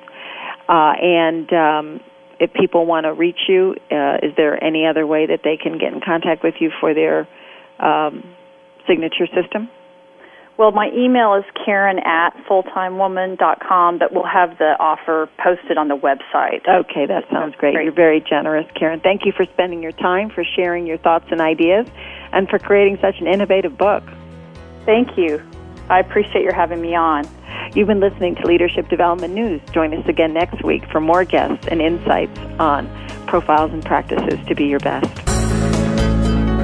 Uh, 0.69 0.93
and 1.03 1.53
um, 1.53 2.01
if 2.39 2.53
people 2.53 2.87
want 2.87 3.03
to 3.05 3.13
reach 3.13 3.49
you, 3.49 3.75
uh, 3.91 4.19
is 4.23 4.33
there 4.37 4.63
any 4.63 4.87
other 4.87 5.05
way 5.07 5.27
that 5.27 5.41
they 5.43 5.57
can 5.57 5.79
get 5.79 5.93
in 5.93 6.01
contact 6.01 6.45
with 6.45 6.55
you 6.61 6.71
for 6.81 6.95
their 6.95 7.27
um, 7.81 8.23
signature 8.87 9.27
system? 9.27 9.69
Well, 10.61 10.73
my 10.73 10.91
email 10.95 11.37
is 11.37 11.45
Karen 11.65 11.99
at 12.01 12.37
fulltimewoman.com, 12.47 13.99
but 13.99 14.13
we'll 14.13 14.27
have 14.27 14.59
the 14.59 14.77
offer 14.79 15.27
posted 15.43 15.79
on 15.79 15.89
the 15.89 15.97
website. 15.97 16.69
Okay, 16.69 17.07
that 17.07 17.25
sounds 17.33 17.55
great. 17.57 17.73
Great. 17.73 17.85
You're 17.85 17.95
very 17.95 18.21
generous, 18.21 18.67
Karen. 18.79 19.01
Thank 19.01 19.25
you 19.25 19.33
for 19.35 19.47
spending 19.55 19.83
your 19.83 19.93
time, 19.93 20.29
for 20.29 20.45
sharing 20.45 20.87
your 20.87 20.99
thoughts 20.99 21.25
and 21.31 21.41
ideas, 21.41 21.87
and 22.33 22.47
for 22.47 22.59
creating 22.59 22.99
such 23.01 23.21
an 23.21 23.27
innovative 23.27 23.79
book. 23.79 24.05
Thank 24.85 25.17
you. 25.17 25.43
I 25.89 25.99
appreciate 25.99 26.43
your 26.43 26.53
having 26.53 26.83
me 26.83 26.95
on. 26.95 27.27
You've 27.75 27.89
been 27.89 28.01
listening 28.01 28.35
to 28.35 28.47
Leadership 28.47 28.91
Development 28.91 29.33
News. 29.33 29.63
Join 29.73 29.95
us 29.95 30.07
again 30.07 30.35
next 30.35 30.63
week 30.63 30.85
for 30.93 31.01
more 31.01 31.25
guests 31.25 31.69
and 31.69 31.81
insights 31.81 32.39
on 32.59 32.87
profiles 33.27 33.73
and 33.73 33.83
practices 33.83 34.39
to 34.47 34.55
be 34.55 34.67
your 34.67 34.81
best. 34.81 35.40